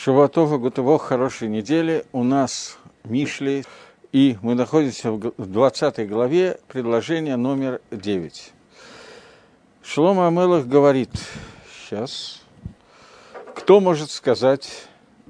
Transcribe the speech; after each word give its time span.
Шавуатова 0.00 0.58
Гутово 0.58 0.96
хорошей 0.96 1.48
недели. 1.48 2.04
У 2.12 2.22
нас 2.22 2.78
Мишли, 3.02 3.64
и 4.12 4.38
мы 4.42 4.54
находимся 4.54 5.10
в 5.10 5.32
20 5.36 6.08
главе, 6.08 6.60
предложение 6.68 7.34
номер 7.34 7.80
9. 7.90 8.52
Шлома 9.82 10.28
Амелах 10.28 10.66
говорит, 10.66 11.10
сейчас, 11.80 12.42
кто 13.56 13.80
может 13.80 14.12
сказать, 14.12 14.84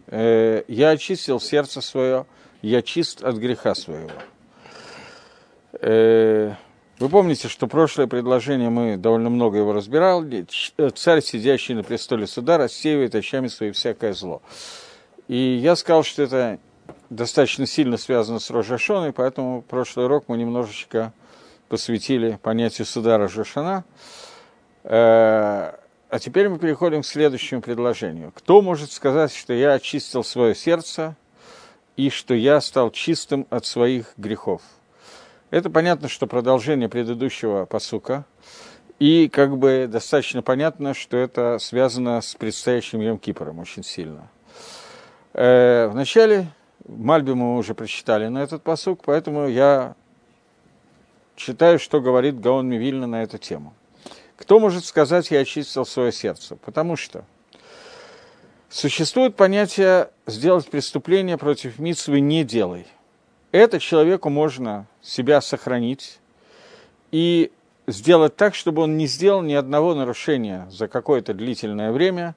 э, 0.06 0.64
я 0.68 0.90
очистил 0.90 1.40
сердце 1.40 1.80
свое, 1.80 2.26
я 2.60 2.82
чист 2.82 3.24
от 3.24 3.36
греха 3.36 3.74
своего. 3.74 4.10
Э, 5.80 6.52
вы 6.98 7.08
помните, 7.08 7.48
что 7.48 7.66
прошлое 7.66 8.06
предложение 8.06 8.70
мы 8.70 8.96
довольно 8.96 9.30
много 9.30 9.58
его 9.58 9.72
разбирали. 9.72 10.46
Царь, 10.94 11.22
сидящий 11.22 11.74
на 11.74 11.84
престоле 11.84 12.26
суда, 12.26 12.58
рассеивает 12.58 13.14
очами 13.14 13.46
свои 13.48 13.70
всякое 13.70 14.12
зло. 14.14 14.42
И 15.28 15.36
я 15.36 15.76
сказал, 15.76 16.02
что 16.02 16.22
это 16.22 16.58
достаточно 17.10 17.66
сильно 17.66 17.96
связано 17.98 18.38
с 18.38 18.50
Рожашоной, 18.50 19.12
поэтому 19.12 19.62
прошлый 19.62 20.06
урок 20.06 20.24
мы 20.28 20.38
немножечко 20.38 21.12
посвятили 21.68 22.38
понятию 22.42 22.86
суда 22.86 23.18
Рожашана. 23.18 23.84
Э, 24.84 25.74
а 26.10 26.18
теперь 26.18 26.48
мы 26.48 26.58
переходим 26.58 27.02
к 27.02 27.06
следующему 27.06 27.60
предложению. 27.60 28.32
Кто 28.34 28.62
может 28.62 28.90
сказать, 28.90 29.34
что 29.34 29.52
я 29.52 29.74
очистил 29.74 30.24
свое 30.24 30.54
сердце 30.54 31.14
и 31.96 32.10
что 32.10 32.34
я 32.34 32.60
стал 32.60 32.90
чистым 32.90 33.46
от 33.50 33.66
своих 33.66 34.14
грехов? 34.16 34.62
Это 35.50 35.70
понятно, 35.70 36.08
что 36.08 36.26
продолжение 36.26 36.90
предыдущего 36.90 37.64
посука, 37.64 38.26
и 38.98 39.30
как 39.30 39.56
бы 39.56 39.88
достаточно 39.90 40.42
понятно, 40.42 40.92
что 40.92 41.16
это 41.16 41.58
связано 41.58 42.20
с 42.20 42.34
предстоящим 42.34 43.00
Йом 43.00 43.18
Кипором 43.18 43.58
очень 43.58 43.82
сильно. 43.82 44.28
Э, 45.32 45.88
вначале 45.90 46.48
Мальби 46.86 47.32
мы 47.32 47.56
уже 47.56 47.74
прочитали 47.74 48.28
на 48.28 48.42
этот 48.42 48.62
посук, 48.62 49.00
поэтому 49.04 49.48
я 49.48 49.94
читаю, 51.34 51.78
что 51.78 52.02
говорит 52.02 52.38
Гаон 52.40 52.68
Мивильна 52.68 53.06
на 53.06 53.22
эту 53.22 53.38
тему. 53.38 53.72
Кто 54.36 54.60
может 54.60 54.84
сказать, 54.84 55.30
я 55.30 55.40
очистил 55.40 55.86
свое 55.86 56.12
сердце? 56.12 56.56
Потому 56.56 56.96
что 56.96 57.24
существует 58.68 59.34
понятие 59.34 60.10
«сделать 60.26 60.68
преступление 60.68 61.38
против 61.38 61.78
Митсвы 61.78 62.20
не 62.20 62.44
делай». 62.44 62.86
Это 63.50 63.80
человеку 63.80 64.28
можно 64.28 64.86
себя 65.08 65.40
сохранить 65.40 66.18
и 67.10 67.50
сделать 67.86 68.36
так, 68.36 68.54
чтобы 68.54 68.82
он 68.82 68.98
не 68.98 69.06
сделал 69.06 69.42
ни 69.42 69.54
одного 69.54 69.94
нарушения 69.94 70.68
за 70.70 70.88
какое-то 70.88 71.32
длительное 71.32 71.90
время, 71.90 72.34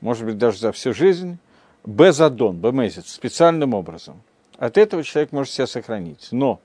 может 0.00 0.26
быть, 0.26 0.36
даже 0.36 0.58
за 0.58 0.72
всю 0.72 0.92
жизнь, 0.92 1.38
безадон, 1.84 2.58
бемезец, 2.58 3.10
специальным 3.10 3.72
образом. 3.72 4.20
От 4.58 4.76
этого 4.76 5.02
человек 5.02 5.32
может 5.32 5.52
себя 5.52 5.66
сохранить. 5.66 6.28
Но 6.30 6.60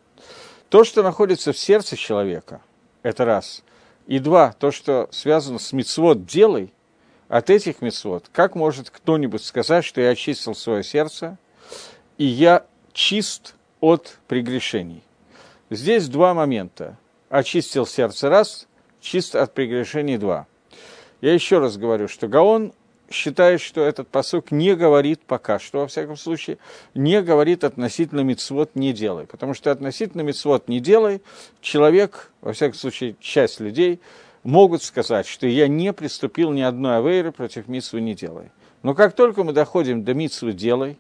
то, 0.70 0.84
что 0.84 1.02
находится 1.04 1.54
в 1.54 1.58
сердце 1.58 1.96
человека, 1.96 2.62
это 3.02 3.24
раз. 3.24 3.64
И 4.08 4.20
два, 4.20 4.54
то, 4.60 4.72
что 4.72 5.08
связано 5.12 5.60
с 5.60 5.72
мицвод 5.72 6.26
«делай», 6.26 6.74
от 7.28 7.50
этих 7.50 7.82
мицвод, 7.82 8.26
как 8.32 8.56
может 8.56 8.92
кто-нибудь 8.92 9.44
сказать, 9.44 9.84
что 9.84 10.00
я 10.00 10.10
очистил 10.10 10.54
свое 10.54 10.84
сердце, 10.84 11.38
и 12.20 12.26
я 12.26 12.66
чист 12.94 13.56
от 13.80 14.20
прегрешений? 14.28 15.02
Здесь 15.70 16.08
два 16.08 16.34
момента. 16.34 16.98
Очистил 17.30 17.88
сердце 17.88 18.30
раз, 18.30 18.68
чист 19.02 19.36
от 19.36 19.54
прегрешений 19.54 20.18
два. 20.18 20.46
Я 21.22 21.34
еще 21.34 21.58
раз 21.58 21.78
говорю, 21.78 22.08
что 22.08 22.28
Гаон 22.28 22.74
считает, 23.10 23.62
что 23.62 23.82
этот 23.82 24.08
посок 24.08 24.52
не 24.52 24.76
говорит 24.76 25.22
пока 25.26 25.58
что, 25.58 25.80
во 25.80 25.88
всяком 25.88 26.18
случае, 26.18 26.60
не 26.94 27.22
говорит 27.22 27.64
относительно 27.64 28.22
мицвод 28.22 28.76
не 28.76 28.94
делай. 28.94 29.26
Потому 29.26 29.56
что 29.56 29.72
относительно 29.72 30.22
мицвод 30.22 30.68
не 30.68 30.80
делай, 30.80 31.22
человек, 31.62 32.32
во 32.42 32.54
всяком 32.54 32.78
случае, 32.78 33.16
часть 33.20 33.60
людей, 33.60 34.00
могут 34.44 34.84
сказать, 34.84 35.26
что 35.26 35.48
я 35.48 35.68
не 35.68 35.94
приступил 35.94 36.52
ни 36.52 36.62
одной 36.62 36.98
авейры 36.98 37.32
против 37.32 37.68
митсвы 37.68 38.02
не 38.02 38.14
делай. 38.14 38.52
Но 38.84 38.94
как 38.94 39.16
только 39.16 39.44
мы 39.44 39.52
доходим 39.54 40.04
до 40.04 40.14
митсвы 40.14 40.54
делай, 40.54 41.00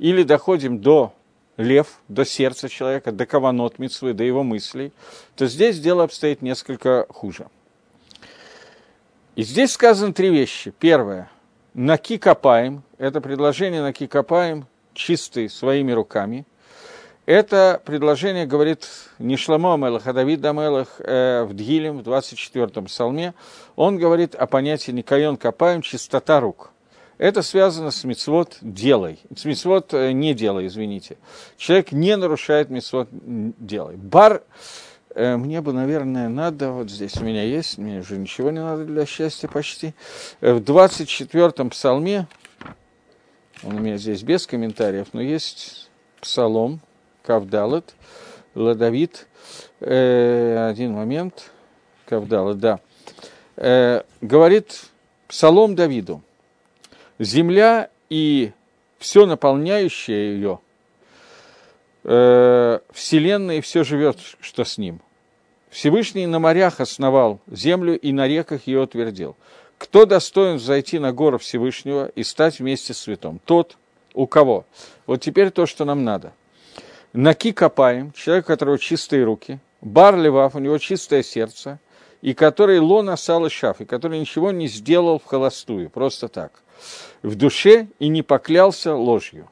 или 0.00 0.24
доходим 0.24 0.80
до 0.80 1.14
лев 1.56 2.00
до 2.08 2.24
сердца 2.24 2.68
человека, 2.68 3.12
до 3.12 3.26
каванот 3.26 3.78
митцвы, 3.78 4.12
до 4.12 4.24
его 4.24 4.42
мыслей, 4.42 4.92
то 5.36 5.46
здесь 5.46 5.78
дело 5.78 6.04
обстоит 6.04 6.42
несколько 6.42 7.06
хуже. 7.08 7.46
И 9.36 9.42
здесь 9.42 9.72
сказано 9.72 10.12
три 10.12 10.30
вещи. 10.30 10.72
Первое. 10.78 11.30
Наки 11.74 12.18
копаем. 12.18 12.82
Это 12.98 13.20
предложение 13.20 13.82
наки 13.82 14.06
копаем 14.06 14.66
чистый 14.92 15.48
своими 15.48 15.92
руками. 15.92 16.46
Это 17.26 17.80
предложение 17.84 18.46
говорит 18.46 18.86
не 19.18 19.36
Шламо 19.36 19.74
Амелах, 19.74 20.06
а 20.06 20.12
Давид 20.12 20.44
Амелах 20.44 21.00
э, 21.00 21.44
в 21.44 21.54
Дгилем, 21.54 21.98
в 21.98 22.08
24-м 22.08 22.84
псалме. 22.84 23.34
Он 23.76 23.96
говорит 23.96 24.34
о 24.34 24.46
понятии 24.46 24.90
Никайон 24.90 25.36
Копаем, 25.36 25.80
чистота 25.82 26.40
рук– 26.40 26.70
это 27.18 27.42
связано 27.42 27.90
с 27.90 28.02
мецвод 28.04 28.58
делай. 28.60 29.20
С 29.34 29.44
мецвод 29.44 29.94
э, 29.94 30.12
не 30.12 30.34
делай, 30.34 30.66
извините. 30.66 31.16
Человек 31.56 31.92
не 31.92 32.16
нарушает 32.16 32.70
мецвод 32.70 33.08
делай. 33.12 33.96
Бар, 33.96 34.42
э, 35.14 35.36
мне 35.36 35.60
бы, 35.60 35.72
наверное, 35.72 36.28
надо, 36.28 36.72
вот 36.72 36.90
здесь 36.90 37.16
у 37.16 37.24
меня 37.24 37.44
есть, 37.44 37.78
мне 37.78 38.00
уже 38.00 38.18
ничего 38.18 38.50
не 38.50 38.60
надо 38.60 38.84
для 38.84 39.06
счастья 39.06 39.46
почти. 39.46 39.94
Э, 40.40 40.54
в 40.54 40.62
24-м 40.62 41.70
псалме, 41.70 42.26
он 43.62 43.76
у 43.76 43.80
меня 43.80 43.96
здесь 43.96 44.22
без 44.22 44.46
комментариев, 44.46 45.08
но 45.12 45.20
есть 45.20 45.88
псалом, 46.20 46.80
Кавдалет, 47.22 47.94
Ладавид, 48.56 49.28
э, 49.80 50.68
один 50.68 50.94
момент, 50.94 51.52
Кавдалет, 52.06 52.58
да, 52.58 52.80
э, 53.56 54.02
говорит 54.20 54.86
псалом 55.28 55.76
Давиду– 55.76 56.20
земля 57.18 57.90
и 58.08 58.52
все 58.98 59.26
наполняющее 59.26 60.34
ее, 60.34 60.60
э, 62.04 62.78
Вселенная 62.92 63.58
и 63.58 63.60
все 63.60 63.84
живет, 63.84 64.18
что 64.40 64.64
с 64.64 64.78
ним. 64.78 65.00
Всевышний 65.70 66.26
на 66.26 66.38
морях 66.38 66.80
основал 66.80 67.40
землю 67.48 67.98
и 67.98 68.12
на 68.12 68.28
реках 68.28 68.66
ее 68.66 68.82
утвердил. 68.82 69.36
Кто 69.78 70.06
достоин 70.06 70.58
зайти 70.58 70.98
на 70.98 71.12
гору 71.12 71.38
Всевышнего 71.38 72.06
и 72.14 72.22
стать 72.22 72.60
вместе 72.60 72.94
с 72.94 72.98
святом? 72.98 73.40
Тот, 73.44 73.76
у 74.14 74.26
кого? 74.26 74.66
Вот 75.06 75.20
теперь 75.20 75.50
то, 75.50 75.66
что 75.66 75.84
нам 75.84 76.04
надо. 76.04 76.32
Наки 77.12 77.52
копаем, 77.52 78.12
человек, 78.12 78.44
у 78.44 78.48
которого 78.48 78.78
чистые 78.78 79.24
руки, 79.24 79.58
бар 79.80 80.16
левав, 80.16 80.54
у 80.54 80.58
него 80.58 80.78
чистое 80.78 81.22
сердце, 81.22 81.78
и 82.24 82.32
который 82.32 82.78
лона 82.78 83.16
и 83.16 83.48
шаф, 83.50 83.82
и 83.82 83.84
который 83.84 84.18
ничего 84.18 84.50
не 84.50 84.66
сделал 84.66 85.18
в 85.18 85.26
холостую, 85.26 85.90
просто 85.90 86.28
так 86.28 86.62
в 87.22 87.34
душе 87.34 87.88
и 87.98 88.08
не 88.08 88.22
поклялся 88.22 88.94
ложью. 88.94 89.50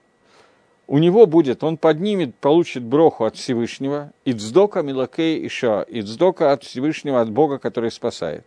У 0.87 0.97
него 0.97 1.27
будет, 1.27 1.63
он 1.65 1.77
поднимет, 1.77 2.35
получит 2.35 2.83
броху 2.83 3.25
от 3.27 3.37
Всевышнего, 3.37 4.13
и 4.25 4.33
цдока 4.33 4.81
милакей 4.81 5.47
иша, 5.47 5.83
и 5.83 6.01
цдока 6.01 6.53
от 6.53 6.65
Всевышнего, 6.65 7.21
от 7.21 7.31
Бога, 7.31 7.59
который 7.59 7.91
спасает. 7.91 8.47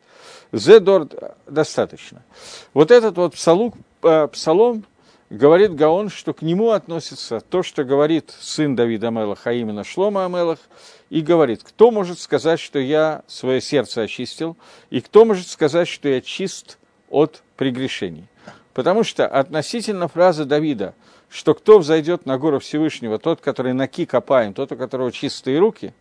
Зедор 0.52 1.08
достаточно. 1.46 2.24
Вот 2.74 2.90
этот 2.90 3.18
вот 3.18 3.36
псалук, 3.36 3.76
э, 4.02 4.28
псалом 4.28 4.86
говорит 5.30 5.76
Гаон, 5.76 6.10
что 6.10 6.34
к 6.34 6.42
нему 6.42 6.72
относится 6.72 7.40
то, 7.40 7.64
что 7.64 7.84
говорит 7.84 8.34
сын 8.40 8.76
Давида 8.76 9.08
Амелаха, 9.08 9.50
а 9.50 9.54
именно 9.54 9.84
Шлома 9.84 10.26
Амелах, 10.26 10.60
и 11.10 11.22
говорит, 11.22 11.62
кто 11.64 11.92
может 11.92 12.20
сказать, 12.20 12.60
что 12.60 12.80
я 12.80 13.24
свое 13.28 13.62
сердце 13.62 14.04
очистил, 14.04 14.58
и 14.90 15.02
кто 15.02 15.26
может 15.26 15.48
сказать, 15.48 15.88
что 15.88 16.10
я 16.10 16.22
чист 16.22 16.78
от 17.10 17.44
прегрешений. 17.58 18.28
Потому 18.74 19.04
что 19.04 19.26
относительно 19.28 20.08
фразы 20.08 20.46
Давида, 20.46 20.94
что 21.30 21.54
кто 21.54 21.80
взойдет 21.80 22.26
на 22.26 22.38
гору 22.38 22.60
Всевышнего, 22.60 23.20
тот, 23.20 23.42
который 23.42 23.74
наки 23.74 24.06
копаем, 24.06 24.54
тот, 24.54 24.72
у 24.72 24.76
которого 24.76 25.12
чистые 25.12 25.60
руки, 25.60 25.94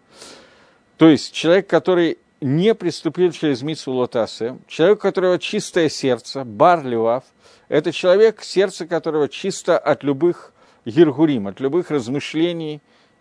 то 0.97 1.09
есть 1.09 1.33
человек, 1.33 1.67
который 1.67 2.19
не 2.41 2.75
приступил 2.75 3.33
через 3.33 3.63
Митсу 3.63 3.93
Лотасе, 3.93 4.59
человек, 4.69 4.99
у 4.99 5.01
которого 5.01 5.39
чистое 5.39 5.89
сердце, 5.89 6.45
бар 6.45 6.85
левав, 6.85 7.25
это 7.69 7.93
человек, 7.93 8.43
сердце 8.43 8.87
которого 8.87 9.29
чисто 9.29 9.79
от 9.79 10.03
любых 10.03 10.53
гиргурим, 10.85 11.47
от 11.47 11.61
любых 11.61 11.91
размышлений 11.91 12.81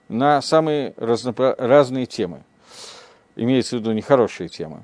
на 0.09 0.41
самые 0.41 0.93
разные 0.97 2.05
темы. 2.05 2.43
Имеется 3.35 3.77
в 3.77 3.79
виду 3.79 3.93
нехорошие 3.93 4.49
темы. 4.49 4.83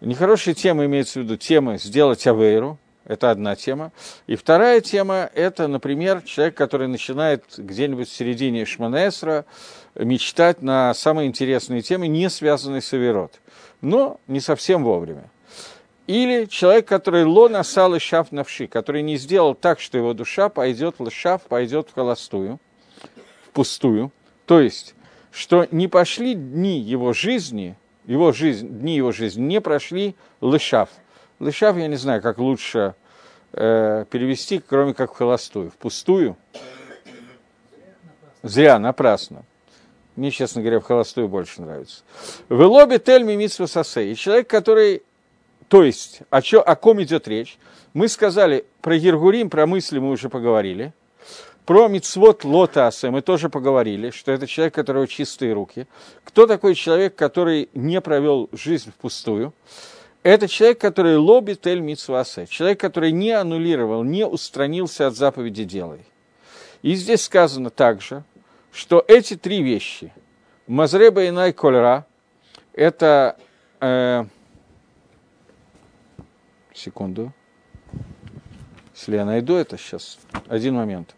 Нехорошие 0.00 0.54
темы 0.54 0.86
имеется 0.86 1.20
в 1.20 1.24
виду 1.24 1.36
темы 1.36 1.78
сделать 1.78 2.26
авейру, 2.26 2.78
это 3.04 3.30
одна 3.30 3.56
тема. 3.56 3.92
И 4.26 4.36
вторая 4.36 4.80
тема– 4.80 5.28
это, 5.34 5.66
например, 5.66 6.22
человек, 6.22 6.54
который 6.54 6.86
начинает 6.86 7.44
где-нибудь 7.56 8.08
в 8.08 8.12
середине 8.12 8.64
Шманесра 8.64 9.44
мечтать 9.96 10.62
на 10.62 10.94
самые 10.94 11.26
интересные 11.26 11.82
темы, 11.82 12.06
не 12.06 12.30
связанные 12.30 12.80
с 12.80 12.92
Аверот, 12.92 13.40
но 13.80 14.20
не 14.28 14.38
совсем 14.40 14.84
вовремя. 14.84 15.28
Или 16.10 16.46
человек, 16.46 16.88
который 16.88 17.22
ло 17.22 17.48
насал 17.48 17.94
и 17.94 18.00
шаф 18.00 18.32
навши, 18.32 18.66
который 18.66 19.00
не 19.00 19.16
сделал 19.16 19.54
так, 19.54 19.78
что 19.78 19.96
его 19.96 20.12
душа 20.12 20.48
пойдет 20.48 20.96
в 20.98 21.04
лшав, 21.04 21.42
пойдет 21.42 21.88
в 21.88 21.94
холостую, 21.94 22.58
в 23.46 23.50
пустую. 23.50 24.10
То 24.44 24.58
есть, 24.58 24.96
что 25.30 25.68
не 25.70 25.86
пошли 25.86 26.34
дни 26.34 26.80
его 26.80 27.12
жизни, 27.12 27.76
его 28.06 28.32
жизнь, 28.32 28.66
дни 28.68 28.96
его 28.96 29.12
жизни 29.12 29.42
не 29.42 29.60
прошли 29.60 30.16
лышав. 30.40 30.88
Лышав, 31.38 31.76
я 31.76 31.86
не 31.86 31.94
знаю, 31.94 32.20
как 32.20 32.38
лучше 32.38 32.96
э, 33.52 34.04
перевести, 34.10 34.58
кроме 34.58 34.94
как 34.94 35.14
в 35.14 35.16
холостую. 35.16 35.70
В 35.70 35.74
пустую. 35.74 36.36
Зря, 38.42 38.80
напрасно. 38.80 39.44
Мне, 40.16 40.32
честно 40.32 40.60
говоря, 40.60 40.80
в 40.80 40.84
холостую 40.84 41.28
больше 41.28 41.62
нравится. 41.62 42.02
В 42.48 42.60
лобби 42.64 42.96
тельми 42.96 43.36
митсва 43.36 43.68
сосе. 43.68 44.10
И 44.10 44.16
человек, 44.16 44.50
который... 44.50 45.04
То 45.70 45.84
есть, 45.84 46.22
о, 46.30 46.42
чё, 46.42 46.60
о 46.60 46.74
ком 46.74 47.00
идет 47.00 47.28
речь? 47.28 47.56
Мы 47.94 48.08
сказали 48.08 48.64
про 48.82 48.96
Ергурим, 48.96 49.48
про 49.48 49.68
мысли 49.68 50.00
мы 50.00 50.10
уже 50.10 50.28
поговорили. 50.28 50.92
Про 51.64 51.86
мицвод 51.86 52.42
лотаса 52.42 53.12
мы 53.12 53.22
тоже 53.22 53.48
поговорили, 53.48 54.10
что 54.10 54.32
это 54.32 54.48
человек, 54.48 54.74
у 54.74 54.76
которого 54.76 55.06
чистые 55.06 55.52
руки. 55.52 55.86
Кто 56.24 56.48
такой 56.48 56.74
человек, 56.74 57.14
который 57.14 57.68
не 57.72 58.00
провел 58.00 58.50
жизнь 58.50 58.90
впустую? 58.90 59.54
Это 60.24 60.48
человек, 60.48 60.80
который 60.80 61.16
лобит 61.16 61.64
эль 61.68 61.78
митсвасе, 61.78 62.48
человек, 62.48 62.80
который 62.80 63.12
не 63.12 63.30
аннулировал, 63.30 64.02
не 64.02 64.26
устранился 64.26 65.06
от 65.06 65.14
заповеди 65.14 65.62
«делай». 65.62 66.00
И 66.82 66.94
здесь 66.94 67.22
сказано 67.22 67.70
также, 67.70 68.24
что 68.72 69.04
эти 69.06 69.36
три 69.36 69.62
вещи, 69.62 70.12
Мазреба 70.66 71.22
и 71.22 71.30
Найкольра, 71.30 72.06
это... 72.72 73.36
Э, 73.80 74.24
секунду. 76.74 77.32
Если 78.94 79.16
я 79.16 79.24
найду 79.24 79.56
это 79.56 79.78
сейчас. 79.78 80.18
Один 80.48 80.74
момент. 80.74 81.14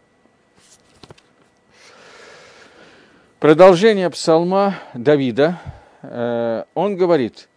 Продолжение 3.39 4.09
псалма 4.09 4.75
Давида. 4.93 5.59
Э, 6.01 6.63
он 6.73 6.95
говорит, 6.95 7.49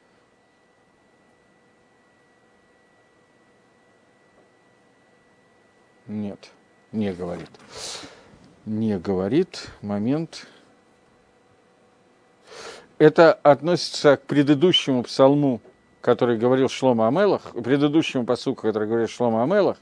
нет, 6.09 6.51
не 6.91 7.13
говорит, 7.13 7.51
не 8.65 8.99
говорит, 8.99 9.69
момент. 9.81 10.47
Это 12.99 13.33
относится 13.33 14.17
к 14.17 14.23
предыдущему 14.23 15.05
псалму, 15.05 15.61
который 16.07 16.39
говорил 16.39 16.71
Шлома 16.71 17.09
Амелах, 17.09 17.43
предыдущему 17.53 18.25
посуку, 18.25 18.63
который 18.63 18.89
говорил 18.89 19.09
Шлома 19.09 19.43
Амелах, 19.43 19.77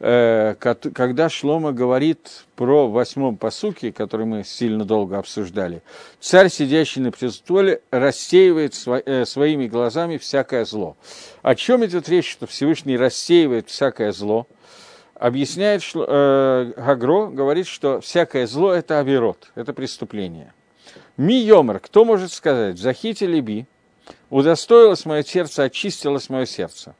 Э, 0.00 0.54
когда 0.58 1.28
Шлома 1.28 1.72
говорит 1.72 2.44
про 2.56 2.88
восьмом 2.90 3.36
посуке, 3.36 3.92
который 3.92 4.26
мы 4.26 4.44
сильно 4.44 4.84
долго 4.84 5.18
обсуждали, 5.18 5.82
царь, 6.20 6.50
сидящий 6.50 7.00
на 7.00 7.12
престоле, 7.12 7.80
рассеивает 7.90 8.74
э, 8.86 9.24
своими 9.24 9.66
глазами 9.66 10.18
всякое 10.18 10.64
зло. 10.64 10.96
О 11.42 11.54
чем 11.54 11.84
идет 11.86 12.08
речь, 12.08 12.30
что 12.30 12.46
Всевышний 12.46 12.96
рассеивает 12.96 13.68
всякое 13.68 14.12
зло? 14.12 14.46
Объясняет 15.14 15.82
э, 15.94 16.72
Гагро, 16.76 17.28
говорит, 17.28 17.68
что 17.68 18.00
всякое 18.00 18.46
зло– 18.48 18.72
это 18.74 18.98
авирот, 18.98 19.52
это 19.54 19.72
преступление. 19.72 20.52
Ми 21.16 21.36
Йомер, 21.36 21.78
кто 21.78 22.04
может 22.04 22.32
сказать, 22.32 22.78
Захите 22.78 23.26
Либи, 23.26 23.66
удостоилось 24.30 25.04
мое 25.04 25.22
сердце, 25.22 25.64
очистилось 25.64 26.28
мое 26.28 26.46
сердце. 26.46 26.94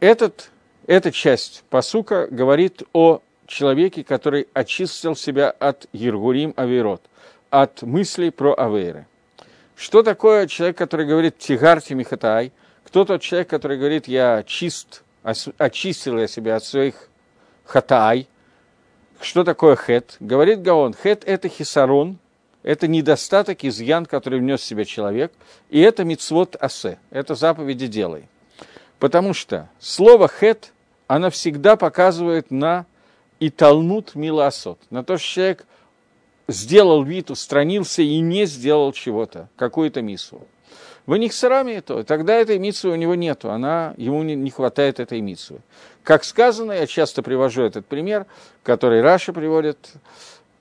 Этот 0.00 0.50
эта 0.86 1.10
часть 1.10 1.64
посука 1.68 2.28
говорит 2.30 2.84
о 2.92 3.20
человеке, 3.46 4.04
который 4.04 4.46
очистил 4.52 5.16
себя 5.16 5.50
от 5.50 5.88
Ергурим 5.92 6.54
Аверот, 6.56 7.02
от 7.50 7.82
мыслей 7.82 8.30
про 8.30 8.54
Авейры. 8.54 9.06
Что 9.74 10.04
такое 10.04 10.46
человек, 10.46 10.78
который 10.78 11.06
говорит 11.06 11.38
«тигарти 11.38 11.92
михатай»? 11.94 12.52
Кто 12.84 13.04
тот 13.04 13.20
человек, 13.20 13.48
который 13.50 13.78
говорит 13.78 14.06
«я 14.06 14.44
чист, 14.46 15.02
очистил 15.22 16.18
я 16.18 16.28
себя 16.28 16.56
от 16.56 16.64
своих 16.64 17.08
хатай»? 17.64 18.28
Что 19.20 19.42
такое 19.42 19.74
хет? 19.76 20.16
Говорит 20.20 20.62
Гаон, 20.62 20.94
хет– 20.94 21.24
это 21.26 21.48
хисарон, 21.48 22.18
это 22.66 22.86
недостаток, 22.86 23.64
изъян, 23.64 24.04
который 24.04 24.40
внес 24.40 24.60
в 24.60 24.64
себя 24.64 24.84
человек, 24.84 25.32
и 25.70 25.80
это 25.80 26.04
мицвод 26.04 26.54
асе, 26.60 26.98
это 27.08 27.34
заповеди 27.34 27.86
делай. 27.86 28.28
Потому 28.98 29.32
что 29.32 29.70
слово 29.78 30.28
хет– 30.28 30.72
она 31.06 31.30
всегда 31.30 31.76
показывает 31.76 32.50
на 32.50 32.86
и 33.38 33.50
Талмуд 33.50 34.14
Миласот, 34.14 34.78
на 34.90 35.04
то, 35.04 35.18
что 35.18 35.28
человек 35.28 35.66
сделал 36.48 37.02
вид, 37.02 37.30
устранился 37.30 38.02
и 38.02 38.20
не 38.20 38.46
сделал 38.46 38.92
чего-то, 38.92 39.48
какую-то 39.56 40.00
миссу. 40.00 40.40
В 41.04 41.16
них 41.16 41.32
сарами 41.34 41.78
то, 41.80 42.02
тогда 42.02 42.34
этой 42.34 42.58
миссы 42.58 42.88
у 42.88 42.94
него 42.94 43.14
нету, 43.14 43.50
она, 43.50 43.94
ему 43.96 44.22
не, 44.22 44.34
не 44.34 44.50
хватает 44.50 44.98
этой 44.98 45.20
миссы. 45.20 45.60
Как 46.02 46.24
сказано, 46.24 46.72
я 46.72 46.86
часто 46.86 47.22
привожу 47.22 47.62
этот 47.62 47.86
пример, 47.86 48.26
который 48.64 49.02
Раша 49.02 49.32
приводит, 49.32 49.78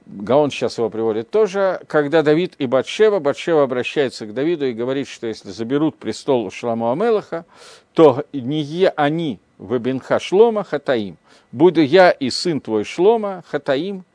Гаон 0.06 0.52
сейчас 0.52 0.78
его 0.78 0.90
приводит 0.90 1.32
тоже, 1.32 1.82
когда 1.88 2.22
Давид 2.22 2.54
и 2.60 2.68
Батшева, 2.68 3.20
Батшева 3.20 3.64
обращается 3.64 4.28
к 4.28 4.34
Давиду 4.34 4.68
и 4.68 4.74
говорит, 4.74 5.08
что 5.08 5.26
если 5.26 5.50
заберут 5.50 5.98
престол 5.98 6.46
у 6.46 6.52
Шламу 6.52 6.92
Амелаха, 6.92 7.46
то 7.94 8.24
не 8.32 8.88
они 8.90 9.40
в 9.58 9.78
Бенха 9.80 10.20
Шлома 10.20 10.64
Хатаим. 10.64 11.18
Буду 11.52 11.82
я 11.82 12.12
и 12.12 12.30
сын 12.30 12.62
твой 12.62 12.84
Шлома 12.84 13.44
Хатаим, 13.50 14.06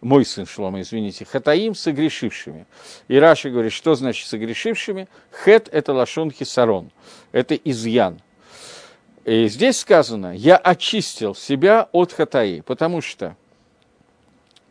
мой 0.00 0.24
сын 0.24 0.46
Шлома, 0.46 0.82
извините, 0.82 1.24
Хатаим 1.24 1.74
согрешившими. 1.74 2.66
И 3.08 3.16
Раша 3.16 3.50
говорит, 3.50 3.72
что 3.72 3.96
значит 3.96 4.28
согрешившими? 4.28 5.08
Хет– 5.44 5.68
это 5.72 5.92
лашон 5.92 6.30
хисарон, 6.30 6.90
это 7.32 7.56
изъян. 7.56 8.20
И 9.24 9.48
здесь 9.48 9.78
сказано, 9.78 10.34
я 10.34 10.56
очистил 10.56 11.34
себя 11.34 11.88
от 11.92 12.12
хатаи, 12.12 12.60
потому 12.60 13.02
что, 13.02 13.36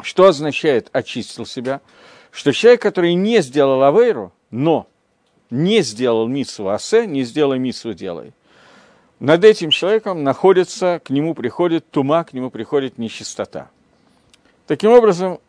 что 0.01 0.27
означает 0.27 0.89
очистил 0.91 1.45
себя? 1.45 1.81
Что 2.31 2.51
человек, 2.53 2.81
который 2.81 3.13
не 3.13 3.41
сделал 3.41 3.83
авейру, 3.83 4.31
но 4.51 4.87
не 5.49 5.81
сделал 5.81 6.27
митсу 6.27 6.69
асе, 6.69 7.07
не 7.07 7.23
сделал 7.23 7.55
митсу 7.55 7.93
делай, 7.93 8.33
над 9.19 9.43
этим 9.43 9.69
человеком 9.69 10.23
находится, 10.23 11.01
к 11.03 11.09
нему 11.09 11.33
приходит 11.33 11.89
тума, 11.89 12.23
к 12.23 12.31
нему 12.33 12.49
приходит 12.49 12.97
нечистота. 12.97 13.69
Таким 14.65 14.91
образом, 14.91 15.39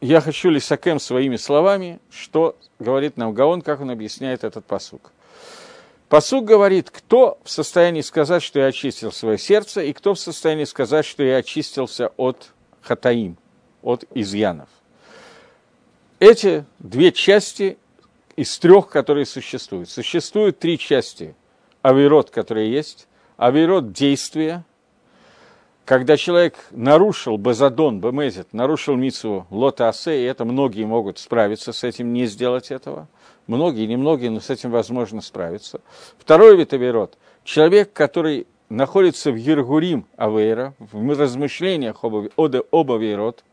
я 0.00 0.20
хочу 0.20 0.50
лисакем 0.50 0.98
своими 0.98 1.36
словами, 1.36 2.00
что 2.10 2.56
говорит 2.80 3.16
нам 3.16 3.32
Гаон, 3.32 3.62
как 3.62 3.80
он 3.80 3.90
объясняет 3.90 4.42
этот 4.42 4.64
посук. 4.64 5.12
Посук 6.08 6.44
говорит, 6.44 6.90
кто 6.90 7.38
в 7.44 7.50
состоянии 7.50 8.00
сказать, 8.00 8.42
что 8.42 8.58
я 8.60 8.66
очистил 8.66 9.12
свое 9.12 9.38
сердце, 9.38 9.82
и 9.82 9.92
кто 9.92 10.14
в 10.14 10.18
состоянии 10.18 10.64
сказать, 10.64 11.04
что 11.04 11.22
я 11.22 11.36
очистился 11.36 12.12
от 12.16 12.52
хатаим, 12.82 13.36
от 13.86 14.04
изъянов. 14.14 14.68
Эти 16.18 16.64
две 16.80 17.12
части 17.12 17.78
из 18.34 18.58
трех, 18.58 18.88
которые 18.88 19.26
существуют. 19.26 19.88
Существуют 19.88 20.58
три 20.58 20.76
части– 20.78 21.34
авирот, 21.82 22.30
которые 22.30 22.72
есть, 22.72 23.06
авирот 23.36 23.92
действия, 23.92 24.64
когда 25.84 26.16
человек 26.16 26.56
нарушил 26.72 27.38
базадон, 27.38 28.00
бемезит, 28.00 28.52
нарушил 28.52 28.96
мицу 28.96 29.46
лота 29.50 29.88
асе, 29.88 30.20
и 30.20 30.24
это 30.24 30.44
многие 30.44 30.84
могут 30.84 31.20
справиться 31.20 31.72
с 31.72 31.84
этим, 31.84 32.12
не 32.12 32.26
сделать 32.26 32.72
этого. 32.72 33.06
Многие, 33.46 33.86
немногие, 33.86 34.30
но 34.30 34.40
с 34.40 34.50
этим 34.50 34.72
возможно 34.72 35.20
справиться. 35.20 35.80
Второй 36.18 36.56
вид 36.56 36.72
авирот– 36.72 37.16
человек, 37.44 37.92
который 37.92 38.48
находится 38.68 39.30
в 39.30 39.36
Ергурим 39.36 40.06
Авейра, 40.16 40.74
в 40.80 41.16
размышлениях 41.16 42.02
об, 42.02 42.26
об 42.36 42.92
Авейрот, 42.92 43.44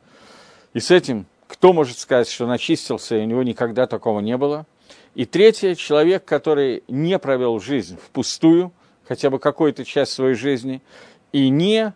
и 0.73 0.79
с 0.79 0.91
этим 0.91 1.25
кто 1.47 1.71
может 1.71 1.99
сказать, 1.99 2.27
что 2.27 2.47
начистился, 2.47 3.15
и 3.15 3.21
у 3.21 3.25
него 3.25 3.43
никогда 3.43 3.87
такого 3.87 4.19
не 4.19 4.37
было– 4.37 4.65
и 5.15 5.25
третье, 5.25 5.75
человек, 5.75 6.25
который 6.25 6.83
не 6.87 7.19
провел 7.19 7.59
жизнь 7.59 7.97
впустую, 7.97 8.71
хотя 9.07 9.29
бы 9.29 9.37
какую-то 9.39 9.85
часть 9.85 10.13
своей 10.13 10.33
жизни, 10.33 10.81
и 11.31 11.49
не, 11.49 11.93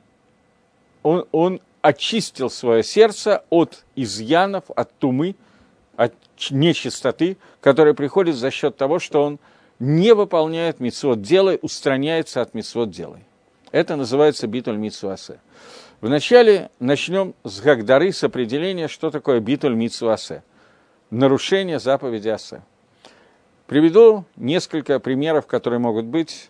он, 1.02 1.26
он 1.32 1.60
очистил 1.82 2.50
свое 2.50 2.84
сердце 2.84 3.44
от 3.50 3.86
изъянов, 3.96 4.66
от 4.76 4.92
тумы, 5.00 5.36
от 5.96 6.14
нечистоты, 6.52 7.38
которая 7.60 7.96
приходит 7.96 8.36
за 8.36 8.52
счет 8.52 8.78
того, 8.78 9.00
что 9.00 9.24
он 9.24 9.40
не 9.80 10.14
выполняет 10.14 10.80
митцвот 10.80 11.22
делай, 11.22 11.58
устраняется 11.62 12.42
от 12.42 12.54
митцвот 12.54 12.92
делай. 12.92 13.24
Это 13.72 13.96
называется 13.96 14.46
битуль 14.46 14.78
митцвасе. 14.78 15.40
Вначале 16.02 16.70
начнем 16.80 17.34
с 17.44 17.60
Гагдары, 17.60 18.12
с 18.12 18.24
определения, 18.24 18.88
что 18.88 19.10
такое 19.10 19.40
битуль 19.40 19.76
митцвасе. 19.76 20.44
Нарушение 21.10 21.80
заповеди 21.80 22.30
Асе. 22.30 22.62
Приведу 23.66 24.26
несколько 24.36 25.00
примеров, 25.00 25.48
которые 25.48 25.80
могут 25.80 26.06
быть 26.06 26.50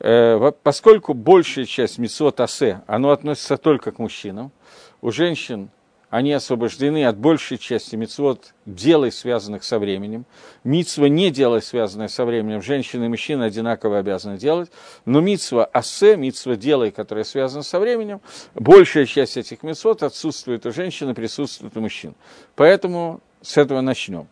Э, 0.00 0.52
поскольку 0.62 1.12
большая 1.14 1.64
часть 1.64 1.98
митцвот 1.98 2.40
асе, 2.40 2.82
оно 2.86 3.10
относится 3.10 3.56
только 3.56 3.90
к 3.90 3.98
мужчинам, 3.98 4.52
у 5.00 5.10
женщин 5.10 5.70
они 6.10 6.32
освобождены 6.32 7.04
от 7.04 7.18
большей 7.18 7.58
части 7.58 7.94
мицвод 7.94 8.54
делай, 8.64 9.12
связанных 9.12 9.62
со 9.62 9.78
временем. 9.78 10.24
Мицва 10.64 11.06
не 11.08 11.30
делай, 11.30 11.60
связанное 11.60 12.08
со 12.08 12.24
временем, 12.24 12.62
женщины 12.62 13.04
и 13.04 13.08
мужчины 13.08 13.42
одинаково 13.44 13.98
обязаны 13.98 14.38
делать. 14.38 14.70
Но 15.04 15.20
мицва 15.20 15.66
асе, 15.66 16.16
мицва 16.16 16.56
делай, 16.56 16.90
которая 16.90 17.24
связана 17.24 17.62
со 17.62 17.78
временем, 17.78 18.22
большая 18.54 19.04
часть 19.04 19.36
этих 19.36 19.62
мицвод 19.62 20.02
отсутствует 20.02 20.64
у 20.64 20.72
женщин 20.72 21.10
и 21.10 21.14
присутствует 21.14 21.76
у 21.76 21.80
мужчин. 21.80 22.14
Поэтому 22.56 23.20
с 23.42 23.58
этого 23.58 23.82
начнем. 23.82 24.28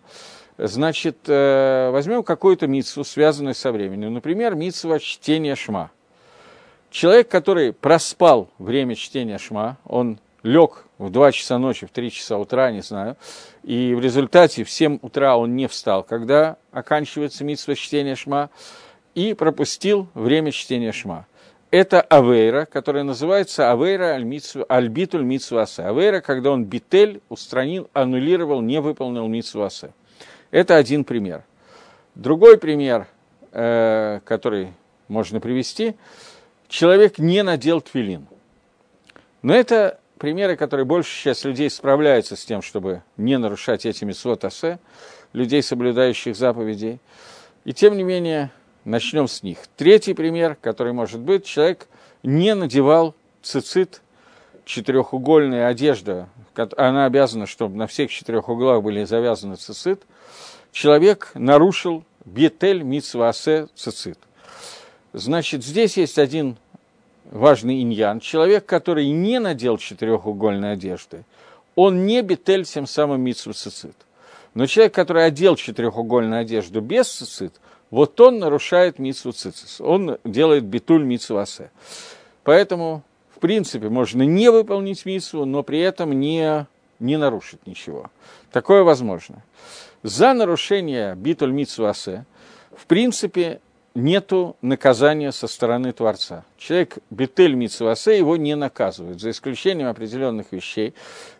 Значит, 0.57 1.19
э, 1.27 1.91
возьмем 1.91 2.23
какую-то 2.23 2.67
мицву, 2.67 3.05
связанную 3.05 3.55
со 3.55 3.71
временем. 3.71 4.15
Например, 4.15 4.55
мицва 4.55 4.99
чтения 4.99 5.55
шма. 5.55 5.91
Человек, 6.89 7.29
который 7.29 7.75
проспал 7.75 8.49
время 8.59 8.95
чтения 8.95 9.37
шма, 9.37 9.77
он 9.85 10.19
лег 10.47 10.85
в 10.99 11.11
2 11.11 11.33
часа 11.33 11.59
ночи, 11.59 11.87
в 11.87 11.91
3 11.91 12.11
часа 12.11 12.39
утра, 12.39 12.71
не 12.71 12.81
знаю, 12.81 13.17
и 13.63 13.95
в 13.95 14.01
результате 14.01 14.65
в 14.65 14.71
7 14.71 15.01
утра 15.03 15.37
он 15.37 15.57
не 15.57 15.67
встал, 15.67 16.03
когда 16.03 16.57
оканчивается 16.73 17.45
митсва 17.45 17.75
чтения 17.75 18.15
шма, 18.15 18.51
и 19.15 19.35
пропустил 19.35 20.09
время 20.15 20.53
чтения 20.53 20.93
шма. 20.93 21.27
Это 21.71 22.01
авейра, 22.01 22.65
которая 22.65 23.03
называется 23.03 23.73
авейра 23.73 24.15
альбитуль 24.69 25.25
митсу 25.25 25.59
асе. 25.59 25.83
Авейра, 25.83 26.21
когда 26.21 26.51
он 26.53 26.65
битель 26.65 27.21
устранил, 27.29 27.91
аннулировал, 27.93 28.61
не 28.61 28.81
выполнил 28.81 29.27
митсу 29.27 29.65
асе. 29.65 29.93
Это 30.51 30.77
один 30.77 31.05
пример. 31.05 31.45
Другой 32.15 32.57
пример, 32.57 33.09
э, 33.53 34.21
который 34.25 34.73
можно 35.09 35.41
привести, 35.41 35.97
человек 36.69 37.19
не 37.19 37.43
надел 37.43 37.81
твилин. 37.81 38.27
Но 39.43 39.55
это 39.55 39.99
примеры, 40.19 40.57
которые 40.57 40.87
больше 40.87 41.11
сейчас 41.11 41.45
людей 41.45 41.71
справляются 41.71 42.37
с 42.37 42.45
тем, 42.45 42.63
чтобы 42.63 43.03
не 43.17 43.39
нарушать 43.39 43.87
эти 43.87 44.05
митцвот 44.05 44.45
людей, 45.33 45.63
соблюдающих 45.63 46.37
заповедей. 46.37 47.01
И 47.65 47.73
тем 47.73 47.97
не 47.97 48.05
менее, 48.05 48.51
начнем 48.85 49.29
с 49.29 49.43
них. 49.43 49.59
Третий 49.77 50.15
пример, 50.15 50.57
который 50.61 50.93
может 50.93 51.21
быть, 51.21 51.45
человек 51.45 51.89
не 52.23 52.55
надевал 52.55 53.15
цицит, 53.43 54.03
четырехугольная 54.65 55.69
одежда, 55.69 56.29
она 56.77 57.05
обязана, 57.05 57.47
чтобы 57.47 57.77
на 57.77 57.87
всех 57.87 58.11
четырех 58.11 58.49
углах 58.49 58.83
были 58.83 59.05
завязаны 59.05 59.57
цицит, 59.57 60.03
человек 60.73 61.31
нарушил 61.35 62.05
бетель 62.25 62.83
митсвасе 62.83 63.69
цицит. 63.75 64.19
Значит, 65.13 65.65
здесь 65.65 65.97
есть 65.97 66.19
один 66.19 66.57
важный 67.31 67.83
иньян, 67.83 68.21
человек, 68.21 68.67
который 68.67 69.09
не 69.11 69.39
надел 69.39 69.79
четырехугольной 69.79 70.73
одежды, 70.73 71.25
он 71.75 72.07
не 72.07 72.23
бетель 72.23 72.65
тем 72.65 72.87
самым 72.87 73.21
митсу 73.21 73.53
цицит. 73.53 73.97
Но 74.55 74.67
человек, 74.67 74.95
который 74.95 75.27
одел 75.27 75.57
четырехугольную 75.57 76.41
одежду 76.41 76.81
без 76.81 77.09
цицит, 77.09 77.61
вот 77.91 78.21
он 78.21 78.39
нарушает 78.39 78.99
митсу 78.99 79.33
цицис, 79.33 79.81
он 79.81 80.19
делает 80.25 80.65
битуль 80.65 81.05
митсу 81.05 81.39
асе. 81.39 81.71
Поэтому, 82.43 83.03
в 83.35 83.39
принципе, 83.39 83.89
можно 83.89 84.23
не 84.23 84.51
выполнить 84.51 85.05
митсу, 85.05 85.45
но 85.45 85.63
при 85.63 85.81
этом 85.81 86.13
не, 86.13 86.67
не 86.99 87.17
нарушить 87.17 87.67
ничего. 87.67 88.11
Такое 88.51 88.83
возможно. 88.83 89.43
За 90.03 90.33
нарушение 90.33 91.15
битуль 91.15 91.53
митсу 91.53 91.87
асе, 91.87 92.25
в 92.75 92.87
принципе, 92.87 93.61
нету 93.97 94.57
наказания 94.61 95.33
со 95.33 95.49
стороны 95.49 95.93
Творца. 95.93 96.45
Человек 96.59 96.99
бетель 97.11 97.55
митсвасе 97.55 98.19
его 98.19 98.37
не 98.37 98.55
наказывают, 98.55 99.21
за 99.21 99.31
исключением 99.31 99.89
определенных 99.89 100.53
вещей, 100.53 100.95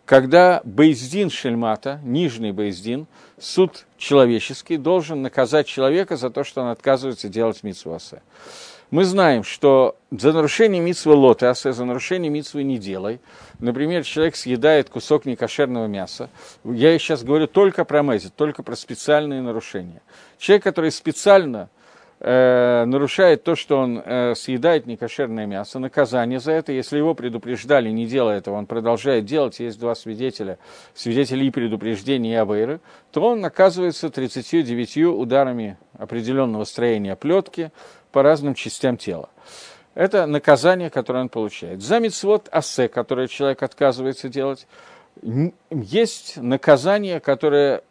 когда 0.05 0.61
Бейздин 0.63 1.29
Шельмата, 1.29 2.01
нижний 2.03 2.51
Бейздин, 2.51 3.07
суд 3.39 3.85
человеческий, 3.97 4.77
должен 4.77 5.21
наказать 5.21 5.67
человека 5.67 6.17
за 6.17 6.29
то, 6.29 6.43
что 6.43 6.61
он 6.61 6.69
отказывается 6.69 7.29
делать 7.29 7.63
митсвасе. 7.63 8.21
Мы 8.89 9.03
знаем, 9.03 9.43
что 9.43 9.97
за 10.11 10.31
нарушение 10.31 10.81
митсвы 10.81 11.13
лотаса, 11.13 11.73
за 11.73 11.83
нарушение 11.83 12.31
митсвы 12.31 12.63
не 12.63 12.77
делай. 12.77 13.19
Например, 13.59 14.03
человек 14.05 14.37
съедает 14.37 14.89
кусок 14.89 15.25
некошерного 15.25 15.87
мяса. 15.87 16.29
Я 16.63 16.97
сейчас 16.97 17.23
говорю 17.23 17.47
только 17.47 17.83
про 17.83 18.01
мезит, 18.01 18.33
только 18.35 18.63
про 18.63 18.77
специальные 18.77 19.41
нарушения. 19.41 20.01
Человек, 20.37 20.63
который 20.63 20.91
специально 20.91 21.69
э, 22.19 22.85
нарушает 22.85 23.43
то, 23.43 23.55
что 23.55 23.77
он 23.77 24.01
э, 24.03 24.35
съедает 24.35 24.85
некошерное 24.85 25.45
мясо, 25.45 25.79
наказание 25.79 26.39
за 26.39 26.53
это, 26.53 26.71
если 26.71 26.97
его 26.97 27.13
предупреждали, 27.13 27.89
не 27.89 28.05
делая 28.05 28.37
этого, 28.37 28.55
он 28.55 28.65
продолжает 28.65 29.25
делать, 29.25 29.59
есть 29.59 29.79
два 29.79 29.95
свидетеля, 29.95 30.57
свидетели 30.93 31.45
и 31.45 31.51
предупреждения 31.51 32.33
и 32.33 32.35
авейры, 32.35 32.79
то 33.11 33.21
он 33.21 33.41
наказывается 33.41 34.09
39 34.09 34.97
ударами 35.05 35.77
определенного 35.97 36.63
строения 36.63 37.15
плетки 37.15 37.71
по 38.11 38.23
разным 38.23 38.53
частям 38.53 38.97
тела. 38.97 39.29
Это 39.93 40.27
наказание, 40.27 40.91
которое 40.91 41.21
он 41.21 41.29
получает. 41.29 41.81
За 41.81 41.99
мицвод 41.99 42.49
асе, 42.51 42.87
которое 42.87 43.27
человек 43.27 43.63
отказывается 43.63 44.29
делать, 44.29 44.67
есть 45.71 46.37
наказание, 46.37 47.19
которое 47.19 47.81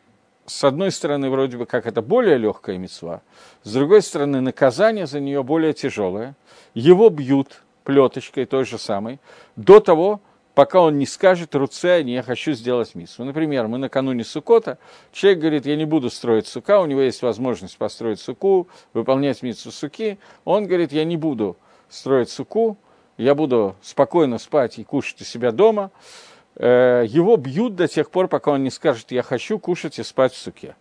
с 0.47 0.65
одной 0.65 0.91
стороны, 0.91 1.31
вроде 1.31 1.57
бы 1.57 1.67
как 1.67 1.87
это 1.87 2.03
более 2.03 2.39
легкая 2.39 2.79
мецва, 2.79 3.23
с 3.63 3.73
другой 3.73 4.03
стороны, 4.03 4.41
наказание 4.41 5.07
за 5.07 5.21
нее 5.21 5.43
более 5.43 5.73
тяжелое. 5.73 6.37
Его 6.75 7.09
бьют 7.11 7.63
плеточкой 7.85 8.47
той 8.47 8.65
же 8.65 8.79
самой 8.79 9.21
до 9.57 9.81
того, 9.81 10.21
пока 10.55 10.81
он 10.81 10.99
не 10.99 11.07
скажет 11.07 11.55
руце, 11.55 12.03
не 12.03 12.15
я 12.15 12.23
хочу 12.23 12.53
сделать 12.53 12.95
миссу. 12.95 13.25
Например, 13.25 13.69
мы 13.69 13.79
накануне 13.79 14.25
Сукота, 14.25 14.79
человек 15.13 15.41
говорит, 15.41 15.67
я 15.67 15.77
не 15.77 15.85
буду 15.85 16.11
строить 16.11 16.47
сука, 16.47 16.81
у 16.81 16.87
него 16.87 17.03
есть 17.03 17.23
возможность 17.23 17.77
построить 17.77 18.21
суку, 18.21 18.69
выполнять 18.93 19.43
миссу 19.43 19.71
суки, 19.71 20.19
он 20.45 20.67
говорит, 20.67 20.93
я 20.93 21.05
не 21.05 21.17
буду 21.17 21.57
строить 21.89 22.31
суку, 22.31 22.79
я 23.19 23.35
буду 23.35 23.77
спокойно 23.83 24.39
спать 24.39 24.79
и 24.79 24.85
кушать 24.85 25.21
у 25.21 25.25
себя 25.25 25.53
дома, 25.53 25.91
его 26.59 27.37
бьют 27.37 27.75
до 27.77 27.87
тех 27.87 28.11
пор, 28.11 28.29
пока 28.29 28.53
он 28.53 28.63
не 28.63 28.71
скажет, 28.71 29.13
я 29.13 29.23
хочу 29.23 29.59
кушать 29.59 29.99
и 29.99 30.03
спать 30.03 30.33
в 30.33 30.39
суке. 30.39 30.75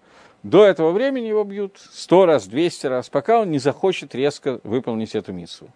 До 0.44 0.64
этого 0.64 0.92
времени 0.92 1.26
его 1.26 1.44
бьют 1.44 1.80
сто 1.92 2.26
раз, 2.26 2.48
двести 2.48 2.86
раз, 2.86 3.10
пока 3.10 3.42
он 3.42 3.52
не 3.52 3.60
захочет 3.60 4.14
резко 4.14 4.60
выполнить 4.64 5.16
эту 5.16 5.34
миссу. 5.34 5.70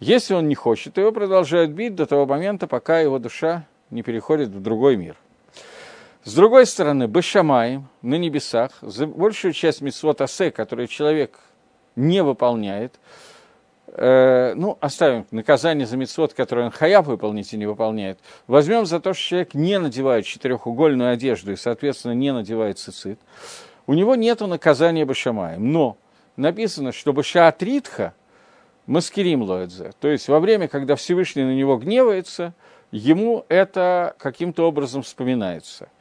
Если 0.00 0.32
он 0.32 0.48
не 0.48 0.54
хочет, 0.54 0.96
его 0.96 1.12
продолжают 1.12 1.72
бить 1.72 1.94
до 1.94 2.06
того 2.06 2.24
момента, 2.24 2.66
пока 2.66 3.00
его 3.00 3.18
душа 3.18 3.66
не 3.90 4.02
переходит 4.02 4.48
в 4.48 4.62
другой 4.62 4.96
мир. 4.96 5.16
С 6.24 6.34
другой 6.34 6.66
стороны, 6.66 7.08
Башамаем 7.08 7.88
на 8.00 8.14
небесах, 8.14 8.72
за 8.80 9.06
большую 9.06 9.52
часть 9.52 9.80
митцвот 9.80 10.22
которую 10.54 10.88
человек 10.88 11.38
не 11.96 12.22
выполняет, 12.22 12.98
э, 13.92 14.54
ну, 14.56 14.78
оставим 14.80 15.26
наказание 15.30 15.86
за 15.86 15.96
мецвод, 15.96 16.34
которое 16.34 16.66
он 16.66 16.70
хаяв 16.70 17.06
выполнить 17.06 17.52
и 17.52 17.56
не 17.56 17.66
выполняет, 17.66 18.18
возьмем 18.46 18.86
за 18.86 19.00
то, 19.00 19.14
что 19.14 19.28
человек 19.28 19.54
не 19.54 19.78
надевает 19.78 20.26
четырехугольную 20.26 21.12
одежду 21.12 21.52
и, 21.52 21.56
соответственно, 21.56 22.12
не 22.12 22.32
надевает 22.32 22.78
цицит, 22.78 23.18
у 23.86 23.94
него 23.94 24.14
нет 24.14 24.40
наказания 24.40 25.04
Башамаем. 25.04 25.72
Но 25.72 25.96
написано, 26.36 26.92
что 26.92 27.12
בשעת 27.12 27.62
ריתחא 27.62 28.14
מזכירים 28.86 29.42
לו 29.42 29.56
את 29.56 29.71
זה, 29.71 29.92
то 30.00 30.08
есть 30.08 30.28
во 30.28 30.40
время, 30.40 30.68
когда 30.68 30.96
Всевышний 30.96 31.44
на 31.44 31.54
него 31.54 31.76
гневается, 31.76 32.54
ему 32.90 33.44
это 33.48 34.14
каким-то 34.18 34.66
образом 34.66 35.02
вспоминается– 35.02 35.88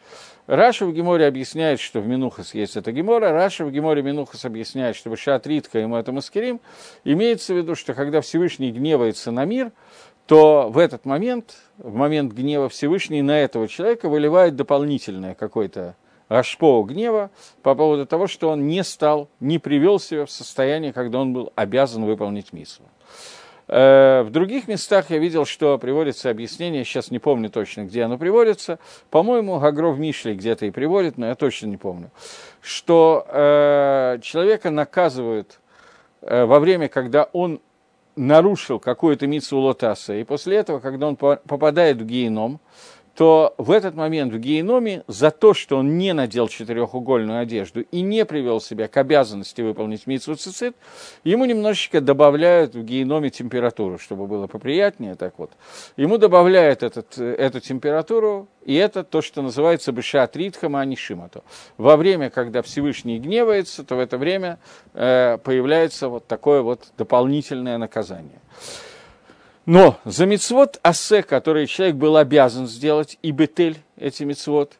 Раши 0.49 0.87
в 0.87 0.93
Геморе 0.93 1.27
объясняет, 1.27 1.79
что 1.79 1.99
в 1.99 2.07
Минухас 2.07 2.55
есть 2.55 2.75
это 2.75 2.91
Гемора, 2.91 3.31
Раши 3.31 3.65
в 3.65 3.71
Геморе 3.71 4.01
Минухас 4.01 4.45
объясняет, 4.45 4.95
что 4.95 5.11
בשעת 5.11 5.45
ריתחא 5.45 5.77
ему 5.77 5.95
это 5.95 6.11
מזכירים. 6.11 6.59
Имеется 7.03 7.53
в 7.53 7.57
виду, 7.57 7.75
что 7.75 7.93
когда 7.93 8.19
Всевышний 8.21 8.71
гневается 8.71 9.29
на 9.29 9.45
мир, 9.45 9.71
то 10.25 10.69
в 10.71 10.79
этот 10.79 11.05
момент, 11.05 11.57
в 11.77 11.93
момент 11.93 12.33
гнева 12.33 12.67
Всевышний 12.67 13.21
на 13.21 13.39
этого 13.39 13.67
человека 13.67 14.09
выливает 14.09 14.55
дополнительное 14.55 15.35
какое-то 15.35 15.95
ашпо 16.29 16.81
гнева 16.81 17.29
по 17.61 17.75
поводу 17.75 18.07
того, 18.07 18.25
что 18.25 18.49
он 18.49 18.65
не 18.65 18.83
стал, 18.83 19.29
не 19.39 19.59
привел 19.59 19.99
себя 19.99 20.25
в 20.25 20.31
состояние, 20.31 20.93
когда 20.93 21.19
он 21.19 21.31
был 21.31 21.53
обязан 21.53 22.05
выполнить 22.05 22.53
миссу. 22.53 22.81
Э, 23.71 24.23
в 24.23 24.31
других 24.31 24.67
местах 24.67 25.11
я 25.11 25.19
видел, 25.19 25.45
что 25.45 25.77
приводится 25.77 26.31
объяснение, 26.31 26.83
сейчас 26.83 27.11
не 27.11 27.19
помню 27.19 27.51
точно, 27.51 27.85
где 27.85 28.01
оно 28.01 28.17
приводится. 28.17 28.79
По-моему, 29.11 29.59
Гагров 29.59 29.99
Мишли 29.99 30.33
где-то 30.33 30.65
и 30.65 30.71
приводит, 30.71 31.19
но 31.19 31.27
я 31.27 31.35
точно 31.35 31.67
не 31.67 31.77
помню. 31.77 32.09
Что 32.61 33.25
э, 33.29 34.19
человека 34.23 34.71
наказывают 34.71 35.59
э, 36.21 36.45
во 36.45 36.59
время, 36.59 36.87
когда 36.87 37.25
он 37.31 37.61
нарушил 38.15 38.79
какую-то 38.79 39.27
митсу 39.27 39.59
лотаса, 39.59 40.15
и 40.15 40.23
после 40.23 40.57
этого, 40.57 40.79
когда 40.79 41.07
он 41.07 41.15
попадает 41.15 41.97
в 41.97 42.05
геном, 42.05 42.59
то 43.19 43.53
в 43.57 43.71
этот 43.71 43.95
момент 43.95 44.31
в 44.31 44.39
геноме 44.39 45.03
за 45.07 45.29
то, 45.29 45.53
что 45.53 45.75
он 45.75 45.97
не 45.97 46.13
надел 46.13 46.47
четырехугольную 46.47 47.41
одежду 47.41 47.81
и 47.81 47.99
не 47.99 48.23
привел 48.23 48.61
себя 48.61 48.87
к 48.87 48.95
обязанности 48.95 49.59
выполнить 49.59 50.07
митсу 50.07 50.35
цицит, 50.35 50.73
ему 51.25 51.43
немножечко 51.43 51.99
добавляют 51.99 52.75
в 52.75 52.83
геноме 52.85 53.29
температуру, 53.29 53.97
чтобы 53.97 54.25
было 54.25 54.47
поприятнее, 54.47 55.15
так 55.15 55.33
вот. 55.35 55.51
Ему 55.97 56.17
добавляют 56.17 56.81
этот, 56.81 57.17
эту 57.17 57.59
температуру, 57.59 58.47
и 58.63 58.75
это 58.75 59.03
то, 59.03 59.21
что 59.21 59.41
называется 59.41 59.91
бешат 59.91 60.37
ритхама 60.37 60.79
анишимато. 60.79 61.43
Во 61.77 61.97
время, 61.97 62.29
когда 62.29 62.61
Всевышний 62.61 63.19
гневается, 63.19 63.83
то 63.83 63.97
в 63.97 63.99
это 63.99 64.17
время 64.17 64.59
э, 64.93 65.39
появляется 65.43 66.07
вот 66.07 66.25
такое 66.25 66.61
вот 66.61 66.87
дополнительное 66.97 67.77
наказание. 67.77 68.39
Но 69.71 69.99
за 70.03 70.25
мицвод 70.25 70.79
асе, 70.81 71.21
который 71.21 71.67
человек 71.67 71.95
был 71.95 72.17
обязан 72.17 72.65
сделать, 72.65 73.19
и 73.21 73.29
бетель, 73.29 73.77
эти 73.97 74.23
мицвод, 74.23 74.73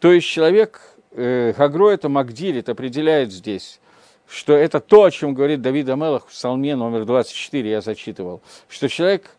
то 0.00 0.12
есть 0.12 0.26
человек, 0.26 0.82
э, 1.12 1.54
Гагро 1.56 1.88
это 1.88 2.10
Магдилит, 2.10 2.68
определяет 2.68 3.32
здесь, 3.32 3.80
что 4.28 4.52
это 4.52 4.80
то, 4.80 5.04
о 5.04 5.10
чем 5.10 5.32
говорит 5.32 5.62
Давид 5.62 5.88
Амелах 5.88 6.26
в 6.26 6.30
псалме 6.30 6.76
номер 6.76 7.06
24, 7.06 7.70
я 7.70 7.80
зачитывал, 7.80 8.42
что 8.68 8.86
человек 8.90 9.30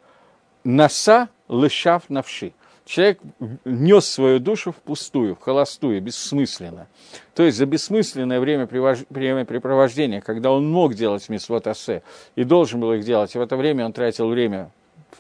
носа 0.64 1.30
лышав 1.50 2.10
навши. 2.10 2.54
Человек 2.84 3.20
нес 3.64 4.10
свою 4.10 4.40
душу 4.40 4.72
в 4.72 4.78
пустую, 4.78 5.36
в 5.36 5.40
холостую, 5.40 6.02
бессмысленно. 6.02 6.88
То 7.36 7.44
есть 7.44 7.60
за 7.60 7.68
бессмысленное 7.68 8.40
времяпрепровождение, 8.40 10.22
когда 10.22 10.50
он 10.52 10.68
мог 10.68 10.96
делать 10.96 11.30
мисвот 11.30 11.68
асе 11.68 12.02
и 12.36 12.44
должен 12.44 12.80
был 12.80 12.94
их 12.94 13.06
делать, 13.06 13.36
и 13.36 13.38
в 13.38 13.42
это 13.42 13.56
время 13.56 13.86
он 13.86 13.94
тратил 13.94 14.30
время 14.30 14.72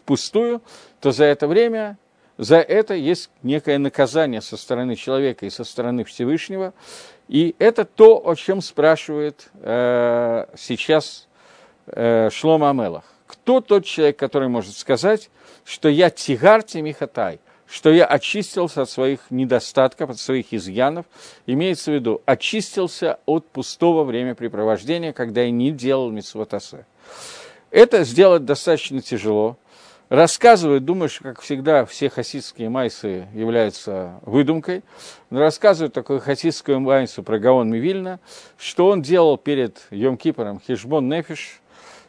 впустую, 0.05 0.61
то 1.01 1.11
за 1.11 1.25
это 1.25 1.47
время, 1.47 1.97
за 2.37 2.57
это 2.57 2.93
есть 2.93 3.31
некое 3.41 3.79
наказание 3.79 4.41
со 4.41 4.55
стороны 4.55 4.95
человека 4.95 5.45
и 5.45 5.49
со 5.49 5.63
стороны 5.63 6.03
Всевышнего. 6.03 6.73
И 7.27 7.55
это 7.57 7.85
то, 7.85 8.21
о 8.27 8.35
чем 8.35 8.61
спрашивает 8.61 9.47
э, 9.55 10.45
сейчас 10.55 11.27
э, 11.87 12.29
Шлома 12.31 12.69
Амелах. 12.69 13.03
Кто 13.25 13.61
тот 13.61 13.85
человек, 13.85 14.17
который 14.17 14.47
может 14.47 14.77
сказать, 14.77 15.31
что 15.63 15.89
я 15.89 16.11
тигарти 16.11 16.77
михатай, 16.77 17.39
что 17.67 17.91
я 17.91 18.05
очистился 18.05 18.83
от 18.83 18.89
своих 18.91 19.31
недостатков, 19.31 20.11
от 20.11 20.19
своих 20.19 20.53
изъянов, 20.53 21.07
имеется 21.47 21.91
в 21.91 21.95
виду, 21.95 22.21
очистился 22.25 23.17
от 23.25 23.47
пустого 23.47 24.03
времяпрепровождения, 24.03 25.13
когда 25.13 25.41
я 25.41 25.49
не 25.49 25.71
делал 25.71 26.11
митцвотасе. 26.11 26.85
Это 27.71 28.03
сделать 28.03 28.45
достаточно 28.45 29.01
тяжело, 29.01 29.57
рассказывают, 30.09 30.85
думаю, 30.85 31.09
что, 31.09 31.23
как 31.23 31.41
всегда, 31.41 31.85
все 31.85 32.09
хасидские 32.09 32.69
майсы 32.69 33.27
являются 33.33 34.19
выдумкой, 34.21 34.83
рассказывают 35.29 35.93
такую 35.93 36.19
хасидскую 36.19 36.79
майсу 36.79 37.23
про 37.23 37.39
Гаон 37.39 37.69
Мивильна, 37.69 38.19
что 38.57 38.87
он 38.87 39.01
делал 39.01 39.37
перед 39.37 39.81
Йом-Кипором 39.91 40.61
Хижбон 40.65 41.09
Нефиш, 41.09 41.61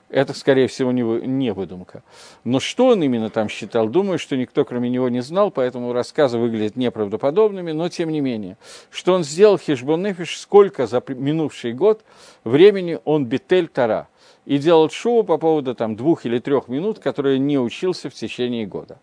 это, 0.08 0.34
скорее 0.34 0.68
всего, 0.68 0.92
не, 0.92 1.02
не 1.02 1.52
выдумка. 1.52 2.04
Но 2.44 2.60
что 2.60 2.88
он 2.88 3.02
именно 3.02 3.28
там 3.28 3.48
считал, 3.48 3.88
думаю, 3.88 4.20
что 4.20 4.36
никто 4.36 4.64
кроме 4.64 4.88
него 4.88 5.08
не 5.08 5.20
знал, 5.20 5.50
поэтому 5.50 5.92
рассказы 5.92 6.38
выглядят 6.38 6.76
неправдоподобными, 6.76 7.72
но 7.72 7.88
тем 7.88 8.10
не 8.10 8.20
менее. 8.20 8.56
Что 8.90 9.14
он 9.14 9.24
сделал 9.24 9.58
Хижбон 9.58 10.02
Нефиш, 10.02 10.38
сколько 10.38 10.86
за 10.86 11.02
минувший 11.08 11.72
год 11.72 12.04
времени 12.44 13.00
он 13.04 13.26
бетель 13.26 13.66
Тара– 13.66 14.08
и 14.46 14.58
делал 14.58 14.88
шоу 14.88 15.24
по 15.24 15.36
поводу 15.36 15.74
там, 15.74 15.96
двух 15.96 16.24
или 16.24 16.38
трех 16.38 16.68
минут, 16.68 17.00
которые 17.00 17.38
не 17.38 17.58
учился 17.58 18.08
в 18.08 18.14
течение 18.14 18.64
года. 18.66 18.98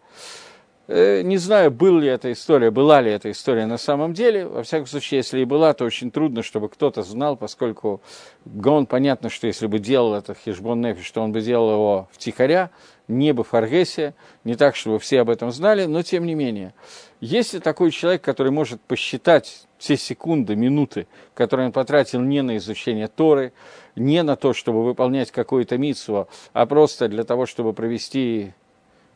Э, 0.88 1.22
не 1.22 1.38
знаю, 1.38 1.72
был 1.72 2.00
ли 2.00 2.10
эта 2.10 2.32
история, 2.32 2.70
была 2.70 3.02
ли 3.02 3.12
эта 3.12 3.32
история 3.32 3.66
на 3.66 3.78
самом 3.78 4.14
деле. 4.14 4.46
Во 4.46 4.64
всяком 4.64 4.86
случае, 4.88 5.20
если 5.20 5.40
и 5.40 5.46
была, 5.46 5.74
то 5.74 5.86
очень 5.86 6.12
трудно, 6.12 6.44
чтобы 6.44 6.68
кто-то 6.68 7.04
знал, 7.04 7.38
поскольку 7.38 8.02
Гон, 8.46 8.86
понятно, 8.86 9.30
что 9.30 9.48
если 9.48 9.68
бы 9.68 9.80
делал 9.80 10.14
это 10.14 10.34
Хижбон 10.34 10.82
Нефиш, 10.82 11.06
что 11.06 11.22
он 11.22 11.32
бы 11.32 11.42
делал 11.42 11.72
его 11.72 12.10
втихаря, 12.12 12.70
не 13.08 13.34
бы 13.34 13.44
в 13.44 13.54
Аргесе, 13.54 14.14
не 14.44 14.56
так, 14.56 14.76
чтобы 14.76 15.00
все 15.00 15.22
об 15.22 15.30
этом 15.30 15.52
знали, 15.52 15.86
но 15.86 16.04
тем 16.04 16.26
не 16.26 16.36
менее. 16.36 16.74
Если 17.22 17.60
такой 17.60 17.92
человек, 17.92 18.22
который 18.22 18.52
может 18.52 18.82
посчитать 18.82 19.66
все 19.84 19.98
секунды, 19.98 20.56
минуты, 20.56 21.08
которые 21.34 21.66
он 21.66 21.74
потратил 21.74 22.22
не 22.22 22.42
на 22.42 22.56
изучение 22.56 23.10
Торы, 23.10 23.52
не 23.98 24.24
на 24.24 24.38
то, 24.38 24.54
чтобы 24.54 24.82
выполнять 24.86 25.30
какую-то 25.30 25.78
митсу, 25.78 26.30
а 26.54 26.66
просто 26.66 27.10
для 27.10 27.26
того, 27.26 27.46
чтобы 27.46 27.74
провести 27.74 28.54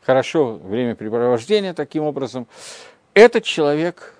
хорошо 0.02 0.60
времяпрепровождение 0.62 1.72
таким 1.72 2.02
образом, 2.02 2.46
этот 3.14 3.44
человек, 3.44 4.14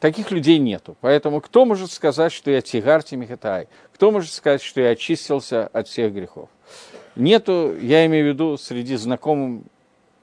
таких 0.00 0.30
людей 0.30 0.58
нету. 0.58 0.96
Поэтому 1.02 1.42
кто 1.42 1.66
может 1.66 1.92
сказать, 1.92 2.32
что 2.32 2.50
я 2.50 2.62
тигарти 2.62 3.14
михатай? 3.14 3.68
Кто 3.92 4.10
может 4.10 4.32
сказать, 4.32 4.62
что 4.62 4.80
я 4.80 4.90
очистился 4.90 5.66
от 5.66 5.86
всех 5.86 6.14
грехов? 6.14 6.48
Нету, 7.14 7.76
я 7.78 8.06
имею 8.06 8.24
в 8.24 8.28
виду, 8.28 8.56
среди 8.56 8.96
знакомых 8.96 9.64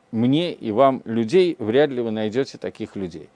мне 0.09 0.53
и 0.53 0.71
вам 0.71 1.03
людей, 1.05 1.55
вряд 1.59 1.91
ли 1.91 2.01
вы 2.01 2.09
найдете 2.09 2.57
таких 2.57 2.95
людей. 2.95 3.29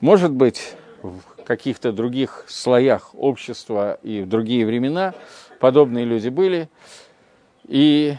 Может 0.00 0.32
быть, 0.32 0.74
в 1.02 1.20
каких-то 1.44 1.92
других 1.92 2.44
слоях 2.48 3.14
общества 3.14 3.98
и 4.02 4.22
в 4.22 4.28
другие 4.28 4.64
времена 4.64 5.14
подобные 5.58 6.04
люди 6.04 6.28
были. 6.28 6.68
И, 7.66 8.16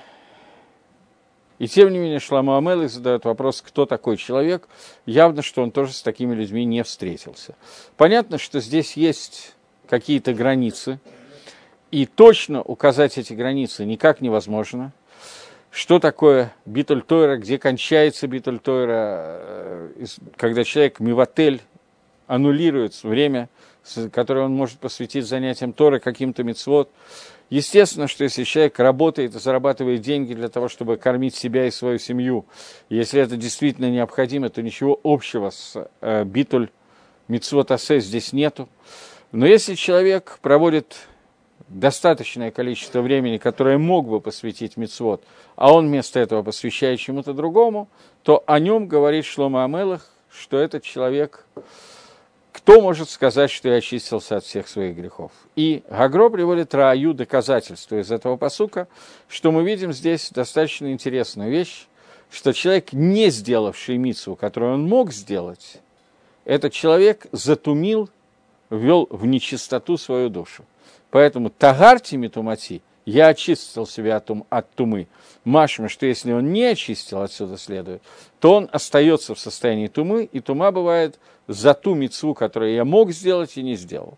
и 1.59 1.67
тем 1.67 1.91
не 1.91 1.99
менее 1.99 2.19
Шламу 2.19 2.55
Амелы 2.55 2.87
задает 2.87 3.25
вопрос, 3.25 3.61
кто 3.61 3.85
такой 3.85 4.17
человек. 4.17 4.67
Явно, 5.05 5.41
что 5.41 5.63
он 5.63 5.71
тоже 5.71 5.93
с 5.93 6.01
такими 6.01 6.35
людьми 6.35 6.65
не 6.65 6.83
встретился. 6.83 7.55
Понятно, 7.97 8.37
что 8.37 8.59
здесь 8.59 8.95
есть 8.97 9.55
какие-то 9.87 10.33
границы, 10.33 10.99
и 11.91 12.05
точно 12.05 12.61
указать 12.61 13.17
эти 13.17 13.33
границы 13.33 13.85
никак 13.85 14.21
невозможно. 14.21 14.93
Что 15.69 15.99
такое 15.99 16.53
битуль 16.65 17.01
Тойра, 17.01 17.37
где 17.37 17.57
кончается 17.57 18.27
битуль 18.27 18.59
Тойра, 18.59 19.91
э, 19.95 20.05
когда 20.35 20.63
человек 20.63 20.99
миватель 20.99 21.61
аннулирует 22.31 23.03
время, 23.03 23.49
которое 24.13 24.45
он 24.45 24.53
может 24.53 24.79
посвятить 24.79 25.25
занятиям 25.25 25.73
Торы, 25.73 25.99
каким-то 25.99 26.43
мецвод. 26.43 26.89
Естественно, 27.49 28.07
что 28.07 28.23
если 28.23 28.45
человек 28.45 28.79
работает 28.79 29.35
и 29.35 29.39
зарабатывает 29.39 29.99
деньги 29.99 30.33
для 30.33 30.47
того, 30.47 30.69
чтобы 30.69 30.95
кормить 30.95 31.35
себя 31.35 31.67
и 31.67 31.71
свою 31.71 31.99
семью, 31.99 32.45
если 32.89 33.21
это 33.21 33.35
действительно 33.35 33.91
необходимо, 33.91 34.49
то 34.49 34.61
ничего 34.61 34.97
общего 35.03 35.49
с 35.49 35.89
э, 35.99 36.23
битуль 36.23 36.69
мецвод 37.27 37.71
асе 37.71 37.99
здесь 37.99 38.31
нету. 38.31 38.69
Но 39.33 39.45
если 39.45 39.75
человек 39.75 40.39
проводит 40.41 40.95
достаточное 41.67 42.51
количество 42.51 43.01
времени, 43.01 43.37
которое 43.39 43.77
мог 43.77 44.07
бы 44.07 44.21
посвятить 44.21 44.77
мецвод, 44.77 45.21
а 45.57 45.73
он 45.73 45.87
вместо 45.87 46.21
этого 46.21 46.43
посвящает 46.43 46.99
чему-то 46.99 47.33
другому, 47.33 47.89
то 48.23 48.41
о 48.47 48.59
нем 48.59 48.87
говорит 48.87 49.25
Шлома 49.25 49.65
Амелах, 49.65 50.09
что 50.29 50.57
этот 50.57 50.83
человек 50.83 51.45
кто 52.63 52.79
может 52.79 53.09
сказать, 53.09 53.49
что 53.49 53.69
я 53.69 53.75
очистился 53.75 54.37
от 54.37 54.45
всех 54.45 54.67
своих 54.67 54.95
грехов? 54.95 55.31
И 55.55 55.81
Гагро 55.89 56.29
приводит 56.29 56.75
Рааю 56.75 57.13
доказательство 57.15 57.99
из 57.99 58.11
этого 58.11 58.37
посука, 58.37 58.87
что 59.27 59.51
мы 59.51 59.63
видим 59.63 59.91
здесь 59.91 60.29
достаточно 60.29 60.91
интересную 60.91 61.49
вещь, 61.49 61.87
что 62.29 62.53
человек, 62.53 62.93
не 62.93 63.31
сделавший 63.31 63.97
мицу, 63.97 64.35
которую 64.35 64.75
он 64.75 64.87
мог 64.87 65.11
сделать, 65.11 65.81
этот 66.45 66.71
человек 66.71 67.25
затумил, 67.31 68.09
ввел 68.69 69.07
в 69.09 69.25
нечистоту 69.25 69.97
свою 69.97 70.29
душу. 70.29 70.63
Поэтому 71.09 71.49
тагарти 71.49 72.15
митумати, 72.15 72.83
я 73.05 73.27
очистил 73.27 73.87
себя 73.87 74.17
от, 74.17 74.25
тум, 74.25 74.45
от 74.49 74.69
тумы. 74.71 75.07
Машма, 75.43 75.89
что 75.89 76.05
если 76.05 76.31
он 76.31 76.51
не 76.51 76.63
очистил, 76.63 77.21
отсюда 77.21 77.57
следует, 77.57 78.01
то 78.39 78.55
он 78.55 78.69
остается 78.71 79.33
в 79.33 79.39
состоянии 79.39 79.87
тумы, 79.87 80.23
и 80.23 80.39
тума 80.39 80.71
бывает 80.71 81.19
за 81.47 81.73
ту 81.73 81.95
мецву, 81.95 82.33
которую 82.33 82.73
я 82.73 82.85
мог 82.85 83.11
сделать 83.11 83.57
и 83.57 83.63
не 83.63 83.75
сделал. 83.75 84.17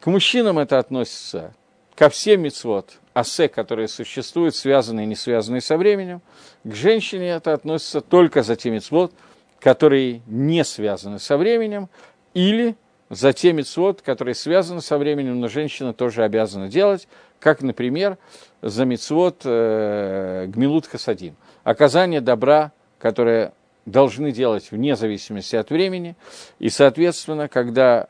К 0.00 0.06
мужчинам 0.06 0.58
это 0.58 0.78
относится 0.78 1.54
ко 1.94 2.08
всем 2.08 2.42
мецвод, 2.42 2.98
асе, 3.14 3.48
которые 3.48 3.88
существуют, 3.88 4.54
связанные 4.54 5.04
и 5.04 5.08
не 5.08 5.16
связанные 5.16 5.60
со 5.60 5.76
временем. 5.76 6.20
К 6.64 6.74
женщине 6.74 7.30
это 7.30 7.52
относится 7.52 8.00
только 8.00 8.42
за 8.42 8.56
те 8.56 8.70
мецвод, 8.70 9.12
которые 9.60 10.22
не 10.26 10.64
связаны 10.64 11.18
со 11.18 11.36
временем, 11.36 11.88
или 12.34 12.76
за 13.08 13.32
те 13.32 13.52
мецвод, 13.52 14.02
которые 14.02 14.34
связаны 14.34 14.80
со 14.80 14.98
временем, 14.98 15.40
но 15.40 15.48
женщина 15.48 15.92
тоже 15.92 16.24
обязана 16.24 16.68
делать, 16.68 17.08
как, 17.40 17.62
например, 17.62 18.18
за 18.62 18.84
мецвод 18.84 19.42
э, 19.44 20.46
гмилут 20.48 20.86
хасадим, 20.86 21.36
оказание 21.64 22.20
добра, 22.20 22.72
которое 22.98 23.52
должны 23.84 24.32
делать 24.32 24.70
вне 24.70 24.96
зависимости 24.96 25.56
от 25.56 25.70
времени, 25.70 26.16
и, 26.58 26.68
соответственно, 26.68 27.48
когда 27.48 28.08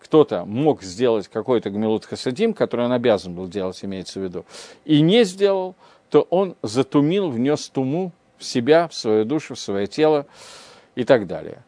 кто-то 0.00 0.44
мог 0.44 0.82
сделать 0.82 1.28
какой-то 1.28 1.70
гмилут 1.70 2.04
хасадим, 2.04 2.52
который 2.52 2.84
он 2.86 2.92
обязан 2.92 3.34
был 3.34 3.48
делать, 3.48 3.84
имеется 3.84 4.20
в 4.20 4.24
виду, 4.24 4.44
и 4.84 5.00
не 5.00 5.24
сделал, 5.24 5.74
то 6.10 6.22
он 6.30 6.56
затумил, 6.62 7.30
внес 7.30 7.68
туму 7.68 8.12
в 8.38 8.44
себя, 8.44 8.88
в 8.88 8.94
свою 8.94 9.24
душу, 9.24 9.54
в 9.54 9.60
свое 9.60 9.86
тело. 9.86 10.26
и 10.94 11.04
так 11.04 11.26
далее. 11.26 11.58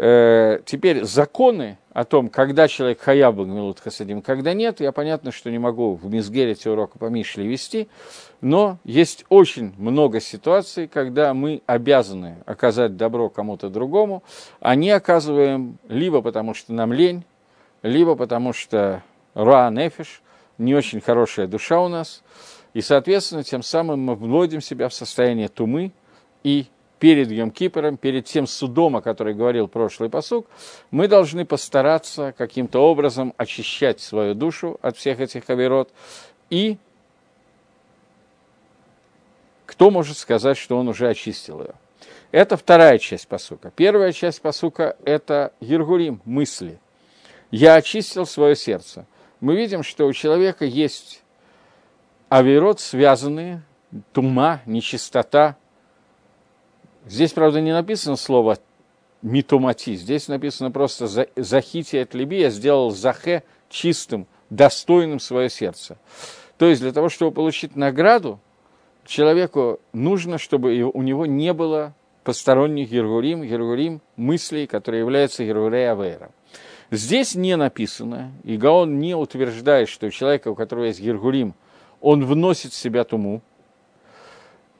Э, 0.00 0.60
теперь 0.64 1.04
законы 1.04 1.76
о 1.92 2.04
том, 2.04 2.28
когда 2.28 2.68
человек 2.68 3.00
хаяв 3.00 3.34
Багмилут 3.34 3.80
Хасадим, 3.80 4.22
когда 4.22 4.54
нет, 4.54 4.80
я 4.80 4.92
понятно, 4.92 5.32
что 5.32 5.50
не 5.50 5.58
могу 5.58 5.94
в 5.96 6.08
Мизгерете 6.08 6.70
урока 6.70 7.00
по 7.00 7.06
Мишле 7.06 7.44
вести, 7.48 7.88
но 8.40 8.78
есть 8.84 9.24
очень 9.28 9.74
много 9.76 10.20
ситуаций, 10.20 10.86
когда 10.86 11.34
мы 11.34 11.62
обязаны 11.66 12.36
оказать 12.46 12.96
добро 12.96 13.28
кому-то 13.28 13.70
другому, 13.70 14.22
а 14.60 14.76
не 14.76 14.90
оказываем 14.90 15.78
либо 15.88 16.22
потому, 16.22 16.54
что 16.54 16.72
нам 16.72 16.92
лень, 16.92 17.24
либо 17.82 18.14
потому, 18.14 18.52
что 18.52 19.02
руа 19.34 19.68
нефиш, 19.68 20.22
не 20.58 20.76
очень 20.76 21.00
хорошая 21.00 21.48
душа 21.48 21.80
у 21.80 21.88
нас, 21.88 22.22
и, 22.72 22.80
соответственно, 22.80 23.42
тем 23.42 23.64
самым 23.64 24.00
мы 24.00 24.14
вводим 24.14 24.60
себя 24.60 24.88
в 24.88 24.94
состояние 24.94 25.48
тумы 25.48 25.90
и 26.44 26.66
перед 26.98 27.30
Йом 27.30 27.50
Кипером, 27.50 27.96
перед 27.96 28.26
тем 28.26 28.46
судом, 28.46 28.96
о 28.96 29.02
котором 29.02 29.36
говорил 29.36 29.68
прошлый 29.68 30.10
посук, 30.10 30.46
мы 30.90 31.08
должны 31.08 31.44
постараться 31.44 32.34
каким-то 32.36 32.80
образом 32.80 33.34
очищать 33.36 34.00
свою 34.00 34.34
душу 34.34 34.78
от 34.82 34.96
всех 34.96 35.20
этих 35.20 35.48
оверот. 35.50 35.90
И 36.50 36.76
кто 39.66 39.90
может 39.90 40.18
сказать, 40.18 40.56
что 40.56 40.78
он 40.78 40.88
уже 40.88 41.08
очистил 41.08 41.60
ее? 41.60 41.74
Это 42.30 42.56
вторая 42.56 42.98
часть 42.98 43.28
посука. 43.28 43.72
Первая 43.74 44.12
часть 44.12 44.42
посука– 44.42 44.96
это 45.04 45.52
Ергурим, 45.60 46.20
мысли. 46.24 46.78
«Я 47.50 47.76
очистил 47.76 48.26
свое 48.26 48.54
сердце». 48.54 49.06
Мы 49.40 49.54
видим, 49.54 49.84
что 49.84 50.06
у 50.06 50.12
человека 50.12 50.64
есть 50.64 51.22
аверот, 52.28 52.80
связанные, 52.80 53.62
тума, 54.12 54.60
нечистота– 54.66 55.56
Здесь, 57.08 57.32
правда, 57.32 57.60
не 57.60 57.72
написано 57.72 58.16
слово 58.16 58.58
митомати, 59.22 59.96
здесь 59.96 60.28
написано 60.28 60.70
просто 60.70 61.06
захити 61.36 61.96
от 61.96 62.14
либи, 62.14 62.38
я 62.38 62.50
сделал 62.50 62.90
захе 62.90 63.42
чистым, 63.70 64.26
достойным 64.50 65.18
свое 65.18 65.48
сердце. 65.48 65.96
То 66.58 66.66
есть 66.66 66.82
для 66.82 66.92
того, 66.92 67.08
чтобы 67.08 67.32
получить 67.32 67.76
награду, 67.76 68.40
человеку 69.06 69.80
нужно, 69.92 70.38
чтобы 70.38 70.82
у 70.82 71.02
него 71.02 71.24
не 71.24 71.52
было 71.52 71.94
посторонних 72.24 72.90
гергурим, 72.90 73.42
гергурим 73.42 74.02
мыслей, 74.16 74.66
которые 74.66 75.00
являются 75.00 75.44
гергурей 75.44 75.90
авейра. 75.90 76.30
Здесь 76.90 77.34
не 77.34 77.56
написано, 77.56 78.32
и 78.44 78.56
Гаон 78.56 78.98
не 78.98 79.14
утверждает, 79.14 79.88
что 79.88 80.06
у 80.06 80.10
человека, 80.10 80.48
у 80.48 80.54
которого 80.54 80.84
есть 80.84 81.00
гергурим, 81.00 81.54
он 82.00 82.24
вносит 82.24 82.72
в 82.72 82.76
себя 82.76 83.04
туму, 83.04 83.40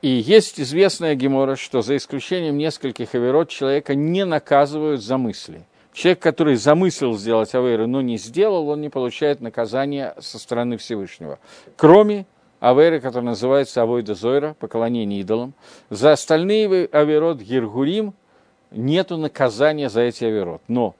и 0.01 0.07
есть 0.07 0.59
известная 0.59 1.15
гемора, 1.15 1.55
что 1.55 1.81
за 1.81 1.97
исключением 1.97 2.57
нескольких 2.57 3.15
аверот 3.15 3.49
человека 3.49 3.95
не 3.95 4.23
наказывают 4.23 5.03
за 5.03 5.17
мысли. 5.17 5.65
Человек, 5.91 6.19
который 6.19 6.55
замыслил 6.55 7.17
сделать 7.17 7.53
аверу, 7.53 7.87
но 7.87 8.01
не 8.01 8.17
сделал, 8.17 8.69
он 8.69 8.79
не 8.79 8.89
получает 8.89 9.41
наказания 9.41 10.15
со 10.19 10.39
стороны 10.39 10.77
Всевышнего. 10.77 11.39
Кроме 11.75 12.25
аверы, 12.61 13.01
которая 13.01 13.31
называется 13.31 13.81
авойда 13.81 14.13
зойра, 14.13 14.55
поклонение 14.59 15.19
идолам. 15.19 15.53
За 15.89 16.13
остальные 16.13 16.85
аверот 16.85 17.41
гиргурим 17.41 18.13
нету 18.71 19.17
наказания 19.17 19.89
за 19.89 20.01
эти 20.01 20.23
аверот. 20.23 20.61
Но 20.69 20.95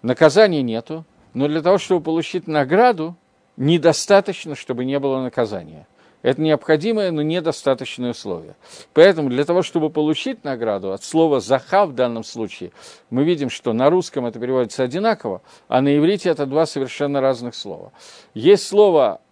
наказания 0.00 0.62
нету, 0.62 1.04
но 1.34 1.48
для 1.48 1.60
того, 1.60 1.76
чтобы 1.76 2.02
получить 2.02 2.46
награду, 2.46 3.16
недостаточно, 3.58 4.54
чтобы 4.54 4.86
не 4.86 4.98
было 4.98 5.20
наказания– 5.20 5.86
это 6.28 6.42
необходимое, 6.42 7.10
но 7.10 7.22
недостаточное 7.22 8.10
условие. 8.10 8.54
Поэтому 8.92 9.30
для 9.30 9.46
того, 9.46 9.62
чтобы 9.62 9.88
получить 9.88 10.44
награду, 10.44 10.92
от 10.92 11.02
слова 11.02 11.40
«заха» 11.40 11.86
в 11.86 11.94
данном 11.94 12.22
случае, 12.22 12.72
мы 13.08 13.24
видим, 13.24 13.48
что 13.48 13.72
на 13.72 13.88
русском 13.88 14.26
это 14.26 14.38
переводится 14.38 14.82
одинаково, 14.82 15.40
а 15.68 15.80
на 15.80 15.96
иврите 15.96 16.28
это 16.28 16.44
два 16.44 16.66
совершенно 16.66 17.22
разных 17.22 17.54
слова. 17.54 17.92
Есть 18.34 18.66
слово 18.66 19.22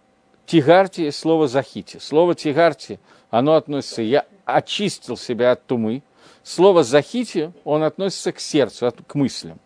«тигарти», 0.47 1.01
есть 1.01 1.19
слово 1.19 1.47
«захити». 1.47 1.97
Слово 1.99 2.33
«тигарти», 2.33 2.99
оно 3.29 3.53
относится 3.53 4.01
«я 4.01 4.25
очистил 4.45 5.17
себя 5.17 5.51
от 5.51 5.65
тумы», 5.67 6.01
Слово 6.43 6.83
«захити», 6.85 7.51
он 7.65 7.83
относится 7.83 8.31
к 8.31 8.39
сердцу, 8.39 8.89
к 9.05 9.15
мыслям. 9.15 9.59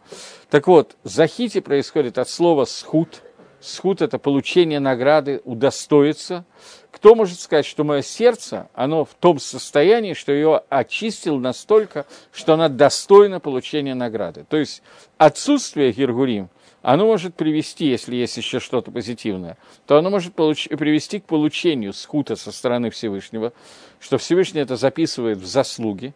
Так 0.50 0.66
вот, 0.66 0.96
«захити» 1.04 1.60
происходит 1.60 2.18
от 2.18 2.28
слова 2.28 2.66
«схут». 2.66 3.22
«Схут»– 3.62 4.02
это 4.04 4.20
получение 4.20 4.80
награды, 4.80 5.42
удостоиться– 5.46 6.46
кто 6.92 7.16
может 7.16 7.40
сказать, 7.40 7.66
что 7.66 7.84
мое 7.84 8.02
сердце, 8.02 8.70
оно 8.74 9.06
в 9.06 9.14
том 9.16 9.40
состоянии, 9.40 10.14
что 10.14 10.32
ее 10.32 10.62
очистил 10.70 11.40
настолько, 11.40 12.06
что 12.32 12.54
она 12.54 12.68
достойна 12.70 13.40
получения 13.40 13.96
награды? 13.96 14.46
То 14.50 14.58
есть 14.58 14.84
отсутствие 15.18 15.94
Гиргурим, 15.94 16.50
оно 16.82 17.06
может 17.06 17.34
привести, 17.34 17.88
если 17.88 18.16
есть 18.16 18.36
еще 18.38 18.60
что-то 18.60 18.92
позитивное, 18.92 19.58
то 19.88 19.98
оно 19.98 20.10
может 20.10 20.36
получ- 20.36 20.76
привести 20.76 21.20
к 21.20 21.26
получению 21.26 21.94
скута 21.94 22.36
со 22.36 22.52
стороны 22.52 22.90
Всевышнего, 22.90 23.54
что 24.00 24.18
Всевышний 24.18 24.62
это 24.62 24.76
записывает 24.76 25.38
в 25.38 25.46
заслуги. 25.46 26.14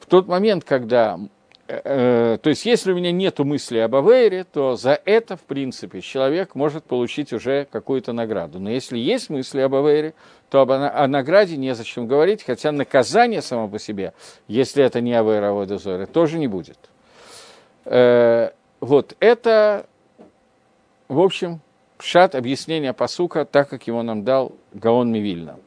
В 0.00 0.06
тот 0.06 0.28
момент, 0.28 0.64
когда 0.64 1.20
то 1.66 2.40
есть, 2.44 2.66
если 2.66 2.92
у 2.92 2.94
меня 2.94 3.10
нет 3.10 3.38
мысли 3.38 3.78
об 3.78 3.94
Авейре, 3.94 4.44
то 4.44 4.76
за 4.76 5.00
это, 5.04 5.36
в 5.36 5.42
принципе, 5.42 6.02
человек 6.02 6.54
может 6.54 6.84
получить 6.84 7.32
уже 7.32 7.66
какую-то 7.70 8.12
награду. 8.12 8.60
Но 8.60 8.70
если 8.70 8.98
есть 8.98 9.30
мысли 9.30 9.60
об 9.60 9.74
Авейре, 9.74 10.12
то 10.50 10.60
об, 10.60 10.70
о 10.72 11.08
награде 11.08 11.56
незачем 11.56 12.06
говорить, 12.06 12.42
хотя 12.42 12.70
наказание 12.70 13.40
само 13.40 13.68
по 13.68 13.78
себе, 13.78 14.12
если 14.46 14.84
это 14.84 15.00
не 15.00 15.14
Авейра, 15.14 15.50
а 15.50 15.52
Водозоры, 15.52 16.06
тоже 16.06 16.38
не 16.38 16.48
будет. 16.48 16.78
Э, 17.86 18.50
вот 18.80 19.16
это, 19.20 19.86
в 21.08 21.18
общем, 21.18 21.60
шат 21.98 22.34
объяснения 22.34 22.92
посука, 22.92 23.46
так 23.46 23.70
как 23.70 23.86
его 23.86 24.02
нам 24.02 24.22
дал 24.22 24.52
Гаон 24.74 25.10
Мивильна. 25.10 25.58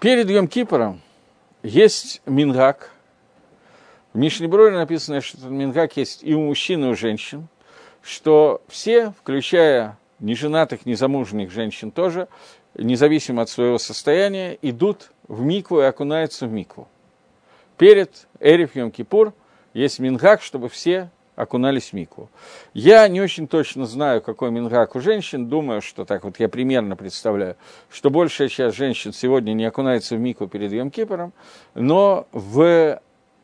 Перед 0.00 0.28
Йом 0.28 0.46
Кипором 0.46 1.00
есть 1.62 2.20
мингак. 2.26 2.92
В 4.12 4.18
Мишнеброре 4.18 4.76
написано, 4.76 5.22
что 5.22 5.48
мингак 5.48 5.96
есть 5.96 6.22
и 6.22 6.34
у 6.34 6.42
мужчин, 6.42 6.84
и 6.84 6.88
у 6.88 6.94
женщин, 6.94 7.48
что 8.02 8.60
все, 8.68 9.14
включая 9.18 9.96
неженатых, 10.20 10.84
незамужних 10.84 11.50
женщин 11.50 11.90
тоже, 11.90 12.28
независимо 12.74 13.40
от 13.40 13.48
своего 13.48 13.78
состояния, 13.78 14.58
идут 14.60 15.12
в 15.28 15.40
микву 15.40 15.80
и 15.80 15.84
окунаются 15.84 16.46
в 16.46 16.52
микву. 16.52 16.88
Перед 17.78 18.26
Эриф 18.38 18.76
Йом 18.76 18.90
Кипур 18.90 19.32
есть 19.72 19.98
мингак, 19.98 20.42
чтобы 20.42 20.68
все 20.68 21.10
окунались 21.36 21.90
в 21.90 21.92
микву. 21.92 22.28
Я 22.74 23.06
не 23.06 23.20
очень 23.20 23.46
точно 23.46 23.86
знаю, 23.86 24.22
какой 24.22 24.50
мингак 24.50 24.96
у 24.96 25.00
женщин, 25.00 25.46
думаю, 25.46 25.82
что 25.82 26.04
так 26.04 26.24
вот 26.24 26.40
я 26.40 26.48
примерно 26.48 26.96
представляю, 26.96 27.56
что 27.90 28.10
большая 28.10 28.48
часть 28.48 28.76
женщин 28.76 29.12
сегодня 29.12 29.52
не 29.52 29.66
окунается 29.66 30.16
в 30.16 30.18
микву 30.18 30.48
перед 30.48 30.72
Йом 30.72 30.90
Кипором, 30.90 31.32
но 31.74 32.26
в, 32.32 33.00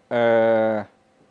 э, 0.08 0.84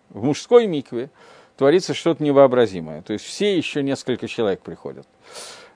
в 0.10 0.24
мужской 0.24 0.68
микве 0.68 1.10
творится 1.58 1.94
что-то 1.94 2.24
невообразимое. 2.24 3.02
То 3.02 3.14
есть 3.14 3.26
все 3.26 3.58
еще 3.58 3.84
несколько 3.84 4.28
человек 4.28 4.62
приходят. 4.62 5.08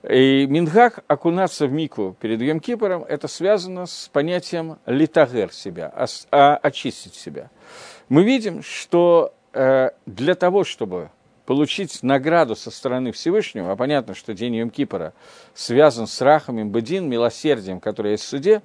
И 0.07 0.45
Мингак 0.47 1.03
окунаться 1.07 1.65
в 1.65 1.71
микву 1.71 2.15
перед 2.19 2.39
Йом 2.39 2.59
Кипором, 2.59 3.03
это 3.03 3.27
связано 3.27 3.87
с 3.87 4.07
понятием 4.13 4.77
литагер 4.85 5.51
себя, 5.51 5.91
а, 6.31 6.57
очистить 6.57 7.15
себя. 7.15 7.49
Мы 8.07 8.23
видим, 8.23 8.61
что 8.61 9.33
для 9.55 10.35
того, 10.35 10.65
чтобы 10.65 11.09
получить 11.45 12.03
награду 12.03 12.55
со 12.55 12.71
стороны 12.71 13.11
Всевышнего, 13.11 13.71
а 13.71 13.75
понятно, 13.75 14.15
что 14.15 14.33
день 14.33 14.55
Йом 14.55 14.69
Кипора 14.69 15.13
связан 15.53 16.07
с 16.07 16.19
рахами 16.21 16.63
бедин, 16.63 17.07
милосердием, 17.07 17.79
которое 17.79 18.11
есть 18.11 18.23
в 18.23 18.27
суде, 18.27 18.63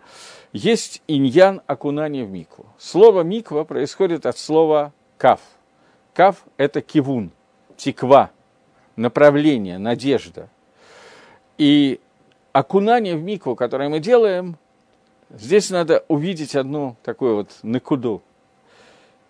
есть 0.53 1.03
иньян 1.07 1.63
окунания 1.67 2.25
в 2.25 2.31
микву. 2.31 2.67
Слово 2.79 3.23
миква 3.23 3.65
происходит 3.65 4.27
от 4.27 4.37
слова 4.37 4.93
кав. 5.17 5.41
Кав– 6.15 6.45
это 6.57 6.81
кивун, 6.81 7.31
тиква, 7.77 8.31
направление, 8.97 9.79
надежда. 9.79 10.49
И 11.57 12.01
окунание 12.53 13.15
в 13.15 13.23
микву, 13.23 13.55
которое 13.55 13.89
мы 13.89 14.01
делаем, 14.01 14.57
здесь 15.29 15.71
надо 15.71 16.05
увидеть 16.09 16.57
одну 16.57 16.97
такую 17.05 17.37
вот 17.37 17.51
накуду– 17.63 18.23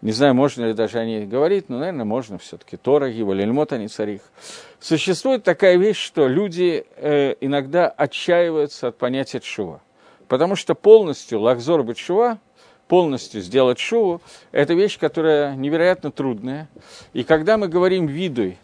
не 0.02 0.12
знаю, 0.12 0.34
можно 0.34 0.64
ли 0.64 0.72
даже 0.72 0.98
о 0.98 1.04
ней 1.04 1.26
говорить, 1.26 1.68
но, 1.68 1.78
наверное, 1.78 2.06
можно 2.06 2.38
все-таки. 2.38 2.76
Тора, 2.78 3.08
его, 3.08 3.34
лельмот, 3.34 3.72
они 3.72 3.88
царих. 3.88 4.22
Существует 4.80 5.44
такая 5.44 5.76
вещь, 5.76 5.98
что 5.98 6.26
люди 6.26 6.86
э, 6.96 7.34
иногда 7.40 7.88
отчаиваются 7.88 8.88
от 8.88 8.96
понятия 8.96 9.40
шува. 9.42 9.82
Потому 10.26 10.56
что 10.56 10.74
полностью 10.74 11.40
лахзор 11.40 11.82
быть 11.82 11.98
шува, 11.98 12.38
полностью 12.88 13.42
сделать 13.42 13.78
шуву, 13.78 14.22
это 14.52 14.72
вещь, 14.72 14.98
которая 14.98 15.54
невероятно 15.54 16.10
трудная. 16.10 16.68
И 17.12 17.22
когда 17.22 17.58
мы 17.58 17.68
говорим 17.68 18.06
видуй, 18.06 18.56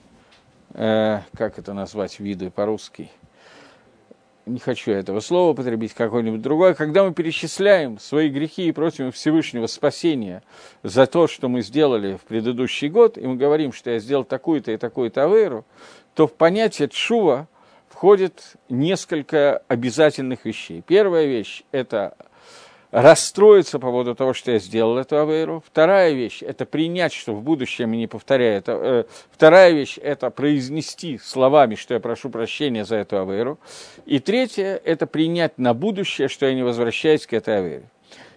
э, 0.73 1.21
как 1.37 1.59
это 1.59 1.75
назвать 1.75 2.19
видуй 2.19 2.51
по-русски, 2.51 3.11
не 4.47 4.61
хочу 4.61 4.93
этого 4.93 5.21
слова 5.21 5.51
употребить, 5.51 5.93
какое-нибудь 5.93 6.41
другое, 6.41 6.75
когда 6.75 7.05
мы 7.05 7.13
перечисляем 7.13 7.99
свои 7.99 8.29
грехи 8.29 8.69
и 8.69 8.73
просим 8.73 9.11
Всевышнего 9.11 9.67
спасения 9.67 10.43
за 10.85 11.07
то, 11.07 11.27
что 11.27 11.49
мы 11.49 11.63
сделали 11.63 12.17
в 12.17 12.23
предыдущий 12.23 12.89
год, 12.89 13.19
и 13.19 13.27
мы 13.27 13.37
говорим, 13.37 13.73
что 13.73 13.91
я 13.91 13.99
сделал 13.99 14.25
такую-то 14.25 14.71
и 14.71 14.77
такую-то 14.77 15.25
аверу, 15.25 15.65
то 16.15 16.29
в 16.29 16.33
понятие 16.33 16.89
тшува 16.89 17.49
входит 17.89 18.57
несколько 18.69 19.63
обязательных 19.69 20.45
вещей. 20.45 20.83
Первая 20.87 21.27
вещь– 21.27 21.65
это 21.73 22.17
расстроиться 22.91 23.79
по 23.79 23.91
поводу 23.91 24.15
того, 24.15 24.33
что 24.33 24.53
я 24.53 24.59
сделал 24.59 24.99
эту 24.99 25.19
авейру. 25.21 25.63
Вторая 25.67 26.13
вещь– 26.13 26.43
это 26.47 26.67
принять, 26.67 27.13
что 27.13 27.35
в 27.35 27.43
будущем 27.43 27.93
я 27.93 27.99
не 27.99 28.07
повторяю 28.07 28.59
это. 28.59 28.73
Э, 28.73 29.05
вторая 29.31 29.73
вещь– 29.73 29.99
это 30.03 30.31
произнести 30.31 31.19
словами, 31.19 31.75
что 31.75 31.95
я 31.95 32.01
прошу 32.01 32.31
прощения 32.31 32.85
за 32.85 32.97
эту 32.97 33.21
авейру. 33.21 33.59
И 34.05 34.19
третье– 34.19 34.81
это 34.85 35.07
принять 35.07 35.59
на 35.59 35.75
будущее, 35.75 36.29
что 36.29 36.47
я 36.47 36.55
не 36.55 36.63
возвращаюсь 36.63 37.27
к 37.27 37.33
этой 37.33 37.59
авейре. 37.59 37.91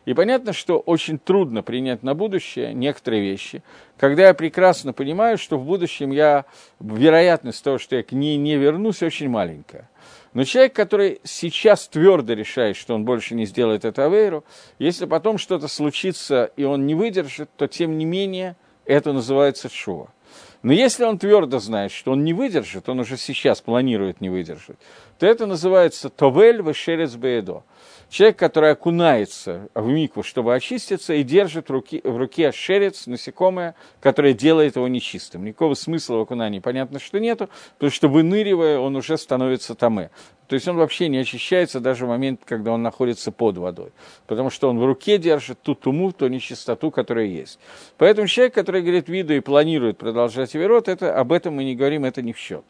И 0.05 0.13
понятно, 0.13 0.53
что 0.53 0.79
очень 0.79 1.19
трудно 1.19 1.61
принять 1.61 2.03
на 2.03 2.15
будущее 2.15 2.73
некоторые 2.73 3.21
вещи, 3.21 3.63
когда 3.97 4.27
я 4.27 4.33
прекрасно 4.33 4.93
понимаю, 4.93 5.37
что 5.37 5.57
в 5.57 5.65
будущем 5.65 6.11
я, 6.11 6.45
вероятность 6.79 7.63
того, 7.63 7.77
что 7.77 7.95
я 7.95 8.03
к 8.03 8.11
ней 8.11 8.37
не 8.37 8.55
вернусь, 8.55 9.03
очень 9.03 9.29
маленькая. 9.29 9.88
Но 10.33 10.43
человек, 10.43 10.73
который 10.73 11.19
сейчас 11.23 11.87
твердо 11.87 12.33
решает, 12.33 12.75
что 12.75 12.93
он 12.93 13.03
больше 13.03 13.35
не 13.35 13.45
сделает 13.45 13.85
это 13.85 14.05
авейру, 14.05 14.43
если 14.77 15.05
потом 15.05 15.37
что-то 15.37 15.67
случится, 15.67 16.51
и 16.55 16.63
он 16.63 16.85
не 16.85 16.95
выдержит, 16.95 17.49
то 17.57 17.67
тем 17.67 17.97
не 17.97 18.05
менее 18.05 18.55
это 18.85 19.11
называется 19.11 19.69
шува. 19.69 20.13
Но 20.61 20.73
если 20.73 21.05
он 21.05 21.17
твердо 21.17 21.59
знает, 21.59 21.91
что 21.91 22.11
он 22.11 22.23
не 22.23 22.33
выдержит, 22.33 22.89
он 22.89 22.99
уже 22.99 23.17
сейчас 23.17 23.61
планирует 23.61 24.19
не 24.19 24.29
выдержать, 24.29 24.77
то 25.17 25.25
это 25.25 25.45
называется 25.45 26.09
товель 26.09 26.61
вешерец 26.61 27.15
беедо 27.15 27.63
человек, 28.09 28.37
который 28.37 28.71
окунается 28.71 29.69
в 29.73 29.87
микву, 29.87 30.23
чтобы 30.23 30.55
очиститься, 30.55 31.13
и 31.13 31.23
держит 31.23 31.69
руки, 31.69 32.01
в 32.03 32.17
руке 32.17 32.51
шерец, 32.51 33.07
насекомое, 33.07 33.75
которое 34.01 34.33
делает 34.33 34.75
его 34.75 34.87
нечистым. 34.87 35.45
Никакого 35.45 35.75
смысла 35.75 36.15
в 36.15 36.21
окунании, 36.21 36.59
понятно, 36.59 36.99
что 36.99 37.19
нету, 37.19 37.49
потому 37.75 37.91
что 37.91 38.07
выныривая, 38.07 38.79
он 38.79 38.95
уже 38.95 39.17
становится 39.17 39.75
таме. 39.75 40.09
То 40.47 40.55
есть 40.55 40.67
он 40.67 40.77
вообще 40.77 41.09
не 41.09 41.19
очищается 41.19 41.79
даже 41.79 42.07
в 42.07 42.09
момент, 42.09 42.41
когда 42.43 42.71
он 42.71 42.81
находится 42.81 43.31
под 43.31 43.57
водой. 43.57 43.91
Потому 44.25 44.49
что 44.49 44.67
он 44.67 44.79
в 44.79 44.85
руке 44.85 45.19
держит 45.19 45.61
ту 45.61 45.75
туму, 45.75 46.11
ту 46.11 46.27
нечистоту, 46.27 46.89
которая 46.89 47.27
есть. 47.27 47.59
Поэтому 47.97 48.27
человек, 48.27 48.55
который 48.55 48.81
говорит 48.81 49.09
виду 49.09 49.35
и 49.35 49.41
планирует 49.41 49.99
продолжать 49.99 50.55
верот, 50.55 50.87
это, 50.87 51.15
об 51.15 51.31
этом 51.31 51.55
мы 51.55 51.63
не 51.63 51.75
говорим, 51.75 52.03
это 52.03 52.23
не 52.23 52.33
в 52.33 52.39
счет. 52.39 52.63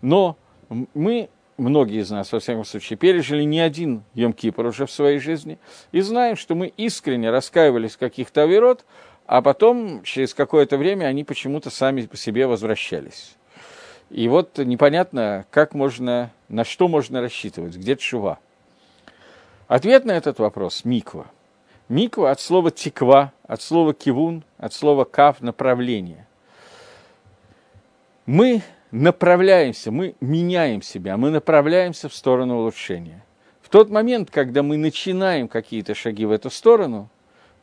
Но 0.00 0.36
мы 0.94 1.28
многие 1.56 2.00
из 2.00 2.10
нас, 2.10 2.32
во 2.32 2.40
всяком 2.40 2.64
случае, 2.64 2.96
пережили 2.96 3.42
не 3.42 3.60
один 3.60 4.02
Йом-Кипр 4.14 4.68
уже 4.68 4.86
в 4.86 4.90
своей 4.90 5.18
жизни, 5.18 5.58
и 5.92 6.00
знаем, 6.00 6.36
что 6.36 6.54
мы 6.54 6.72
искренне 6.76 7.30
раскаивались 7.30 7.96
каких-то 7.96 8.42
авирот, 8.42 8.84
а 9.26 9.40
потом, 9.42 10.02
через 10.02 10.34
какое-то 10.34 10.76
время, 10.76 11.06
они 11.06 11.24
почему-то 11.24 11.70
сами 11.70 12.02
по 12.02 12.16
себе 12.16 12.46
возвращались. 12.46 13.36
И 14.10 14.28
вот 14.28 14.58
непонятно, 14.58 15.46
как 15.50 15.74
можно, 15.74 16.30
на 16.48 16.64
что 16.64 16.88
можно 16.88 17.20
рассчитывать, 17.20 17.76
где 17.76 17.96
чува. 17.96 18.38
Ответ 19.68 20.04
на 20.04 20.12
этот 20.12 20.38
вопрос– 20.38 20.82
миква. 20.84 21.26
Миква 21.88 22.30
от 22.30 22.40
слова 22.40 22.70
тиква, 22.70 23.32
от 23.46 23.62
слова 23.62 23.94
кивун, 23.94 24.44
от 24.58 24.74
слова 24.74 25.04
кав– 25.04 25.40
направление. 25.40 26.26
Мы 28.26 28.62
направляемся, 28.92 29.90
мы 29.90 30.14
меняем 30.20 30.82
себя, 30.82 31.16
мы 31.16 31.30
направляемся 31.30 32.08
в 32.08 32.14
сторону 32.14 32.58
улучшения. 32.58 33.24
В 33.62 33.68
тот 33.68 33.90
момент, 33.90 34.30
когда 34.30 34.62
мы 34.62 34.76
начинаем 34.76 35.48
какие-то 35.48 35.94
шаги 35.94 36.26
в 36.26 36.30
эту 36.30 36.50
сторону, 36.50 37.08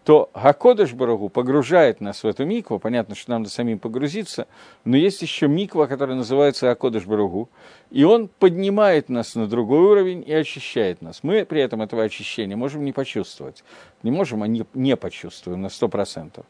то 0.05 0.31
Гакодыш 0.33 0.93
Барагу 0.93 1.29
погружает 1.29 2.01
нас 2.01 2.23
в 2.23 2.27
эту 2.27 2.43
микву, 2.43 2.79
понятно, 2.79 3.13
что 3.13 3.29
нам 3.29 3.43
надо 3.43 3.53
самим 3.53 3.77
погрузиться, 3.77 4.47
но 4.85 4.97
есть 4.97 5.21
еще 5.21 5.47
миква, 5.47 5.85
которая 5.85 6.17
называется 6.17 6.65
Гакодыш 6.65 7.05
Барагу, 7.05 7.47
и 7.91 8.03
он 8.03 8.27
поднимает 8.27 9.09
нас 9.09 9.35
на 9.35 9.45
другой 9.45 9.81
уровень 9.81 10.23
и 10.25 10.33
очищает 10.33 11.03
нас. 11.03 11.19
Мы 11.21 11.45
при 11.45 11.61
этом 11.61 11.83
этого 11.83 12.01
очищения 12.01 12.55
можем 12.55 12.83
не 12.85 12.91
почувствовать, 12.91 13.63
не 14.01 14.09
можем, 14.09 14.41
а 14.41 14.47
не, 14.47 14.65
не 14.73 14.95
почувствуем 14.95 15.61
на 15.61 15.67
100%. 15.67 16.43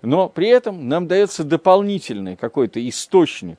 Но 0.00 0.30
при 0.30 0.48
этом 0.48 0.88
нам 0.88 1.06
дается 1.06 1.44
дополнительный 1.44 2.36
какой-то 2.36 2.88
источник 2.88 3.58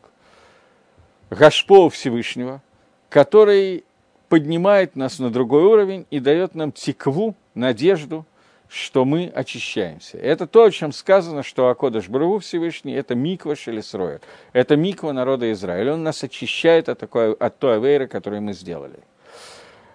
Гашпо 1.34 1.90
Всевышнего, 1.90 2.62
который 3.10 3.84
поднимает 4.30 4.96
нас 4.96 5.20
на 5.20 5.30
другой 5.30 5.64
уровень 5.64 6.06
и 6.10 6.20
дает 6.20 6.56
нам 6.56 6.72
тикву, 6.72 7.36
надежду, 7.54 8.26
что 8.68 9.06
мы 9.06 9.28
очищаемся. 9.28 10.18
Это 10.18 10.48
то, 10.48 10.64
о 10.64 10.72
чем 10.72 10.92
сказано, 10.92 11.44
что 11.44 11.70
Акодыш 11.70 12.10
Бруву 12.10 12.40
Всевышний– 12.40 12.94
это 12.96 13.14
миква 13.14 13.56
Шелесроя, 13.56 14.20
это 14.52 14.76
миква 14.76 15.12
народа 15.12 15.52
Израиля. 15.52 15.94
Он 15.94 16.04
нас 16.04 16.24
очищает 16.24 16.90
от, 16.90 16.98
такой, 16.98 17.34
от 17.34 17.60
той 17.60 17.76
авейры, 17.76 18.08
которую 18.08 18.42
мы 18.42 18.54
сделали. 18.54 18.98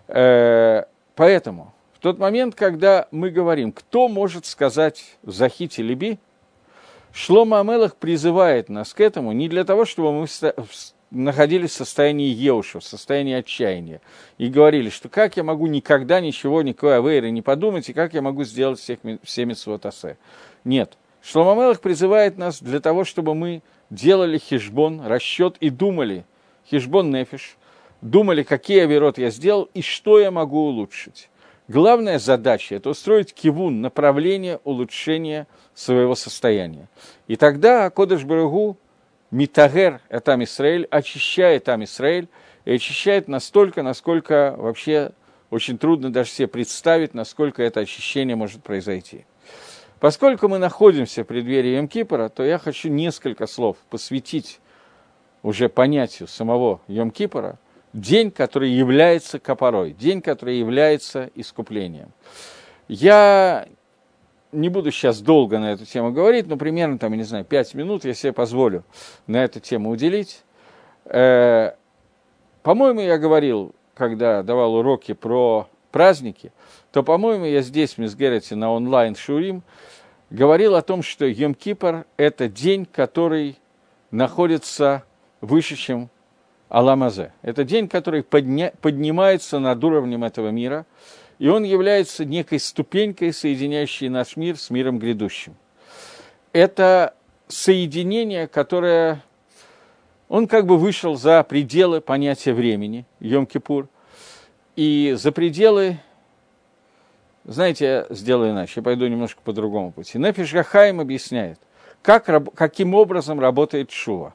Э, 0.06 0.84
поэтому 1.16 1.74
в 1.94 1.98
тот 1.98 2.18
момент, 2.20 2.54
когда 2.54 3.08
мы 3.10 3.30
говорим, 3.30 3.72
кто 3.72 4.06
может 4.06 4.46
сказать 4.46 5.18
«Захите 5.24 5.82
Либи», 5.82 6.18
Шлома 7.12 7.58
Амелах 7.58 7.96
призывает 7.96 8.68
нас 8.68 8.94
к 8.94 9.00
этому 9.00 9.32
не 9.32 9.48
для 9.48 9.64
того, 9.64 9.84
чтобы 9.84 10.12
мы 10.12 10.28
находились 11.10 11.70
в 11.70 11.74
состоянии 11.74 12.28
еуша, 12.28 12.80
в 12.80 12.84
состоянии 12.84 13.34
отчаяния, 13.34 14.00
и 14.36 14.48
говорили, 14.48 14.90
что 14.90 15.08
как 15.08 15.36
я 15.36 15.44
могу 15.44 15.66
никогда 15.66 16.20
ничего, 16.20 16.62
никакой 16.62 16.98
авейры 16.98 17.30
не 17.30 17.42
подумать, 17.42 17.88
и 17.88 17.92
как 17.92 18.14
я 18.14 18.22
могу 18.22 18.44
сделать 18.44 18.78
всех, 18.78 18.98
все 19.22 19.44
митцвотасе. 19.44 20.18
Нет. 20.64 20.96
Шломамелах 21.22 21.80
призывает 21.80 22.38
нас 22.38 22.62
для 22.62 22.80
того, 22.80 23.04
чтобы 23.04 23.34
мы 23.34 23.62
делали 23.90 24.38
хижбон, 24.38 25.04
расчет 25.04 25.56
и 25.60 25.70
думали, 25.70 26.24
хижбон 26.70 27.10
нефиш, 27.10 27.56
думали, 28.00 28.42
какие 28.42 28.82
авирот 28.82 29.18
я 29.18 29.30
сделал 29.30 29.68
и 29.74 29.82
что 29.82 30.18
я 30.18 30.30
могу 30.30 30.68
улучшить. 30.68 31.28
Главная 31.68 32.18
задача– 32.18 32.74
это 32.76 32.88
устроить 32.88 33.34
кивун, 33.34 33.82
направление 33.82 34.58
улучшения 34.64 35.46
своего 35.74 36.14
состояния. 36.14 36.88
И 37.26 37.36
тогда 37.36 37.90
Кодыш 37.90 38.24
Барагу 38.24 38.78
Митагер, 39.30 40.00
это 40.08 40.32
Амисраэль, 40.32 40.86
очищает 40.90 41.68
Амисраэль, 41.68 42.28
и 42.64 42.72
очищает 42.72 43.28
настолько, 43.28 43.82
насколько 43.82 44.54
вообще 44.58 45.12
очень 45.50 45.78
трудно 45.78 46.12
даже 46.12 46.30
себе 46.30 46.48
представить, 46.48 47.14
насколько 47.14 47.62
это 47.62 47.80
очищение 47.80 48.36
может 48.36 48.62
произойти. 48.62 49.24
Поскольку 50.00 50.48
мы 50.48 50.58
находимся 50.58 51.24
в 51.24 51.26
преддверии 51.26 51.78
Йом-Кипра, 51.78 52.28
то 52.28 52.44
я 52.44 52.58
хочу 52.58 52.88
несколько 52.88 53.46
слов 53.46 53.78
посвятить 53.90 54.60
уже 55.42 55.68
понятию 55.68 56.28
самого 56.28 56.80
Йом-Кипра, 56.88 57.56
день, 57.92 58.30
который 58.30 58.70
является 58.70 59.38
копорой, 59.38 59.92
день, 59.92 60.20
который 60.20 60.58
является 60.58 61.30
искуплением. 61.34 62.12
Я 62.86 63.66
не 64.52 64.68
буду 64.68 64.90
сейчас 64.90 65.20
долго 65.20 65.58
на 65.58 65.72
эту 65.72 65.84
тему 65.84 66.12
говорить, 66.12 66.46
но 66.46 66.56
примерно, 66.56 66.98
там, 66.98 67.12
я 67.12 67.18
не 67.18 67.24
знаю, 67.24 67.44
пять 67.44 67.74
минут 67.74 68.04
я 68.04 68.14
себе 68.14 68.32
позволю 68.32 68.84
на 69.26 69.42
эту 69.44 69.60
тему 69.60 69.90
уделить. 69.90 70.42
Э, 71.04 71.72
по-моему, 72.62 73.00
я 73.00 73.18
говорил, 73.18 73.74
когда 73.94 74.42
давал 74.42 74.74
уроки 74.74 75.12
про 75.12 75.68
праздники, 75.90 76.52
то, 76.92 77.02
по-моему, 77.02 77.44
я 77.44 77.62
здесь, 77.62 77.94
в 77.94 77.98
Мисгерете, 77.98 78.54
на 78.54 78.72
онлайн-шурим, 78.72 79.62
говорил 80.30 80.74
о 80.74 80.82
том, 80.82 81.02
что 81.02 81.26
Йом-Кипр– 81.26 82.04
это 82.16 82.48
день, 82.48 82.86
который 82.86 83.58
находится 84.10 85.04
выше, 85.40 85.76
чем 85.76 86.10
Аламазе. 86.68 87.32
Это 87.42 87.64
день, 87.64 87.88
который 87.88 88.20
подня- 88.20 88.74
поднимается 88.80 89.58
над 89.58 89.82
уровнем 89.84 90.24
этого 90.24 90.48
мира– 90.48 90.86
и 91.38 91.48
он 91.48 91.62
является 91.62 92.24
некой 92.24 92.58
ступенькой, 92.58 93.32
соединяющей 93.32 94.08
наш 94.08 94.36
мир 94.36 94.56
с 94.58 94.70
миром 94.70 94.98
грядущим. 94.98 95.54
Это 96.52 97.14
соединение, 97.46 98.46
которое... 98.46 99.22
Он 100.28 100.46
как 100.46 100.66
бы 100.66 100.76
вышел 100.76 101.16
за 101.16 101.42
пределы 101.42 102.02
понятия 102.02 102.52
времени, 102.52 103.06
Йом-Кипур, 103.20 103.88
и 104.76 105.14
за 105.16 105.32
пределы... 105.32 105.98
Знаете, 107.44 107.84
я 107.86 108.06
сделаю 108.10 108.50
иначе, 108.50 108.74
я 108.76 108.82
пойду 108.82 109.06
немножко 109.06 109.40
по 109.42 109.54
другому 109.54 109.90
пути. 109.90 110.18
Нефиш 110.18 110.52
Гахаим 110.52 111.00
объясняет, 111.00 111.58
как, 112.02 112.28
каким 112.54 112.94
образом 112.94 113.40
работает 113.40 113.90
Шува, 113.90 114.34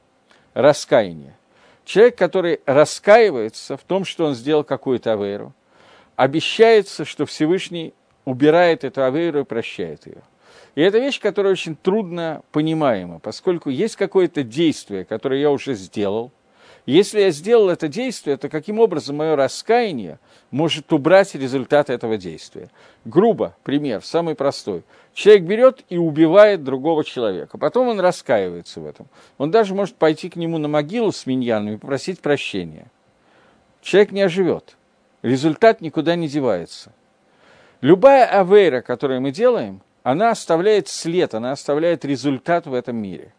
раскаяние. 0.55 1.35
Человек, 1.85 2.17
который 2.17 2.61
раскаивается 2.65 3.77
в 3.77 3.83
том, 3.83 4.03
что 4.03 4.25
он 4.25 4.33
сделал 4.33 4.63
какую-то 4.63 5.13
авейру, 5.13 5.53
обещается, 6.15 7.05
что 7.05 7.25
Всевышний 7.25 7.93
убирает 8.25 8.83
эту 8.83 9.03
авейру 9.03 9.41
и 9.41 9.43
прощает 9.43 10.05
ее. 10.07 10.21
И 10.75 10.81
это 10.81 10.97
вещь, 10.99 11.19
которая 11.19 11.53
очень 11.53 11.75
трудно 11.75 12.41
понимаема, 12.51 13.19
поскольку 13.19 13.69
есть 13.69 13.95
какое-то 13.95 14.43
действие, 14.43 15.05
которое 15.05 15.39
я 15.39 15.51
уже 15.51 15.75
сделал, 15.75 16.31
Если 16.85 17.21
я 17.21 17.31
сделал 17.31 17.69
это 17.69 17.87
действие, 17.87 18.35
то 18.35 18.49
каким 18.49 18.79
образом 18.79 19.15
мое 19.15 19.35
раскаяние 19.35 20.19
может 20.51 20.91
убрать 20.91 21.33
результат 21.33 21.89
этого 21.89 22.17
действия? 22.17 22.69
Грубо, 23.05 23.55
пример, 23.63 24.03
самый 24.03 24.35
простой. 24.35 24.83
Человек 25.13 25.43
берет 25.43 25.85
и 25.89 25.97
убивает 25.97 26.63
другого 26.63 27.05
человека. 27.05 27.57
Потом 27.57 27.87
он 27.87 27.99
раскаивается 28.01 28.81
в 28.81 28.85
этом. 28.85 29.07
Он 29.37 29.49
даже 29.49 29.73
может 29.73 29.95
пойти 29.95 30.29
к 30.29 30.35
нему 30.35 30.57
на 30.57 30.67
могилу 30.67 31.13
с 31.13 31.25
миньяном 31.25 31.75
и 31.75 31.77
попросить 31.77 32.19
прощения. 32.19 32.87
Человек 33.81 34.11
не 34.11 34.21
оживет. 34.21 34.75
Результат 35.23 35.81
никуда 35.81 36.15
не 36.15 36.27
девается. 36.27 36.91
Любая 37.81 38.25
авейра, 38.27 38.81
которую 38.81 39.21
мы 39.21 39.31
делаем, 39.31 39.81
она 40.03 40.31
оставляет 40.31 40.89
след, 40.89 41.33
она 41.33 41.53
оставляет 41.53 42.03
результат 42.05 42.67
в 42.67 42.73
этом 42.73 42.97
мире. 42.97 43.33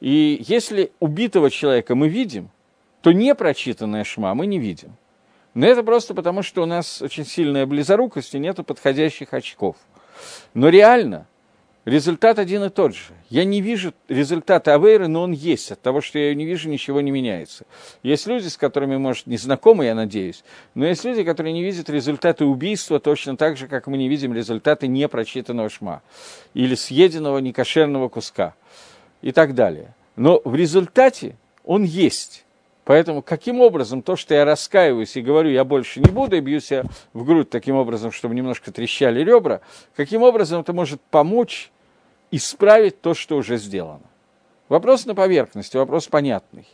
И 0.00 0.44
если 0.46 0.92
убитого 0.98 1.50
человека 1.50 1.94
мы 1.94 2.08
видим, 2.08 2.50
то 3.02 3.12
непрочитанная 3.12 4.02
шма 4.02 4.34
мы 4.34 4.46
не 4.46 4.58
видим. 4.58 4.96
Но 5.54 5.66
это 5.66 5.84
просто 5.84 6.12
потому, 6.12 6.42
что 6.42 6.64
у 6.64 6.66
нас 6.66 7.00
очень 7.00 7.24
сильная 7.24 7.66
близорукость 7.66 8.34
и 8.34 8.38
нет 8.38 8.56
подходящих 8.66 9.32
очков. 9.32 9.76
Но 10.54 10.68
реально 10.68 11.26
результат 11.86 12.38
один 12.38 12.64
и 12.64 12.68
тот 12.68 12.94
же. 12.94 13.14
Я 13.30 13.44
не 13.44 13.62
вижу 13.62 13.94
результата 14.08 14.74
Авейры, 14.74 15.08
но 15.08 15.22
он 15.22 15.32
есть. 15.32 15.72
От 15.72 15.80
того, 15.80 16.02
что 16.02 16.18
я 16.18 16.26
ее 16.26 16.34
не 16.34 16.44
вижу, 16.44 16.68
ничего 16.68 17.00
не 17.00 17.10
меняется. 17.10 17.64
Есть 18.02 18.26
люди, 18.26 18.48
с 18.48 18.58
которыми, 18.58 18.98
может, 18.98 19.26
не 19.26 19.38
знакомы, 19.38 19.86
я 19.86 19.94
надеюсь, 19.94 20.44
но 20.74 20.86
есть 20.86 21.04
люди, 21.04 21.24
которые 21.24 21.54
не 21.54 21.62
видят 21.62 21.88
результаты 21.88 22.44
убийства 22.44 23.00
точно 23.00 23.36
так 23.36 23.56
же, 23.56 23.68
как 23.68 23.86
мы 23.86 23.96
не 23.96 24.08
видим 24.08 24.34
результаты 24.34 24.88
непрочитанного 24.88 25.70
шма 25.70 26.02
или 26.52 26.74
съеденного 26.74 27.38
некошерного 27.38 28.08
куска 28.08 28.54
и 29.22 29.32
так 29.32 29.54
далее. 29.54 29.94
Но 30.16 30.42
в 30.44 30.54
результате 30.54 31.36
он 31.64 31.84
есть. 31.84 32.44
Поэтому 32.84 33.20
каким 33.20 33.60
образом 33.60 34.00
то, 34.00 34.14
что 34.14 34.32
я 34.34 34.44
раскаиваюсь 34.44 35.16
и 35.16 35.20
говорю, 35.20 35.50
я 35.50 35.64
больше 35.64 35.98
не 35.98 36.08
буду, 36.08 36.36
и 36.36 36.40
бью 36.40 36.60
себя 36.60 36.84
в 37.12 37.24
грудь 37.24 37.50
таким 37.50 37.74
образом, 37.74 38.12
чтобы 38.12 38.36
немножко 38.36 38.70
трещали 38.70 39.24
ребра, 39.24 39.60
каким 39.96 40.22
образом 40.22 40.60
это 40.60 40.72
может 40.72 41.00
помочь 41.00 41.72
исправить 42.30 43.00
то, 43.00 43.14
что 43.14 43.36
уже 43.36 43.56
сделано? 43.56 44.04
Вопрос 44.68 45.06
на 45.06 45.14
поверхности, 45.14 45.76
вопрос 45.76 46.08
понятный. 46.08 46.66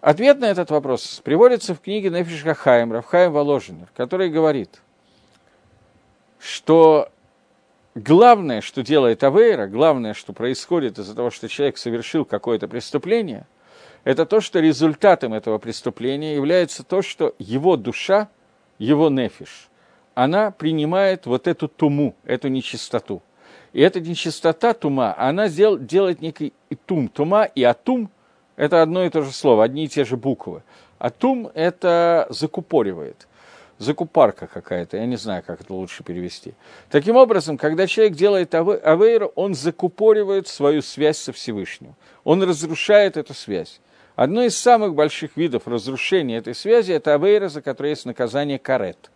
Ответ 0.00 0.40
на 0.40 0.46
этот 0.46 0.70
вопрос 0.70 1.20
приводится 1.24 1.74
в 1.74 1.80
книге 1.80 2.10
Нефиш 2.10 2.42
Хахаем, 2.42 2.92
Равхаем 2.92 3.32
Воложенер, 3.32 3.88
который 3.96 4.28
говорит, 4.28 4.80
что 6.38 7.10
главное, 7.94 8.60
что 8.60 8.82
делает 8.82 9.22
Авейра, 9.22 9.68
главное, 9.68 10.14
что 10.14 10.32
происходит 10.32 10.98
из-за 10.98 11.14
того, 11.14 11.30
что 11.30 11.48
человек 11.48 11.78
совершил 11.78 12.24
какое-то 12.24 12.68
преступление– 12.68 13.46
это 14.04 14.26
то, 14.26 14.40
что 14.40 14.58
результатом 14.58 15.32
этого 15.32 15.58
преступления 15.58 16.34
является 16.34 16.82
то, 16.82 17.02
что 17.02 17.34
его 17.38 17.76
душа, 17.76 18.28
его 18.78 19.08
нефиш, 19.08 19.68
она 20.14 20.50
принимает 20.50 21.26
вот 21.26 21.46
эту 21.46 21.68
туму, 21.68 22.14
эту 22.24 22.48
нечистоту. 22.48 23.22
И 23.72 23.80
эта 23.80 24.00
нечистота 24.00 24.74
тума, 24.74 25.14
она 25.16 25.48
дел, 25.48 25.78
делает 25.78 26.20
некий 26.20 26.52
тум. 26.86 27.08
Тума 27.08 27.44
и 27.44 27.62
атум– 27.62 28.10
это 28.56 28.82
одно 28.82 29.04
и 29.04 29.10
то 29.10 29.22
же 29.22 29.32
слово, 29.32 29.64
одни 29.64 29.84
и 29.84 29.88
те 29.88 30.04
же 30.04 30.16
буквы. 30.16 30.62
Атум– 30.98 31.50
это 31.54 32.26
закупоривает– 32.30 33.26
закупарка 33.82 34.46
какая-то, 34.46 34.96
я 34.96 35.06
не 35.06 35.16
знаю, 35.16 35.42
как 35.46 35.60
это 35.60 35.74
лучше 35.74 36.02
перевести. 36.04 36.54
Таким 36.90 37.16
образом, 37.16 37.58
когда 37.58 37.86
человек 37.86 38.14
делает 38.14 38.54
авейру, 38.54 39.32
он 39.34 39.54
закупоривает 39.54 40.48
свою 40.48 40.82
связь 40.82 41.18
со 41.18 41.32
Всевышним. 41.32 41.94
Он 42.24 42.42
разрушает 42.42 43.16
эту 43.16 43.34
связь. 43.34 43.80
Одно 44.14 44.42
из 44.42 44.56
самых 44.56 44.94
больших 44.94 45.36
видов 45.36 45.66
разрушения 45.66 46.38
этой 46.38 46.54
связи– 46.54 46.92
это 46.94 47.14
авейра, 47.14 47.48
за 47.48 47.62
которое 47.62 47.90
есть 47.90 48.06
наказание 48.06 48.58
карет. 48.58 49.10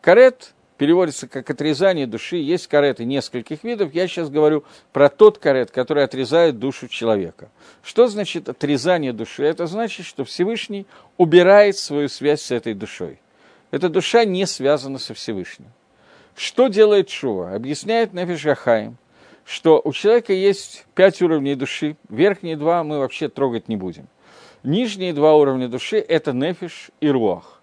Карет 0.00 0.52
переводится 0.78 1.28
как 1.28 1.48
отрезание 1.50 2.06
души. 2.06 2.36
Есть 2.36 2.66
кареты 2.66 3.04
нескольких 3.04 3.64
видов. 3.64 3.94
Я 3.94 4.06
сейчас 4.08 4.30
говорю 4.30 4.64
про 4.92 5.08
тот 5.08 5.38
карет, 5.38 5.70
который 5.70 6.04
отрезает 6.04 6.58
душу 6.58 6.88
человека. 6.88 7.50
Что 7.82 8.08
значит 8.08 8.48
отрезание 8.48 9.12
души? 9.12 9.44
Это 9.44 9.66
значит, 9.66 10.06
что 10.06 10.24
Всевышний 10.24 10.86
убирает 11.16 11.76
свою 11.76 12.08
связь 12.08 12.42
с 12.42 12.50
этой 12.50 12.74
душой. 12.74 13.20
Эта 13.70 13.88
душа 13.88 14.24
не 14.24 14.46
связана 14.46 14.98
со 14.98 15.14
Всевышним. 15.14 15.68
Что 16.34 16.68
делает 16.68 17.10
Шува? 17.10 17.54
Объясняет 17.54 18.12
Нефиш 18.12 18.46
Ахаим, 18.46 18.96
что 19.44 19.80
у 19.84 19.92
человека 19.92 20.32
есть 20.32 20.86
пять 20.94 21.20
уровней 21.22 21.54
души, 21.54 21.96
верхние 22.08 22.56
два 22.56 22.84
мы 22.84 22.98
вообще 22.98 23.28
трогать 23.28 23.68
не 23.68 23.76
будем– 23.76 24.08
Нижние 24.62 25.12
два 25.12 25.34
уровня 25.34 25.66
души– 25.66 25.98
это 26.08 26.32
нефиш 26.32 26.92
и 27.00 27.08
руах. 27.08 27.61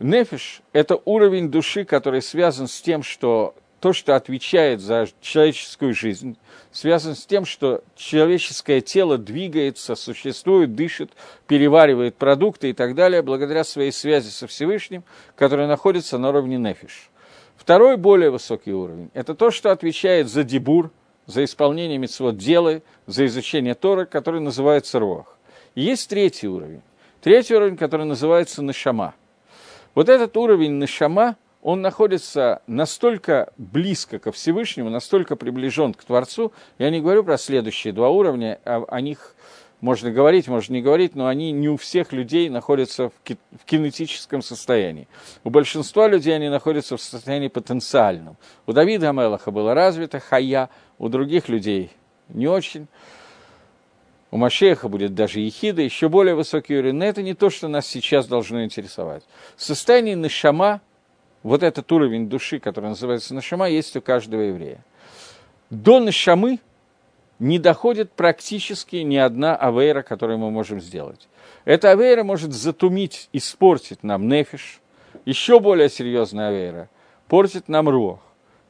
Нефиш– 0.00 0.62
это 0.72 1.00
уровень 1.04 1.50
души, 1.50 1.84
который 1.84 2.22
связан 2.22 2.68
с 2.68 2.80
тем, 2.80 3.02
что 3.02 3.54
то, 3.80 3.92
что 3.92 4.14
отвечает 4.14 4.80
за 4.80 5.08
человеческую 5.20 5.94
жизнь, 5.94 6.36
связан 6.70 7.14
с 7.14 7.26
тем, 7.26 7.44
что 7.44 7.82
человеческое 7.96 8.80
тело 8.80 9.18
двигается, 9.18 9.96
существует, 9.96 10.74
дышит, 10.74 11.10
переваривает 11.46 12.16
продукты 12.16 12.70
и 12.70 12.72
так 12.72 12.94
далее, 12.94 13.22
благодаря 13.22 13.64
своей 13.64 13.92
связи 13.92 14.30
со 14.30 14.46
Всевышним, 14.46 15.02
которая 15.36 15.66
находится 15.66 16.18
на 16.18 16.28
уровне 16.28 16.58
нефиш. 16.58 17.10
Второй, 17.56 17.96
более 17.96 18.30
высокий 18.30 18.72
уровень– 18.72 19.10
это 19.14 19.34
то, 19.34 19.50
что 19.50 19.72
отвечает 19.72 20.28
за 20.28 20.44
дебур, 20.44 20.92
за 21.26 21.44
исполнение 21.44 21.98
митцвот 21.98 22.36
дела, 22.36 22.82
за 23.06 23.26
изучение 23.26 23.74
Тора, 23.74 24.04
который 24.04 24.40
называется 24.40 24.98
руах. 25.00 25.36
Есть 25.74 26.08
третий 26.08 26.48
уровень. 26.48 26.82
Третий 27.20 27.54
уровень, 27.54 27.76
который 27.76 28.06
называется 28.06 28.62
Нашама. 28.62 29.14
Вот 29.94 30.08
этот 30.08 30.36
уровень 30.36 30.72
Нашама, 30.72 31.36
он 31.62 31.82
находится 31.82 32.62
настолько 32.66 33.52
близко 33.56 34.18
ко 34.18 34.30
Всевышнему, 34.32 34.90
настолько 34.90 35.36
приближен 35.36 35.92
к 35.92 36.04
Творцу. 36.04 36.52
Я 36.78 36.90
не 36.90 37.00
говорю 37.00 37.24
про 37.24 37.36
следующие 37.36 37.92
два 37.92 38.08
уровня, 38.10 38.60
а 38.64 38.84
о 38.86 39.00
них 39.00 39.34
можно 39.80 40.10
говорить, 40.10 40.48
можно 40.48 40.72
не 40.72 40.82
говорить, 40.82 41.14
но 41.14 41.26
они 41.26 41.52
не 41.52 41.68
у 41.68 41.76
всех 41.76 42.12
людей 42.12 42.48
находятся 42.48 43.10
в, 43.10 43.12
ки- 43.22 43.38
в 43.60 43.64
кинетическом 43.64 44.42
состоянии. 44.42 45.08
У 45.44 45.50
большинства 45.50 46.08
людей 46.08 46.34
они 46.34 46.48
находятся 46.48 46.96
в 46.96 47.00
состоянии 47.00 47.48
потенциальном. 47.48 48.36
У 48.66 48.72
Давида 48.72 49.10
Амелаха 49.10 49.50
было 49.50 49.74
развито 49.74 50.20
хая, 50.20 50.68
у 50.98 51.08
других 51.08 51.48
людей 51.48 51.92
не 52.28 52.48
очень. 52.48 52.88
У 54.30 54.36
Машеха 54.36 54.88
будет 54.88 55.14
даже 55.14 55.40
ехида, 55.40 55.82
еще 55.82 56.08
более 56.08 56.34
высокий 56.34 56.76
уровень. 56.76 56.96
Но 56.96 57.04
это 57.04 57.22
не 57.22 57.34
то, 57.34 57.48
что 57.48 57.68
нас 57.68 57.86
сейчас 57.86 58.26
должно 58.26 58.62
интересовать. 58.64 59.22
Состояние 59.56 60.16
нашама, 60.16 60.80
вот 61.42 61.62
этот 61.62 61.90
уровень 61.92 62.28
души, 62.28 62.58
который 62.58 62.90
называется 62.90 63.34
нашама, 63.34 63.68
есть 63.68 63.96
у 63.96 64.02
каждого 64.02 64.42
еврея. 64.42 64.84
До 65.70 66.00
нашамы 66.00 66.60
не 67.38 67.58
доходит 67.58 68.12
практически 68.12 68.96
ни 68.96 69.16
одна 69.16 69.56
авейра, 69.56 70.02
которую 70.02 70.38
мы 70.38 70.50
можем 70.50 70.80
сделать. 70.80 71.28
Эта 71.64 71.90
авейра 71.90 72.24
может 72.24 72.52
затумить, 72.52 73.28
испортить 73.32 74.02
нам 74.02 74.28
нефиш, 74.28 74.80
еще 75.24 75.60
более 75.60 75.88
серьезная 75.88 76.48
авейра, 76.48 76.88
портит 77.28 77.68
нам 77.68 77.88
рух. 77.88 78.20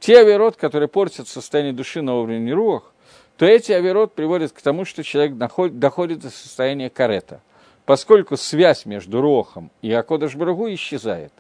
Те 0.00 0.20
авейрот, 0.20 0.56
которые 0.56 0.88
портят 0.88 1.28
состояние 1.28 1.72
души 1.72 2.02
на 2.02 2.16
уровне 2.16 2.52
рух, 2.52 2.92
то 3.38 3.46
эти 3.46 3.70
авирот 3.70 4.14
приводят 4.14 4.53
к 4.53 4.61
тому, 4.61 4.85
что 4.85 5.05
человек 5.05 5.37
доходит, 5.37 6.18
до 6.18 6.31
состояния 6.31 6.90
карета, 6.90 7.40
поскольку 7.87 8.37
связь 8.37 8.85
между 8.85 9.20
Рохом 9.20 9.70
и 9.81 9.92
Акодыш 9.92 10.35
исчезает. 10.35 11.33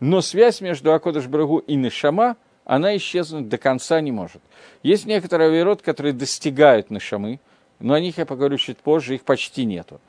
Но 0.00 0.22
связь 0.22 0.60
между 0.60 0.92
Акодыш 0.92 1.26
и 1.68 1.74
Нишама, 1.76 2.36
она 2.64 2.96
исчезнуть 2.96 3.48
до 3.48 3.58
конца 3.58 4.00
не 4.00 4.10
может. 4.10 4.42
Есть 4.82 5.06
некоторые 5.06 5.50
авирот, 5.50 5.82
которые 5.82 6.12
достигают 6.12 6.90
Нишамы, 6.90 7.38
но 7.78 7.94
о 7.94 8.00
них 8.00 8.18
я 8.18 8.26
поговорю 8.26 8.56
чуть 8.58 8.78
позже, 8.78 9.14
их 9.14 9.22
почти 9.22 9.64
нету. 9.64 10.00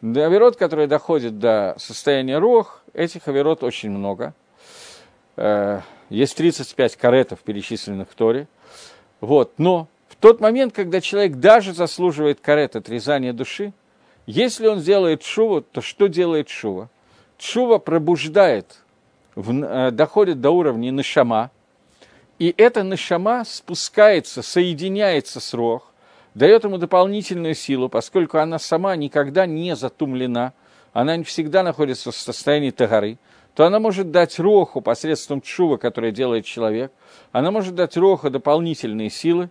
Авирот, 0.00 0.56
которые 0.56 0.86
доходят 0.86 1.40
до 1.40 1.74
состояния 1.78 2.38
Рох, 2.38 2.82
этих 2.94 3.26
авирот 3.26 3.64
очень 3.64 3.90
много. 3.90 4.32
Э, 5.36 5.80
есть 6.08 6.36
35 6.36 6.96
каретов, 6.96 7.40
перечисленных 7.40 8.08
в 8.08 8.14
Торе. 8.14 8.46
Вот, 9.20 9.54
но 9.58 9.88
тот 10.20 10.40
момент, 10.40 10.74
когда 10.74 11.00
человек 11.00 11.36
даже 11.36 11.72
заслуживает 11.72 12.40
карет 12.40 12.76
отрезания 12.76 13.32
души, 13.32 13.72
если 14.26 14.66
он 14.66 14.80
делает 14.80 15.22
шуву, 15.22 15.62
то 15.62 15.80
что 15.80 16.06
делает 16.06 16.48
шува? 16.48 16.90
Шува 17.38 17.78
пробуждает, 17.78 18.82
э, 19.36 19.90
доходит 19.92 20.40
до 20.40 20.50
уровня 20.50 20.92
нашама, 20.92 21.50
и 22.38 22.54
эта 22.56 22.82
нашама 22.82 23.44
спускается, 23.44 24.42
соединяется 24.42 25.40
с 25.40 25.54
рох, 25.54 25.92
дает 26.34 26.64
ему 26.64 26.78
дополнительную 26.78 27.54
силу, 27.54 27.88
поскольку 27.88 28.38
она 28.38 28.58
сама 28.58 28.96
никогда 28.96 29.46
не 29.46 29.74
затумлена, 29.74 30.52
она 30.92 31.22
всегда 31.24 31.62
находится 31.62 32.10
в 32.10 32.16
состоянии 32.16 32.70
тагары, 32.70 33.18
то 33.54 33.64
она 33.66 33.80
может 33.80 34.12
дать 34.12 34.38
роху 34.38 34.80
посредством 34.80 35.40
чува, 35.40 35.78
которое 35.78 36.12
делает 36.12 36.44
человек, 36.44 36.92
она 37.32 37.50
может 37.50 37.74
дать 37.74 37.96
роху 37.96 38.30
дополнительные 38.30 39.10
силы, 39.10 39.50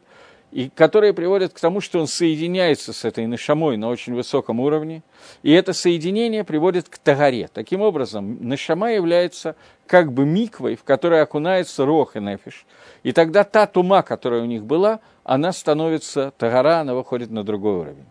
и 0.51 0.69
которые 0.69 1.13
приводят 1.13 1.53
к 1.53 1.59
тому, 1.59 1.81
что 1.81 1.99
он 1.99 2.07
соединяется 2.07 2.93
с 2.93 3.03
этой 3.03 3.27
нашамой 3.27 3.77
на 3.77 3.89
очень 3.89 4.13
высоком 4.13 4.59
уровне, 4.59 5.03
и 5.43 5.51
это 5.51 5.73
соединение 5.73 6.43
приводит 6.43 6.87
к 6.87 6.97
тагаре. 6.97 7.49
Таким 7.53 7.81
образом, 7.81 8.37
нашама 8.47 8.91
является 8.91 9.55
как 9.87 10.13
бы 10.13 10.25
миквой, 10.25 10.75
в 10.75 10.83
которой 10.83 11.21
окунается 11.21 11.85
рох 11.85 12.15
и 12.15 12.19
нефиш, 12.19 12.65
и 13.03 13.11
тогда 13.11 13.43
та 13.43 13.67
тума, 13.67 14.03
которая 14.03 14.41
у 14.41 14.45
них 14.45 14.63
была, 14.63 14.99
она 15.23 15.51
становится 15.51 16.31
тагара, 16.37 16.79
она 16.79 16.95
выходит 16.95 17.29
на 17.29 17.43
другой 17.43 17.75
уровень. 17.75 18.07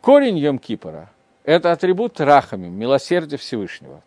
Корень 0.00 0.38
Йом-Кипора– 0.38 1.06
это 1.44 1.72
атрибут 1.72 2.20
рахамим, 2.20 2.78
милосердия 2.78 3.38
Всевышнего. 3.38 4.02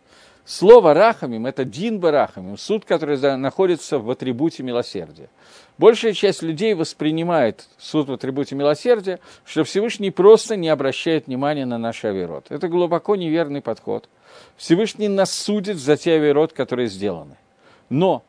Слово 0.50 0.96
рахамим– 0.96 1.46
это 1.46 1.64
дин 1.64 2.04
рахамим, 2.04 2.58
суд, 2.58 2.84
который 2.84 3.20
находится 3.38 4.00
в 4.00 4.10
атрибуте 4.10 4.64
милосердия. 4.64 5.30
Большая 5.78 6.14
часть 6.14 6.42
людей 6.42 6.74
воспринимает 6.74 7.68
суд 7.78 8.10
в 8.10 8.14
атрибуте 8.14 8.56
милосердия, 8.56 9.20
что 9.46 9.64
Всевышний 9.64 10.10
просто 10.10 10.56
не 10.56 10.70
обращает 10.70 11.28
внимания 11.28 11.68
на 11.68 11.78
наш 11.78 12.04
авирот. 12.04 12.48
Это 12.50 12.68
глубоко 12.68 13.16
неверный 13.16 13.62
подход. 13.62 14.10
Всевышний 14.58 15.08
нас 15.08 15.32
судит 15.32 15.78
за 15.78 15.98
те 15.98 16.14
авирот, 16.14 16.52
которые 16.52 16.88
сделаны. 16.88 17.38
Но 17.90 18.24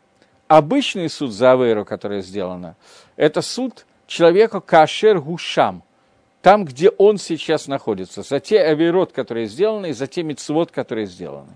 обычный 0.46 1.08
суд 1.08 1.32
за 1.32 1.52
аверу, 1.52 1.86
которая 1.86 2.20
сделана, 2.20 2.76
это 3.16 3.40
суд 3.40 3.86
человека 4.06 4.60
кашер 4.60 5.20
гушам, 5.20 5.82
там, 6.42 6.66
где 6.66 6.90
он 6.90 7.16
сейчас 7.16 7.66
находится, 7.66 8.20
за 8.20 8.40
те 8.40 8.60
авирот, 8.60 9.10
которые 9.12 9.46
сделаны, 9.46 9.88
и 9.88 9.92
за 9.94 10.06
те 10.06 10.22
мецвод, 10.22 10.70
которые 10.70 11.06
сделаны. 11.06 11.54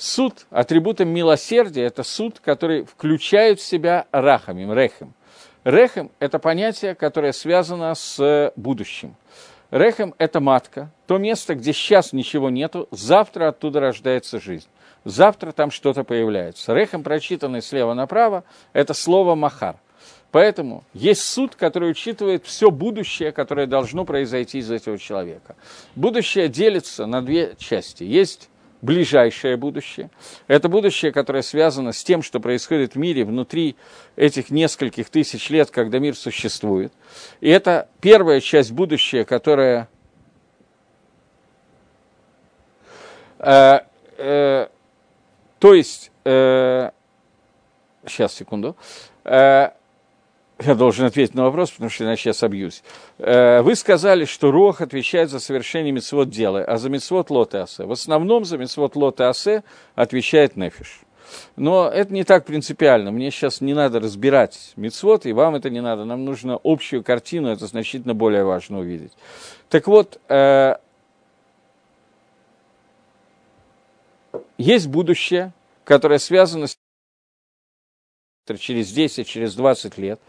Суд 0.00 0.46
атрибутом 0.48 1.10
милосердия– 1.10 1.82
это 1.84 2.04
суд, 2.04 2.40
который 2.40 2.86
включает 2.86 3.60
в 3.60 3.62
себя 3.62 4.06
рахамим, 4.12 4.72
рехем. 4.72 5.12
Рехем– 5.62 6.10
это 6.20 6.38
понятие, 6.38 6.94
которое 6.94 7.34
связано 7.34 7.94
с 7.94 8.50
будущим. 8.56 9.14
Рехем– 9.70 10.14
это 10.18 10.40
матка, 10.40 10.90
то 11.06 11.18
место, 11.18 11.54
где 11.54 11.74
сейчас 11.74 12.14
ничего 12.14 12.48
нету, 12.48 12.88
завтра 12.90 13.48
оттуда 13.48 13.80
рождается 13.80 14.40
жизнь. 14.40 14.68
Завтра 15.04 15.52
там 15.52 15.70
что-то 15.70 16.02
появляется. 16.02 16.72
Рехем, 16.72 17.02
прочитанный 17.02 17.60
слева 17.60 17.92
направо, 17.92 18.44
это 18.72 18.94
слово 18.94 19.34
«махар». 19.34 19.76
Поэтому 20.30 20.82
есть 20.94 21.20
суд, 21.20 21.56
который 21.56 21.90
учитывает 21.90 22.46
все 22.46 22.70
будущее, 22.70 23.32
которое 23.32 23.66
должно 23.66 24.06
произойти 24.06 24.60
из 24.60 24.70
этого 24.70 24.96
человека. 24.96 25.56
Будущее 25.94 26.48
делится 26.48 27.04
на 27.04 27.20
две 27.20 27.54
части. 27.58 28.02
Есть 28.04 28.48
ближайшее 28.82 29.56
будущее. 29.56 30.10
Это 30.46 30.68
будущее, 30.68 31.12
которое 31.12 31.42
связано 31.42 31.92
с 31.92 32.02
тем, 32.02 32.22
что 32.22 32.40
происходит 32.40 32.94
в 32.94 32.98
мире 32.98 33.24
внутри 33.24 33.76
этих 34.16 34.50
нескольких 34.50 35.10
тысяч 35.10 35.50
лет, 35.50 35.70
когда 35.70 35.98
мир 35.98 36.16
существует. 36.16 36.92
И 37.40 37.48
это 37.48 37.88
первая 38.00 38.40
часть 38.40 38.72
будущего, 38.72 39.24
которая... 39.24 39.88
Э, 43.38 43.80
э, 44.18 44.68
то 45.58 45.74
есть... 45.74 46.10
Э, 46.24 46.90
сейчас, 48.06 48.34
секунду. 48.34 48.76
Э, 49.24 49.70
я 50.60 50.74
должен 50.74 51.06
ответить 51.06 51.34
на 51.34 51.44
вопрос, 51.44 51.70
потому 51.70 51.90
что 51.90 52.04
иначе 52.04 52.30
я 52.30 52.34
собьюсь. 52.34 52.82
Э, 53.18 53.62
вы 53.62 53.74
сказали, 53.74 54.24
что 54.24 54.50
Рох 54.50 54.80
отвечает 54.80 55.30
за 55.30 55.40
совершение 55.40 55.92
мецвод 55.92 56.28
дела, 56.30 56.62
а 56.64 56.76
за 56.76 56.90
мецвод 56.90 57.30
лоты 57.30 57.58
асе. 57.58 57.84
В 57.84 57.92
основном 57.92 58.44
за 58.44 58.58
мецвод 58.58 58.96
лоты 58.96 59.24
асе 59.24 59.62
отвечает 59.94 60.56
Нефиш. 60.56 61.00
Но 61.56 61.88
это 61.88 62.12
не 62.12 62.24
так 62.24 62.44
принципиально. 62.44 63.10
Мне 63.10 63.30
сейчас 63.30 63.60
не 63.60 63.72
надо 63.72 64.00
разбирать 64.00 64.72
мецвод, 64.76 65.26
и 65.26 65.32
вам 65.32 65.54
это 65.54 65.70
не 65.70 65.80
надо. 65.80 66.04
Нам 66.04 66.24
нужно 66.24 66.58
общую 66.62 67.02
картину, 67.04 67.48
это 67.48 67.66
значительно 67.66 68.14
более 68.14 68.44
важно 68.44 68.80
увидеть. 68.80 69.12
Так 69.68 69.86
вот, 69.86 70.20
э, 70.28 70.74
есть 74.58 74.88
будущее, 74.88 75.52
которое 75.84 76.18
связано 76.18 76.66
с 76.66 76.76
через 78.58 78.90
10, 78.92 79.26
через 79.26 79.54
20 79.54 79.98
лет. 79.98 80.20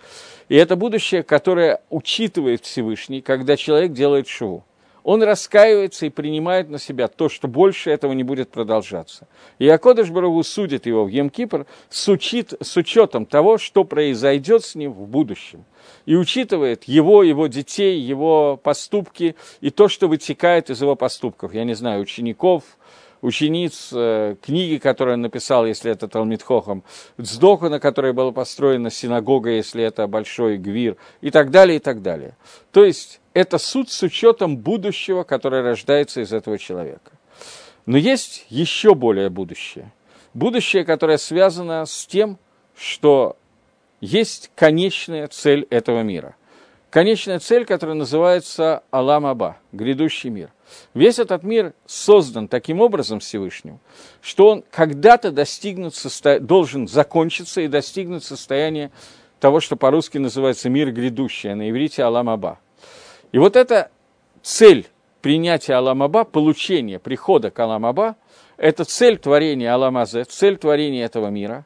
И 0.49 0.55
это 0.55 0.76
будущее, 0.76 1.24
которое 1.24 1.82
учитывает 1.89 2.65
Всевышний, 2.65 3.22
когда 3.22 3.55
человек 3.55 3.93
делает 3.93 4.28
шоу. 4.28 4.65
Он 5.03 5.24
раскаивается 5.24 6.05
и 6.05 6.09
принимает 6.09 6.69
на 6.69 6.78
себя 6.78 7.07
то, 7.07 7.28
что 7.28 7.47
больше 7.47 7.89
этого 7.89 8.13
не 8.13 8.24
будет 8.24 8.49
продолжаться. 8.49 9.28
И 9.57 9.67
Акодыш 9.67 10.09
Барагу 10.09 10.43
судит 10.43 10.86
его 10.86 11.05
в 11.05 11.07
Емкипр 11.07 11.65
с, 11.89 12.07
учит, 12.09 12.53
с 12.61 12.78
учетом 12.78 13.26
того, 13.26 13.57
что 13.57 13.84
произойдет 13.84 14.63
с 14.63 14.76
ним 14.76 14.93
в 14.93 15.07
будущем. 15.07 15.65
И 16.05 16.15
учитывает 16.15 16.84
его, 16.84 17.24
его 17.24 17.47
детей, 17.47 17.99
его 17.99 18.57
поступки 18.57 19.36
и 19.59 19.72
то, 19.72 19.88
что 19.88 20.07
вытекает 20.07 20.69
из 20.69 20.82
его 20.82 20.95
поступков. 20.95 21.53
Я 21.53 21.63
не 21.63 21.74
знаю, 21.74 22.01
учеников, 22.01 22.63
учениц 23.22 23.89
э, 23.93 24.36
книги, 24.41 24.78
которую 24.78 25.15
он 25.15 25.22
написал, 25.22 25.65
если 25.65 25.91
это 25.91 26.07
Талмит 26.07 26.43
Хохам, 26.43 26.84
Дздоха, 27.19 27.69
на 27.69 27.80
которой 27.80 28.13
была 28.13 28.32
построена 28.32 28.89
синагога, 28.89 29.51
если 29.51 29.84
это 29.84 30.07
большой 30.07 30.57
гвир, 30.57 30.97
и 31.22 31.32
так 31.32 31.51
далее, 31.51 31.78
и 31.78 31.80
так 31.80 32.01
далее. 32.01 32.36
То 32.72 32.84
есть 32.84 33.22
это 33.34 33.57
суд 33.57 33.89
с 33.89 34.01
учетом 34.03 34.57
будущего, 34.57 35.24
которое 35.24 35.61
рождается 35.61 36.22
из 36.22 36.34
этого 36.34 36.57
человека. 36.57 37.11
Но 37.86 37.97
есть 37.97 38.45
еще 38.49 38.95
более 38.95 39.30
будущее. 39.30 39.91
Будущее, 40.34 40.86
которое 40.86 41.17
связано 41.17 41.86
с 41.86 42.05
тем, 42.05 42.38
что 42.76 43.38
есть 43.99 44.51
конечная 44.55 45.28
цель 45.28 45.67
этого 45.69 46.01
мира. 46.01 46.36
Конечная 46.92 47.39
цель, 47.39 47.66
которая 47.66 47.96
называется 47.96 48.84
Алам 48.92 49.26
Аба, 49.26 49.58
грядущий 49.72 50.30
мир– 50.30 50.52
Весь 50.94 51.20
этот 51.20 51.44
мир 51.44 51.74
создан 51.86 52.48
таким 52.48 52.82
образом 52.82 53.20
Всевышним, 53.20 53.80
что 54.22 54.48
он 54.48 54.64
когда-то 54.70 55.32
достигнут 55.32 55.96
должен 56.42 56.88
закончиться 56.88 57.62
и 57.62 57.68
достигнуть 57.68 58.24
состояния 58.24 58.92
того, 59.39 59.60
что 59.60 59.76
по-русски 59.76 60.18
называется 60.18 60.70
мир 60.70 60.92
грядущий, 60.92 61.52
а 61.52 61.56
на 61.56 61.70
иврите 61.70 62.04
Аламаба. 62.04 62.60
И 63.32 63.38
вот 63.38 63.56
эта 63.56 63.89
цель 64.42 64.88
принятия 65.22 65.76
Аламаба, 65.76 66.24
получения 66.26 67.00
прихода 67.00 67.52
к 67.52 67.60
Аламаба, 67.60 68.16
это 68.58 68.84
цель 68.86 69.18
творения 69.18 69.74
Аламазе, 69.74 70.26
цель 70.26 70.58
творения 70.58 71.06
этого 71.06 71.28
мира. 71.28 71.66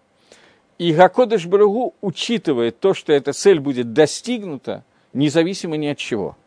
И 0.77 0.93
Гакодыш 0.93 1.45
Барагу 1.45 1.95
учитывает 2.01 2.79
то, 2.79 2.93
что 2.93 3.13
эта 3.13 3.33
цель 3.33 3.59
будет 3.59 3.93
достигнута, 3.93 4.83
независимо 5.15 5.77
ни 5.77 5.87
от 5.87 5.97
чего– 5.97 6.37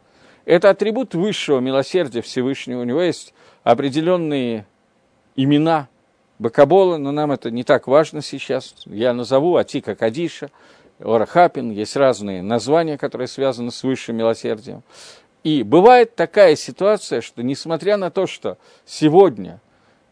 это 0.49 0.71
атрибут 0.71 1.14
высшего 1.14 1.61
милосердия 1.61 2.23
Всевышнего. 2.23 2.81
У 2.81 2.85
него 2.85 3.03
есть 3.03 3.35
определенные 3.64 4.64
имена 5.37 5.89
Бакабола, 6.39 6.97
но 6.97 7.12
нам 7.12 7.33
это 7.33 7.51
не 7.51 7.64
так 7.64 7.87
важно 7.87 8.23
сейчас. 8.23 8.75
Я 8.87 9.12
назову 9.12 9.57
Атика 9.57 9.95
Кадиша, 9.95 10.51
Орахапин, 11.01 11.71
есть 11.71 11.97
разные 11.97 12.41
названия, 12.41 12.97
которые 12.97 13.29
связаны 13.29 13.71
с 13.71 13.83
высшим 13.83 14.16
милосердием. 14.16 14.83
И 15.45 15.62
бывает 15.62 16.14
такая 16.14 16.57
ситуация, 16.57 17.21
что 17.21 17.43
несмотря 17.43 17.99
на 17.99 18.11
то, 18.11 18.27
что 18.27 18.57
сегодня 18.87 19.61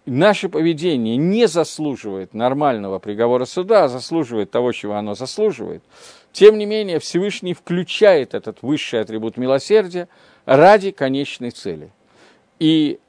наше 0.05 0.51
поведение 0.51 1.17
не 1.17 1.49
заслуживает 1.49 2.35
нормального 2.35 2.99
приговора 2.99 3.47
суда, 3.47 3.85
а 3.85 3.89
заслуживает 3.89 4.51
того, 4.51 4.73
чего 4.73 4.97
оно 4.97 5.15
заслуживает, 5.15 5.83
тем 6.37 6.59
не 6.59 6.67
менее, 6.67 6.99
Всевышний 6.99 7.55
включает 7.55 8.35
этот 8.35 8.61
высший 8.61 9.01
атрибут 9.01 9.39
милосердия 9.39 10.07
ради 10.45 10.91
конечной 10.91 11.51
цели. 11.51 11.91
И 12.59 13.01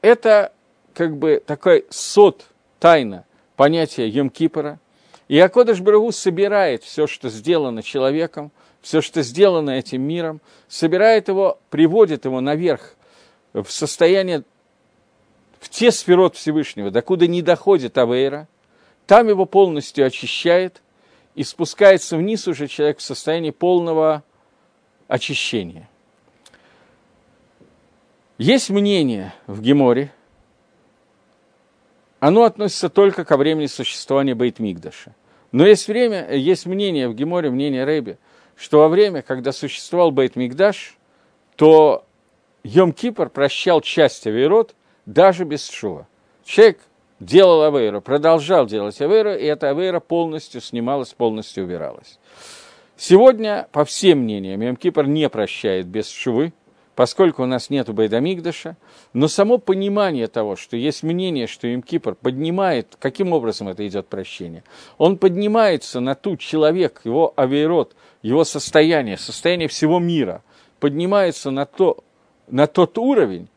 это 0.00 0.54
как 0.94 1.18
бы 1.18 1.42
такой 1.46 1.84
сот, 1.90 2.46
тайна 2.80 3.26
понятия 3.54 4.08
Йом-Кипора. 4.08 4.78
И 5.28 5.38
Акодыш 5.38 5.82
Брагу 5.82 6.10
собирает 6.10 6.84
все, 6.84 7.06
что 7.06 7.28
сделано 7.28 7.82
человеком, 7.82 8.50
все, 8.80 9.02
что 9.02 9.22
сделано 9.22 9.72
этим 9.72 10.00
миром, 10.00 10.40
собирает 10.68 11.28
его, 11.28 11.58
приводит 11.68 12.24
его 12.24 12.40
наверх 12.40 12.94
в 13.52 13.68
состояние, 13.68 14.42
в 15.60 15.68
те 15.68 15.92
сферот 15.92 16.34
Всевышнего, 16.34 16.90
докуда 16.90 17.26
не 17.26 17.42
доходит 17.42 17.98
Авейра, 17.98 18.48
там 19.06 19.28
его 19.28 19.44
полностью 19.44 20.06
очищает– 20.06 20.80
и 21.34 21.44
спускается 21.44 22.16
вниз 22.16 22.48
уже 22.48 22.66
человек 22.66 22.98
в 22.98 23.02
состоянии 23.02 23.50
полного 23.50 24.22
очищения. 25.06 25.88
Есть 28.38 28.70
мнение 28.70 29.34
в 29.46 29.60
Геморе, 29.60 30.12
оно 32.20 32.44
относится 32.44 32.88
только 32.88 33.24
ко 33.24 33.36
времени 33.36 33.66
существования 33.66 34.34
Бейтмигдаша. 34.34 35.14
Но 35.52 35.66
есть 35.66 35.88
время, 35.88 36.32
есть 36.34 36.66
мнение 36.66 37.08
в 37.08 37.14
Геморе, 37.14 37.50
мнение 37.50 37.84
Рэби, 37.84 38.18
что 38.56 38.80
во 38.80 38.88
время, 38.88 39.22
когда 39.22 39.52
существовал 39.52 40.10
Бейтмигдаш, 40.10 40.96
то 41.56 42.04
Йом-Кипр 42.64 43.28
прощал 43.28 43.80
часть 43.80 44.26
Аверот 44.26 44.74
даже 45.06 45.44
без 45.44 45.68
Шува. 45.68 46.06
Человек 46.44 46.80
делал 47.20 47.62
Авейру, 47.62 48.00
продолжал 48.00 48.66
делать 48.66 49.00
Авейру, 49.00 49.34
и 49.34 49.44
эта 49.44 49.70
Авейра 49.70 50.00
полностью 50.00 50.60
снималась, 50.60 51.12
полностью 51.12 51.64
убиралась. 51.64 52.18
Сегодня, 52.96 53.68
по 53.72 53.84
всем 53.84 54.20
мнениям, 54.20 54.60
Йом-Кипр 54.60 55.06
не 55.06 55.28
прощает 55.28 55.86
без 55.86 56.10
шувы, 56.10 56.52
поскольку 56.96 57.44
у 57.44 57.46
нас 57.46 57.70
нет 57.70 57.88
Байдамигдаша, 57.88 58.76
но 59.12 59.28
само 59.28 59.58
понимание 59.58 60.26
того, 60.26 60.56
что 60.56 60.76
есть 60.76 61.04
мнение, 61.04 61.46
что 61.46 61.68
Йом-Кипр 61.68 62.16
поднимает, 62.20 62.96
каким 62.98 63.32
образом 63.32 63.68
это 63.68 63.86
идет 63.86 64.08
прощение, 64.08 64.64
он 64.96 65.16
поднимается 65.16 66.00
на 66.00 66.16
ту 66.16 66.36
человек, 66.36 67.02
его 67.04 67.32
авейрот, 67.36 67.94
его 68.22 68.42
состояние, 68.42 69.16
состояние 69.16 69.68
всего 69.68 70.00
мира, 70.00 70.42
поднимается 70.80 71.52
на, 71.52 71.66
то, 71.66 71.98
на 72.48 72.66
тот 72.66 72.98
уровень, 72.98 73.48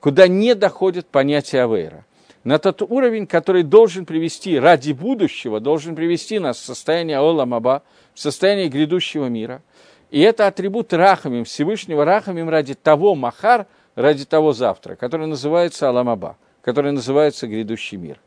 куда 0.00 0.28
не 0.28 0.54
доходит 0.54 1.06
понятие 1.06 1.62
авейра 1.62 2.04
на 2.44 2.58
тот 2.58 2.82
уровень, 2.82 3.26
который 3.26 3.62
должен 3.62 4.04
привести 4.04 4.58
ради 4.58 4.92
будущего, 4.92 5.60
должен 5.60 5.94
привести 5.94 6.38
нас 6.38 6.58
в 6.58 6.64
состояние 6.64 7.18
Оламаба, 7.18 7.82
в 8.14 8.20
состояние 8.20 8.68
грядущего 8.68 9.26
мира. 9.26 9.62
И 10.10 10.20
это 10.20 10.46
атрибут 10.46 10.92
Рахамим, 10.92 11.44
Всевышнего 11.44 12.04
Рахамим 12.04 12.48
ради 12.48 12.74
того 12.74 13.14
Махар, 13.14 13.66
ради 13.94 14.24
того 14.24 14.52
завтра, 14.52 14.96
который 14.96 15.26
называется 15.26 15.88
Аламаба, 15.88 16.36
который 16.62 16.92
называется 16.92 17.46
грядущий 17.46 17.96
мир. 17.96 18.20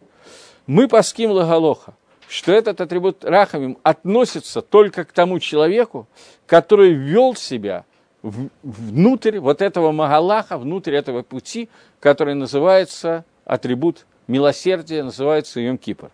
Мы 0.65 0.87
паским 0.87 1.31
Лагалоха, 1.31 1.93
что 2.27 2.51
этот 2.51 2.81
атрибут 2.81 3.23
Рахамим 3.23 3.77
относится 3.83 4.61
только 4.61 5.05
к 5.05 5.11
тому 5.11 5.39
человеку, 5.39 6.07
который 6.47 6.93
вел 6.93 7.35
себя 7.35 7.85
внутрь 8.23 9.37
вот 9.37 9.61
этого 9.61 9.91
Магалаха, 9.91 10.57
внутрь 10.57 10.95
этого 10.95 11.21
пути, 11.21 11.69
который 11.99 12.33
называется 12.33 13.25
атрибут 13.45 14.05
милосердия, 14.27 15.03
называется 15.03 15.59
Йом-Кипр. 15.59 16.09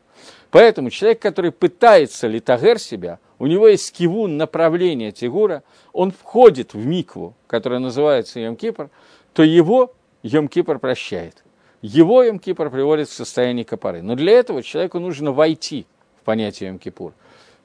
Поэтому 0.51 0.89
человек, 0.89 1.21
который 1.21 1.51
пытается 1.51 2.27
литагер 2.27 2.77
себя, 2.77 3.19
у 3.39 3.47
него 3.47 3.67
есть 3.67 3.91
кивун 3.93 4.37
направления 4.37 5.11
Тигура, 5.11 5.63
он 5.93 6.11
входит 6.11 6.73
в 6.73 6.85
микву, 6.85 7.33
которая 7.47 7.79
называется 7.79 8.39
Йом-Кипр, 8.39 8.89
то 9.33 9.43
его 9.43 9.93
Йом-Кипр 10.23 10.77
прощает. 10.77 11.43
Его 11.81 12.23
Йом-Кипр 12.23 12.69
приводит 12.69 13.09
в 13.09 13.13
состояние 13.13 13.65
копоры. 13.65 14.01
Но 14.03 14.15
для 14.15 14.33
этого 14.33 14.61
человеку 14.61 14.99
нужно 14.99 15.31
войти 15.31 15.87
в 16.21 16.25
понятие 16.25 16.69
Йом-Кипур. 16.69 17.13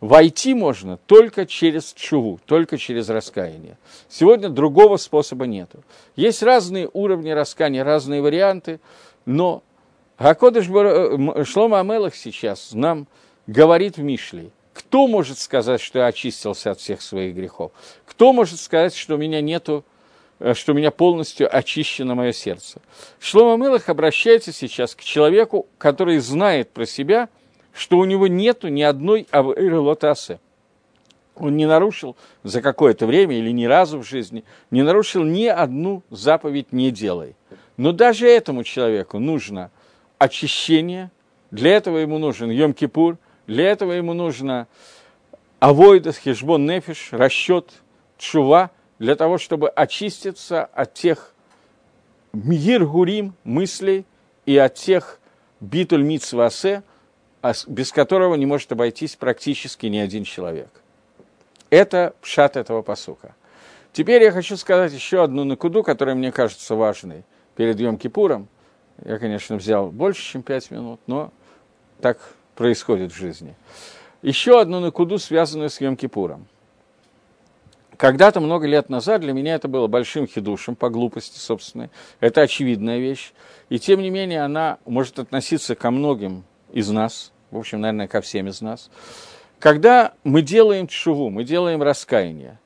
Войти 0.00 0.54
можно 0.54 0.98
только 1.06 1.46
через 1.46 1.92
чуву, 1.94 2.38
только 2.44 2.76
через 2.78 3.08
раскаяние. 3.08 3.78
Сегодня 4.08 4.48
другого 4.50 4.98
способа 4.98 5.46
нет. 5.46 5.70
Есть 6.16 6.42
разные 6.42 6.88
уровни 6.92 7.30
раскаяния, 7.30 7.82
разные 7.82 8.20
варианты, 8.20 8.78
но 9.26 9.62
Гакодыш 10.18 10.66
э, 10.68 11.44
Шлома 11.44 11.80
Амелах 11.80 12.14
сейчас 12.14 12.72
нам 12.72 13.06
говорит 13.46 13.98
в 13.98 14.02
Мишле, 14.02 14.50
кто 14.72 15.06
может 15.08 15.38
сказать, 15.38 15.80
что 15.80 15.98
я 15.98 16.06
очистился 16.06 16.70
от 16.70 16.80
всех 16.80 17.02
своих 17.02 17.34
грехов? 17.34 17.72
Кто 18.06 18.32
может 18.32 18.60
сказать, 18.60 18.94
что 18.94 19.16
у 19.16 19.18
меня 19.18 19.42
нету, 19.42 19.84
э, 20.38 20.54
что 20.54 20.72
у 20.72 20.74
меня 20.74 20.90
полностью 20.90 21.54
очищено 21.54 22.14
мое 22.14 22.32
сердце? 22.32 22.80
Шлома 23.18 23.62
Мелах 23.62 23.90
обращается 23.90 24.52
сейчас 24.52 24.94
к 24.94 25.02
человеку, 25.02 25.66
который 25.76 26.18
знает 26.18 26.70
про 26.70 26.86
себя, 26.86 27.28
что 27.74 27.98
у 27.98 28.04
него 28.06 28.26
нету 28.26 28.68
ни 28.68 28.82
одной 28.82 29.26
авэйрелотасе. 29.30 30.40
Он 31.34 31.56
не 31.56 31.66
нарушил 31.66 32.16
за 32.42 32.62
какое-то 32.62 33.06
время 33.06 33.36
или 33.36 33.50
ни 33.50 33.66
разу 33.66 33.98
в 33.98 34.06
жизни, 34.06 34.44
не 34.70 34.82
нарушил 34.82 35.22
ни 35.22 35.44
одну 35.44 36.02
заповедь 36.08 36.72
«не 36.72 36.90
делай». 36.90 37.34
Но 37.76 37.92
даже 37.92 38.28
этому 38.28 38.64
человеку 38.64 39.18
нужно 39.18 39.70
очищение, 40.18 41.10
для 41.50 41.76
этого 41.76 41.98
ему 41.98 42.18
нужен 42.18 42.50
Йом-Кипур, 42.50 43.18
для 43.46 43.70
этого 43.70 43.92
ему 43.92 44.14
нужно 44.14 44.66
авойдас, 45.60 46.16
хешбон 46.16 46.66
нефиш, 46.66 47.08
расчет, 47.12 47.70
чува, 48.18 48.70
для 48.98 49.14
того, 49.14 49.36
чтобы 49.36 49.68
очиститься 49.68 50.64
от 50.64 50.94
тех 50.94 51.34
мир-гурим 52.32 53.34
мыслей 53.44 54.06
и 54.46 54.56
от 54.56 54.74
тех 54.74 55.20
битуль 55.60 56.02
митсвасе, 56.02 56.82
без 57.66 57.92
которого 57.92 58.34
не 58.36 58.46
может 58.46 58.72
обойтись 58.72 59.16
практически 59.16 59.86
ни 59.86 59.98
один 59.98 60.24
человек. 60.24 60.70
Это 61.68 62.14
пшат 62.22 62.56
этого 62.56 62.80
посука. 62.82 63.34
Теперь 63.92 64.22
я 64.22 64.32
хочу 64.32 64.56
сказать 64.56 64.92
еще 64.92 65.22
одну 65.22 65.44
накуду, 65.44 65.82
которая 65.82 66.14
мне 66.14 66.32
кажется 66.32 66.74
важной 66.74 67.24
перед 67.56 67.80
Йом-Кипуром– 67.80 68.46
я, 69.04 69.18
конечно, 69.18 69.56
взял 69.56 69.90
больше, 69.90 70.22
чем 70.22 70.42
пять 70.42 70.70
минут, 70.70 71.00
но 71.06 71.30
так 72.00 72.18
происходит 72.54 73.12
в 73.12 73.16
жизни. 73.16 73.54
Еще 74.22 74.60
одну 74.60 74.80
накуду, 74.80 75.18
связанную 75.18 75.68
с 75.68 75.80
Йом-Кипуром. 75.80 76.44
Когда-то, 77.96 78.40
много 78.40 78.66
лет 78.66 78.88
назад, 78.88 79.22
для 79.22 79.32
меня 79.32 79.54
это 79.54 79.68
было 79.68 79.86
большим 79.86 80.26
хидушем 80.26 80.76
по 80.76 80.90
глупости 80.90 81.38
собственной. 81.38 81.90
Это 82.20 82.42
очевидная 82.42 82.98
вещь. 82.98 83.32
И, 83.68 83.78
тем 83.78 84.00
не 84.00 84.10
менее, 84.10 84.42
она 84.42 84.78
может 84.84 85.18
относиться 85.18 85.74
ко 85.74 85.90
многим 85.90 86.44
из 86.72 86.90
нас, 86.90 87.32
в 87.50 87.58
общем, 87.58 87.80
наверное, 87.80 88.08
ко 88.08 88.20
всем 88.20 88.48
из 88.48 88.60
нас. 88.60 88.90
Когда 89.58 90.12
мы 90.24 90.42
делаем 90.42 90.86
чуву, 90.88 91.30
мы 91.30 91.44
делаем 91.44 91.82
раскаяние, 91.82 92.58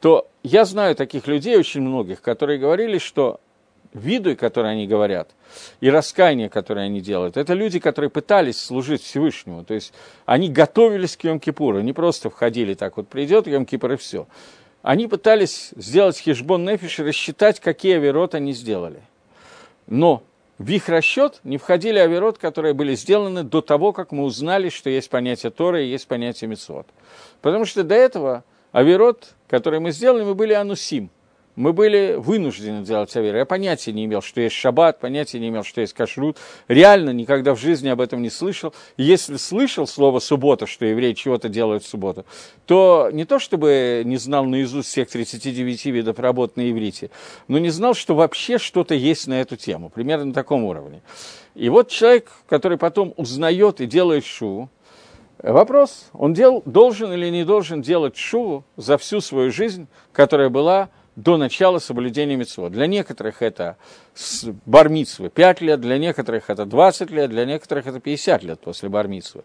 то 0.00 0.28
я 0.44 0.64
знаю 0.64 0.94
таких 0.94 1.26
людей, 1.26 1.56
очень 1.56 1.80
многих, 1.80 2.22
которые 2.22 2.58
говорили, 2.58 2.98
что 2.98 3.40
виду, 3.98 4.36
которые 4.36 4.72
они 4.72 4.86
говорят, 4.86 5.30
и 5.80 5.90
раскаяние, 5.90 6.48
которое 6.48 6.86
они 6.86 7.00
делают, 7.00 7.36
это 7.36 7.54
люди, 7.54 7.78
которые 7.78 8.10
пытались 8.10 8.60
служить 8.60 9.02
Всевышнему. 9.02 9.64
То 9.64 9.74
есть 9.74 9.92
они 10.24 10.48
готовились 10.48 11.16
к 11.16 11.24
Йом-Кипуру, 11.24 11.82
не 11.82 11.92
просто 11.92 12.30
входили 12.30 12.74
так 12.74 12.96
вот, 12.96 13.08
придет 13.08 13.46
Йом-Кипур 13.46 13.94
и 13.94 13.96
все. 13.96 14.26
Они 14.82 15.08
пытались 15.08 15.70
сделать 15.76 16.18
хижбон 16.18 16.64
нефиш 16.64 17.00
рассчитать, 17.00 17.60
какие 17.60 17.96
авирот 17.96 18.34
они 18.34 18.52
сделали. 18.52 19.00
Но 19.86 20.22
в 20.58 20.70
их 20.70 20.88
расчет 20.88 21.40
не 21.42 21.58
входили 21.58 21.98
авирот, 21.98 22.38
которые 22.38 22.72
были 22.72 22.94
сделаны 22.94 23.42
до 23.42 23.60
того, 23.60 23.92
как 23.92 24.12
мы 24.12 24.24
узнали, 24.24 24.68
что 24.68 24.88
есть 24.90 25.10
понятие 25.10 25.50
Тора 25.50 25.82
и 25.82 25.88
есть 25.88 26.06
понятие 26.06 26.48
Мецвод. 26.48 26.86
Потому 27.42 27.64
что 27.64 27.82
до 27.82 27.94
этого 27.94 28.44
авирот, 28.72 29.34
которые 29.48 29.80
мы 29.80 29.90
сделали, 29.90 30.22
мы 30.22 30.34
были 30.34 30.52
анусим– 30.52 31.10
мы 31.56 31.72
были 31.72 32.14
вынуждены 32.18 32.84
делать 32.84 33.16
аверу. 33.16 33.38
Я 33.38 33.46
понятия 33.46 33.92
не 33.92 34.04
имел, 34.04 34.20
что 34.20 34.42
есть 34.42 34.54
шаббат, 34.54 35.00
понятия 35.00 35.40
не 35.40 35.48
имел, 35.48 35.64
что 35.64 35.80
есть 35.80 35.94
кашрут. 35.94 36.36
Реально 36.68 37.10
никогда 37.10 37.54
в 37.54 37.58
жизни 37.58 37.88
об 37.88 38.00
этом 38.00 38.22
не 38.22 38.30
слышал. 38.30 38.74
если 38.98 39.36
слышал 39.36 39.86
слово 39.86 40.20
«суббота», 40.20 40.66
что 40.66 40.84
евреи 40.84 41.14
чего-то 41.14 41.48
делают 41.48 41.82
в 41.82 41.88
субботу, 41.88 42.26
то 42.66 43.08
не 43.12 43.24
то 43.24 43.38
чтобы 43.38 44.02
не 44.04 44.18
знал 44.18 44.44
наизусть 44.44 44.88
всех 44.88 45.08
39 45.08 45.86
видов 45.86 46.18
работ 46.18 46.56
на 46.56 46.70
иврите, 46.70 47.10
но 47.48 47.58
не 47.58 47.70
знал, 47.70 47.94
что 47.94 48.14
вообще 48.14 48.58
что-то 48.58 48.94
есть 48.94 49.26
на 49.26 49.40
эту 49.40 49.56
тему, 49.56 49.88
примерно 49.88 50.26
на 50.26 50.34
таком 50.34 50.64
уровне. 50.64 51.00
И 51.54 51.70
вот 51.70 51.88
человек, 51.88 52.30
который 52.48 52.76
потом 52.76 53.14
узнает 53.16 53.80
и 53.80 53.86
делает 53.86 54.26
шу, 54.26 54.68
вопрос, 55.42 56.10
он 56.12 56.34
дел, 56.34 56.62
должен 56.66 57.12
или 57.14 57.30
не 57.30 57.44
должен 57.44 57.80
делать 57.80 58.16
шу 58.16 58.62
за 58.76 58.98
всю 58.98 59.22
свою 59.22 59.50
жизнь, 59.50 59.86
которая 60.12 60.50
была 60.50 60.90
до 61.16 61.38
начала 61.38 61.78
соблюдения 61.78 62.36
митцвот. 62.36 62.72
Для 62.72 62.86
некоторых 62.86 63.40
это 63.40 63.76
бармитсвы 64.66 65.30
5 65.30 65.60
лет, 65.62 65.80
для 65.80 65.98
некоторых 65.98 66.50
это 66.50 66.66
20 66.66 67.10
лет, 67.10 67.30
для 67.30 67.46
некоторых 67.46 67.86
это 67.86 68.00
50 68.00 68.42
лет 68.44 68.60
после 68.60 68.90
бармитсвы. 68.90 69.42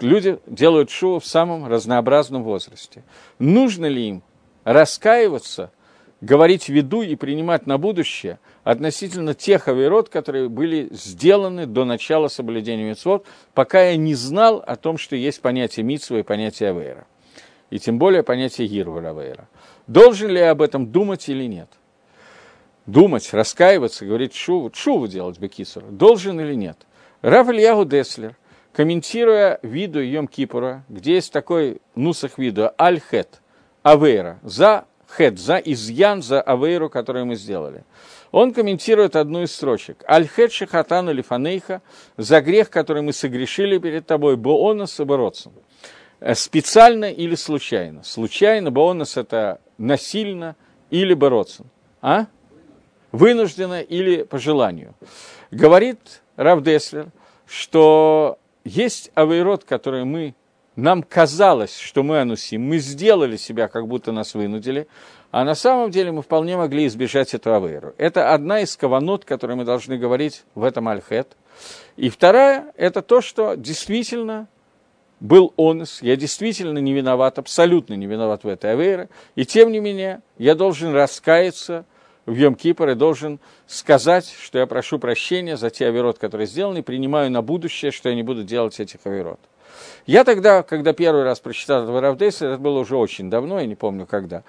Люди 0.00 0.38
делают 0.46 0.90
шоу 0.90 1.18
в 1.18 1.26
самом 1.26 1.66
разнообразном 1.66 2.42
возрасте. 2.44 3.02
Нужно 3.38 3.86
ли 3.86 4.08
им 4.08 4.22
раскаиваться, 4.64 5.70
говорить 6.20 6.68
виду 6.68 7.00
и 7.02 7.16
принимать 7.16 7.66
на 7.66 7.78
будущее 7.78 8.38
относительно 8.64 9.32
тех 9.32 9.66
авирот, 9.68 10.10
которые 10.10 10.50
были 10.50 10.88
сделаны 10.92 11.64
до 11.64 11.86
начала 11.86 12.28
соблюдения 12.28 12.84
митцвот, 12.84 13.24
пока 13.54 13.82
я 13.82 13.96
не 13.96 14.14
знал 14.14 14.62
о 14.66 14.76
том, 14.76 14.98
что 14.98 15.16
есть 15.16 15.40
понятие 15.40 15.84
митцва 15.84 16.18
и 16.18 16.22
понятие 16.22 16.70
авейра. 16.70 17.06
И 17.70 17.78
тем 17.78 17.98
более 17.98 18.22
понятие 18.22 18.66
гирвара 18.66 19.10
авейра. 19.10 19.48
Должен 19.88 20.28
ли 20.28 20.38
я 20.38 20.50
об 20.50 20.60
этом 20.60 20.92
думать 20.92 21.28
или 21.30 21.44
нет? 21.44 21.68
Думать, 22.84 23.32
раскаиваться, 23.32 24.04
говорить 24.04 24.34
шуву, 24.34 24.70
шуву 24.72 25.08
делать 25.08 25.38
Бекисура, 25.38 25.86
должен 25.86 26.40
или 26.40 26.54
нет? 26.54 26.76
Рав 27.22 27.48
Ильягу 27.48 27.86
Деслер, 27.86 28.36
комментируя 28.72 29.58
виду 29.62 30.00
Йом 30.00 30.28
Кипура, 30.28 30.84
где 30.90 31.14
есть 31.14 31.32
такой 31.32 31.80
нусах 31.94 32.38
виду, 32.38 32.70
аль-хет, 32.78 33.40
авейра, 33.82 34.38
за 34.42 34.84
хет, 35.10 35.38
за 35.38 35.56
изъян, 35.56 36.22
за 36.22 36.42
авейру, 36.42 36.90
которую 36.90 37.26
мы 37.26 37.34
сделали. 37.34 37.84
Он 38.30 38.52
комментирует 38.52 39.16
одну 39.16 39.42
из 39.42 39.54
строчек. 39.54 40.04
Аль-хет 40.06 40.52
шихатану 40.52 41.12
лифанейха, 41.12 41.80
за 42.18 42.42
грех, 42.42 42.68
который 42.68 43.02
мы 43.02 43.14
согрешили 43.14 43.78
перед 43.78 44.06
тобой, 44.06 44.36
боона 44.36 44.86
собородцем. 44.86 45.52
Э, 45.56 45.67
специально 46.34 47.10
или 47.10 47.34
случайно. 47.34 48.02
Случайно, 48.02 48.70
бонус 48.70 49.16
это 49.16 49.60
насильно 49.76 50.56
или 50.90 51.14
бороться. 51.14 51.64
А? 52.02 52.26
Вынужденно 53.12 53.80
или 53.80 54.22
по 54.22 54.38
желанию. 54.38 54.94
Говорит 55.50 56.22
Рав 56.36 56.62
Деслер, 56.62 57.08
что 57.46 58.38
есть 58.64 59.10
авейрот, 59.14 59.64
которые 59.64 60.04
мы 60.04 60.34
нам 60.76 61.02
казалось, 61.02 61.76
что 61.76 62.04
мы 62.04 62.20
анусим, 62.20 62.62
мы 62.62 62.78
сделали 62.78 63.36
себя, 63.36 63.66
как 63.66 63.88
будто 63.88 64.12
нас 64.12 64.34
вынудили, 64.34 64.86
а 65.32 65.44
на 65.44 65.56
самом 65.56 65.90
деле 65.90 66.12
мы 66.12 66.22
вполне 66.22 66.56
могли 66.56 66.86
избежать 66.86 67.34
этого 67.34 67.56
авейру. 67.56 67.94
Это 67.98 68.32
одна 68.32 68.60
из 68.60 68.76
каванот, 68.76 69.24
которые 69.24 69.56
мы 69.56 69.64
должны 69.64 69.98
говорить 69.98 70.44
в 70.54 70.62
этом 70.62 70.86
альхет. 70.86 71.36
И 71.96 72.08
вторая– 72.10 72.72
это 72.76 73.02
то, 73.02 73.20
что 73.20 73.56
действительно 73.56 74.46
был 75.20 75.52
онес, 75.56 76.02
я 76.02 76.16
действительно 76.16 76.78
не 76.78 76.92
виноват, 76.92 77.38
абсолютно 77.38 77.94
не 77.94 78.06
виноват 78.06 78.44
в 78.44 78.48
этой 78.48 78.72
авейре, 78.72 79.08
и 79.34 79.44
тем 79.44 79.72
не 79.72 79.80
менее 79.80 80.22
я 80.38 80.54
должен 80.54 80.92
раскаяться 80.94 81.84
в 82.26 82.32
Йом-Кипр 82.32 82.92
и 82.92 82.94
должен 82.94 83.40
сказать, 83.66 84.32
что 84.40 84.58
я 84.58 84.66
прошу 84.66 84.98
прощения 84.98 85.56
за 85.56 85.70
те 85.70 85.86
авирот, 85.86 86.18
которые 86.18 86.46
сделаны, 86.46 86.78
и 86.78 86.82
принимаю 86.82 87.30
на 87.30 87.42
будущее, 87.42 87.90
что 87.90 88.10
я 88.10 88.14
не 88.14 88.22
буду 88.22 88.44
делать 88.44 88.78
этих 88.78 89.00
авирот. 89.04 89.40
Я 90.06 90.24
тогда, 90.24 90.62
когда 90.62 90.92
первый 90.92 91.24
раз 91.24 91.40
прочитал 91.40 91.82
этот 91.82 92.00
Равдейс, 92.00 92.42
это 92.42 92.58
было 92.58 92.80
уже 92.80 92.96
очень 92.96 93.28
давно, 93.28 93.60
я 93.60 93.66
не 93.66 93.74
помню 93.74 94.06
когда, 94.06 94.42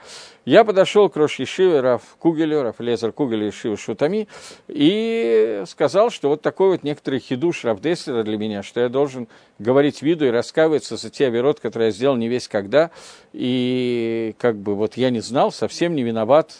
я 0.45 0.63
подошел 0.63 1.09
к 1.09 1.17
Рош 1.17 1.39
Ешиве, 1.39 1.81
Раф 1.81 2.01
Кугелю, 2.17 2.63
Раф 2.63 2.79
Лезер 2.79 3.11
Кугелю 3.11 3.47
Ешиве 3.47 3.75
Шутами, 3.75 4.27
и 4.67 5.63
сказал, 5.67 6.09
что 6.09 6.29
вот 6.29 6.41
такой 6.41 6.69
вот 6.69 6.83
некоторый 6.83 7.19
хидуш 7.19 7.65
Равдейсера 7.65 8.23
для 8.23 8.37
меня, 8.37 8.63
что 8.63 8.79
я 8.79 8.89
должен 8.89 9.27
говорить 9.59 10.01
виду 10.01 10.25
и 10.25 10.29
раскаиваться 10.29 10.95
за 10.95 11.09
те 11.09 11.27
авирот, 11.27 11.59
которые 11.59 11.87
я 11.87 11.91
сделал 11.91 12.15
не 12.15 12.29
весь 12.29 12.47
когда, 12.47 12.91
и 13.33 14.35
как 14.39 14.55
бы 14.55 14.75
вот 14.75 14.95
я 14.95 15.09
не 15.09 15.19
знал, 15.19 15.51
совсем 15.51 15.93
не 15.95 16.03
виноват, 16.03 16.55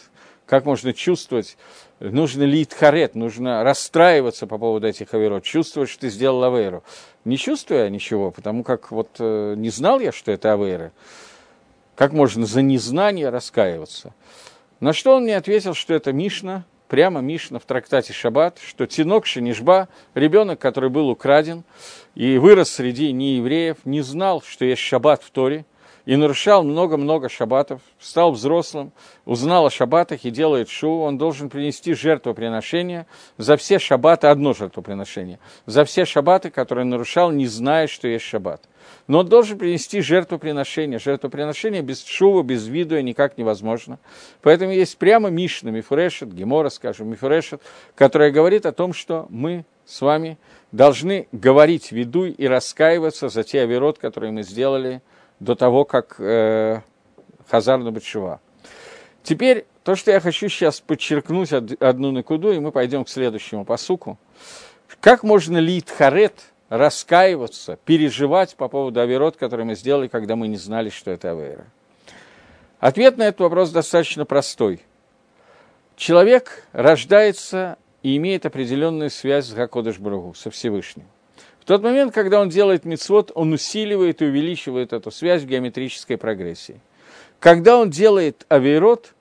как 0.50 0.66
можно 0.66 0.92
чувствовать, 0.92 1.56
нужно 2.00 2.42
ли 2.42 2.66
харет, 2.68 3.14
нужно 3.14 3.64
расстраиваться 3.64 4.46
по 4.46 4.58
поводу 4.58 4.86
этих 4.88 5.14
авирот, 5.14 5.44
чувствовать, 5.44 5.88
что 5.88 6.00
ты 6.00 6.10
сделал 6.10 6.44
авейру 6.44 6.82
не 7.24 7.36
чувствуя 7.36 7.88
ничего, 7.88 8.30
потому 8.30 8.64
как 8.64 8.90
вот 8.90 9.16
э, 9.18 9.54
не 9.56 9.70
знал 9.70 10.00
я, 10.00 10.12
что 10.12 10.32
это 10.32 10.52
авейры. 10.52 10.92
Как 11.94 12.12
можно 12.12 12.46
за 12.46 12.62
незнание 12.62 13.28
раскаиваться? 13.28 14.14
На 14.80 14.92
что 14.92 15.14
он 15.14 15.24
мне 15.24 15.36
ответил, 15.36 15.74
что 15.74 15.92
это 15.92 16.12
Мишна, 16.12 16.64
прямо 16.88 17.20
Мишна 17.20 17.58
в 17.58 17.64
трактате 17.64 18.12
Шаббат, 18.12 18.58
что 18.58 18.86
Тинок 18.86 19.26
Шенишба, 19.26 19.88
ребенок, 20.14 20.58
который 20.58 20.88
был 20.88 21.10
украден 21.10 21.64
и 22.14 22.38
вырос 22.38 22.70
среди 22.70 23.12
неевреев, 23.12 23.76
не 23.84 24.00
знал, 24.00 24.42
что 24.42 24.64
есть 24.64 24.80
Шаббат 24.80 25.22
в 25.22 25.30
Торе, 25.30 25.66
и 26.06 26.16
нарушал 26.16 26.62
много-много 26.62 27.28
шаббатов, 27.28 27.80
стал 27.98 28.32
взрослым, 28.32 28.92
узнал 29.24 29.66
о 29.66 29.70
шаббатах 29.70 30.24
и 30.24 30.30
делает 30.30 30.68
шу, 30.68 31.00
он 31.00 31.18
должен 31.18 31.48
принести 31.50 31.94
жертвоприношение 31.94 33.06
за 33.36 33.56
все 33.56 33.78
шаббаты, 33.78 34.28
одно 34.28 34.54
жертвоприношение, 34.54 35.38
за 35.66 35.84
все 35.84 36.04
шаббаты, 36.04 36.50
которые 36.50 36.84
нарушал, 36.84 37.30
не 37.30 37.46
зная, 37.46 37.86
что 37.86 38.08
есть 38.08 38.24
шаббат. 38.24 38.62
Но 39.06 39.20
он 39.20 39.28
должен 39.28 39.58
принести 39.58 40.00
жертвоприношение. 40.00 40.98
Жертвоприношение 40.98 41.82
без 41.82 42.04
шува, 42.04 42.42
без 42.42 42.66
виду 42.66 43.00
никак 43.00 43.38
невозможно. 43.38 43.98
Поэтому 44.42 44.72
есть 44.72 44.96
прямо 44.98 45.30
Мишна, 45.30 45.70
Мифурешет, 45.70 46.32
Гемора, 46.32 46.68
скажем, 46.68 47.08
Мифурешет, 47.08 47.60
которая 47.94 48.30
говорит 48.30 48.66
о 48.66 48.72
том, 48.72 48.92
что 48.92 49.26
мы 49.28 49.64
с 49.84 50.00
вами 50.00 50.38
должны 50.72 51.26
говорить 51.32 51.90
виду 51.90 52.26
и 52.26 52.46
раскаиваться 52.46 53.28
за 53.28 53.42
те 53.42 53.62
авирот, 53.62 53.98
которые 53.98 54.32
мы 54.32 54.42
сделали 54.42 55.02
до 55.40 55.54
того, 55.54 55.84
как 55.84 56.16
э, 56.18 56.80
Хазар 57.48 57.80
на 57.80 57.90
Батшева. 57.90 58.40
Теперь 59.22 59.66
то, 59.82 59.96
что 59.96 60.10
я 60.10 60.20
хочу 60.20 60.48
сейчас 60.48 60.80
подчеркнуть 60.80 61.52
одну 61.52 62.12
накуду, 62.12 62.52
и 62.52 62.60
мы 62.60 62.70
пойдем 62.70 63.04
к 63.04 63.08
следующему 63.08 63.64
посуку. 63.64 64.18
Как 65.00 65.22
можно 65.22 65.58
лит 65.58 65.90
харет 65.90 66.34
раскаиваться, 66.68 67.78
переживать 67.84 68.54
по 68.54 68.68
поводу 68.68 69.00
авирот, 69.00 69.36
который 69.36 69.64
мы 69.64 69.74
сделали, 69.74 70.08
когда 70.08 70.36
мы 70.36 70.46
не 70.46 70.56
знали, 70.56 70.90
что 70.90 71.10
это 71.10 71.32
авера? 71.32 71.66
Ответ 72.78 73.16
на 73.16 73.24
этот 73.24 73.40
вопрос 73.40 73.70
достаточно 73.70 74.24
простой. 74.24 74.80
Человек 75.96 76.64
рождается 76.72 77.76
и 78.02 78.16
имеет 78.16 78.46
определенную 78.46 79.10
связь 79.10 79.46
с 79.46 79.52
Гакодыш 79.52 79.98
Бругу, 79.98 80.34
со 80.34 80.50
Всевышним 80.50 81.06
тот 81.70 81.84
момент, 81.84 82.12
когда 82.12 82.40
он 82.40 82.48
делает 82.48 82.84
мицвод, 82.84 83.30
он 83.32 83.52
усиливает 83.52 84.22
и 84.22 84.24
увеличивает 84.24 84.92
эту 84.92 85.12
связь 85.12 85.42
в 85.42 85.46
геометрической 85.46 86.16
прогрессии. 86.16 86.80
Когда 87.38 87.78
он 87.78 87.90
делает 87.90 88.44
авейрот, 88.48 89.14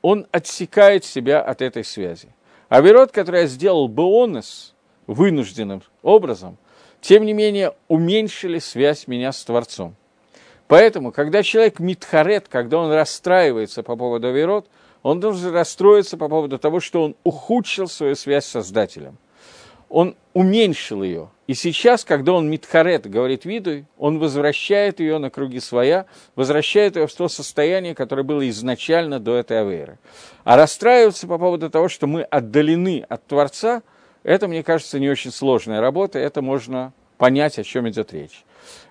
он 0.00 0.26
отсекает 0.32 1.04
себя 1.04 1.42
от 1.42 1.60
этой 1.60 1.84
связи. 1.84 2.28
Авейрот, 2.70 3.12
который 3.12 3.42
я 3.42 3.46
сделал 3.46 3.86
беонес, 3.86 4.72
вынужденным 5.06 5.82
образом, 6.02 6.56
тем 7.02 7.26
не 7.26 7.34
менее 7.34 7.74
уменьшили 7.86 8.60
связь 8.60 9.06
меня 9.06 9.30
с 9.30 9.44
Творцом. 9.44 9.94
Поэтому, 10.68 11.12
когда 11.12 11.42
человек 11.42 11.80
митхарет, 11.80 12.48
когда 12.48 12.78
он 12.78 12.90
расстраивается 12.90 13.82
по 13.82 13.94
поводу 13.96 14.28
авейрот, 14.28 14.70
он 15.02 15.20
должен 15.20 15.52
расстроиться 15.52 16.16
по 16.16 16.30
поводу 16.30 16.58
того, 16.58 16.80
что 16.80 17.02
он 17.02 17.14
ухудшил 17.24 17.88
свою 17.88 18.14
связь 18.14 18.46
с 18.46 18.52
Создателем. 18.52 19.18
Он 19.90 20.16
уменьшил 20.32 21.02
ее– 21.02 21.28
и 21.50 21.54
сейчас, 21.54 22.04
когда 22.04 22.34
он 22.34 22.48
Митхарет 22.48 23.10
говорит 23.10 23.44
виду, 23.44 23.84
он 23.98 24.20
возвращает 24.20 25.00
ее 25.00 25.18
на 25.18 25.30
круги 25.30 25.58
своя, 25.58 26.06
возвращает 26.36 26.94
ее 26.94 27.08
в 27.08 27.12
то 27.12 27.26
состояние, 27.26 27.96
которое 27.96 28.22
было 28.22 28.48
изначально 28.50 29.18
до 29.18 29.34
этой 29.34 29.60
аверы. 29.60 29.98
А 30.44 30.56
расстраиваться 30.56 31.26
по 31.26 31.38
поводу 31.38 31.68
того, 31.68 31.88
что 31.88 32.06
мы 32.06 32.22
отдалены 32.22 33.04
от 33.08 33.26
Творца, 33.26 33.82
это, 34.22 34.46
мне 34.46 34.62
кажется, 34.62 35.00
не 35.00 35.10
очень 35.10 35.32
сложная 35.32 35.80
работа, 35.80 36.20
это 36.20 36.40
можно 36.40 36.92
понять, 37.18 37.58
о 37.58 37.64
чем 37.64 37.88
идет 37.88 38.12
речь. 38.12 38.44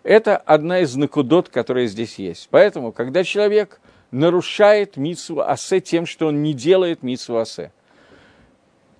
Это 0.03 0.35
одна 0.35 0.81
из 0.81 0.93
накудот, 0.97 1.47
которые 1.47 1.87
здесь 1.87 2.19
есть. 2.19 2.49
Поэтому, 2.51 2.91
когда 2.91 3.23
человек 3.23 3.79
нарушает 4.11 4.97
митсу 4.97 5.39
асе 5.39 5.79
тем, 5.79 6.05
что 6.05 6.27
он 6.27 6.43
не 6.43 6.53
делает 6.53 7.03
митсу 7.03 7.37
асе– 7.37 7.71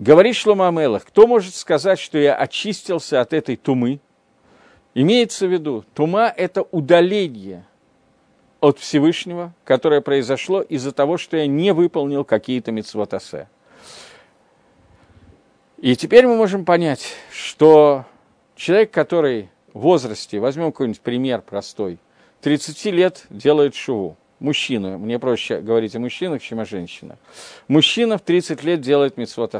Говорит 0.00 0.34
Шлома 0.34 0.68
Амелах, 0.68 1.04
кто 1.04 1.26
может 1.26 1.54
сказать, 1.54 1.98
что 1.98 2.16
я 2.16 2.34
очистился 2.34 3.20
от 3.20 3.34
этой 3.34 3.56
тумы? 3.56 4.00
Имеется 4.94 5.46
в 5.46 5.52
виду, 5.52 5.84
тума– 5.92 6.32
это 6.36 6.62
удаление 6.62 7.66
от 8.60 8.78
Всевышнего, 8.78 9.52
которое 9.62 10.00
произошло 10.00 10.62
из-за 10.62 10.92
того, 10.92 11.18
что 11.18 11.36
я 11.36 11.46
не 11.46 11.72
выполнил 11.72 12.24
какие-то 12.24 12.72
митцвотасе. 12.72 13.50
И 15.76 15.94
теперь 15.96 16.26
мы 16.26 16.34
можем 16.34 16.64
понять, 16.64 17.12
что 17.30 18.06
человек, 18.56 18.90
который 18.92 19.50
в 19.74 19.80
возрасте, 19.80 20.40
возьмем 20.40 20.72
какой-нибудь 20.72 21.02
пример 21.02 21.42
простой, 21.42 21.98
30 22.40 22.86
лет 22.86 23.26
делает 23.28 23.74
шуву, 23.74 24.16
мужчина, 24.40 24.98
мне 24.98 25.18
проще 25.18 25.60
говорить 25.60 25.94
о 25.94 26.00
мужчинах, 26.00 26.42
чем 26.42 26.60
о 26.60 26.64
женщинах. 26.64 27.18
Мужчина 27.68 28.18
в 28.18 28.22
30 28.22 28.64
лет 28.64 28.80
делает 28.80 29.16
митцвот. 29.16 29.54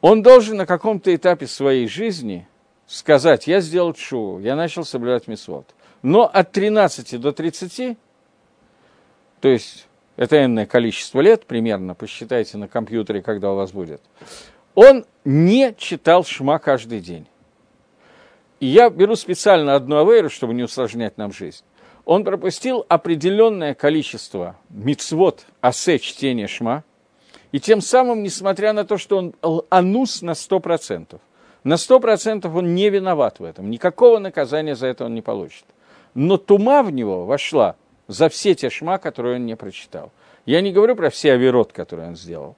Он 0.00 0.22
должен 0.22 0.58
на 0.58 0.66
каком-то 0.66 1.14
этапе 1.14 1.46
своей 1.46 1.88
жизни 1.88 2.46
сказать, 2.86 3.46
я 3.46 3.60
сделал 3.60 3.94
чу, 3.94 4.38
я 4.38 4.54
начал 4.54 4.84
соблюдать 4.84 5.26
митцвот. 5.26 5.74
Но 6.02 6.22
от 6.22 6.52
13 6.52 7.20
до 7.20 7.32
30, 7.32 7.96
то 9.40 9.48
есть 9.48 9.88
это 10.16 10.44
энное 10.44 10.66
количество 10.66 11.20
лет 11.20 11.46
примерно, 11.46 11.94
посчитайте 11.94 12.58
на 12.58 12.68
компьютере, 12.68 13.22
когда 13.22 13.52
у 13.52 13.56
вас 13.56 13.72
будет, 13.72 14.00
он 14.74 15.04
не 15.24 15.74
читал 15.76 16.24
шма 16.24 16.58
каждый 16.58 17.00
день. 17.00 17.26
И 18.60 18.66
я 18.66 18.88
беру 18.88 19.16
специально 19.16 19.74
одну 19.74 19.98
авейру, 19.98 20.30
чтобы 20.30 20.54
не 20.54 20.62
усложнять 20.62 21.18
нам 21.18 21.32
жизнь 21.32 21.64
он 22.06 22.24
пропустил 22.24 22.86
определенное 22.88 23.74
количество 23.74 24.56
мицвод 24.70 25.44
асе 25.60 25.98
чтения 25.98 26.46
шма, 26.46 26.84
и 27.52 27.60
тем 27.60 27.80
самым, 27.80 28.22
несмотря 28.22 28.72
на 28.72 28.84
то, 28.84 28.96
что 28.96 29.18
он 29.18 29.34
анус 29.70 30.22
на 30.22 30.30
100%, 30.30 31.18
на 31.64 31.74
100% 31.74 32.56
он 32.56 32.74
не 32.74 32.90
виноват 32.90 33.40
в 33.40 33.44
этом, 33.44 33.70
никакого 33.70 34.18
наказания 34.18 34.76
за 34.76 34.86
это 34.86 35.04
он 35.04 35.14
не 35.14 35.20
получит. 35.20 35.64
Но 36.14 36.38
тума 36.38 36.82
в 36.82 36.92
него 36.92 37.26
вошла 37.26 37.74
за 38.06 38.28
все 38.28 38.54
те 38.54 38.70
шма, 38.70 38.98
которые 38.98 39.36
он 39.36 39.46
не 39.46 39.56
прочитал. 39.56 40.12
Я 40.46 40.60
не 40.60 40.72
говорю 40.72 40.94
про 40.94 41.10
все 41.10 41.32
авирот, 41.32 41.72
которые 41.72 42.08
он 42.08 42.16
сделал. 42.16 42.56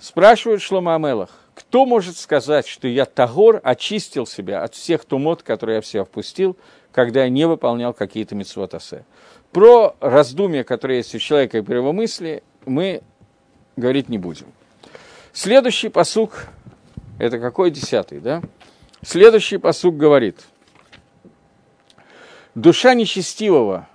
Спрашивают 0.00 0.60
Шлома 0.60 0.96
Амелах, 0.96 1.30
кто 1.54 1.86
может 1.86 2.16
сказать, 2.16 2.66
что 2.66 2.88
я 2.88 3.04
Тагор 3.04 3.60
очистил 3.62 4.26
себя 4.26 4.64
от 4.64 4.74
всех 4.74 5.04
тумот, 5.04 5.44
которые 5.44 5.76
я 5.76 5.80
в 5.80 5.86
себя 5.86 6.04
впустил, 6.04 6.56
когда 6.94 7.28
не 7.28 7.46
выполнял 7.46 7.92
какие-то 7.92 8.36
митцвотасе. 8.36 9.04
Про 9.50 9.96
раздумья, 10.00 10.62
которые 10.62 10.98
есть 10.98 11.14
у 11.14 11.18
человека 11.18 11.58
и 11.58 11.60
про 11.60 11.76
его 11.76 11.92
мысли, 11.92 12.44
мы 12.66 13.02
говорить 13.76 14.08
не 14.08 14.16
будем. 14.16 14.46
Следующий 15.32 15.88
посук, 15.88 16.46
это 17.18 17.40
какой 17.40 17.72
десятый, 17.72 18.20
да? 18.20 18.42
Следующий 19.02 19.58
посук 19.58 19.96
говорит, 19.96 20.40
душа 22.54 22.94
нечестивого 22.94 23.88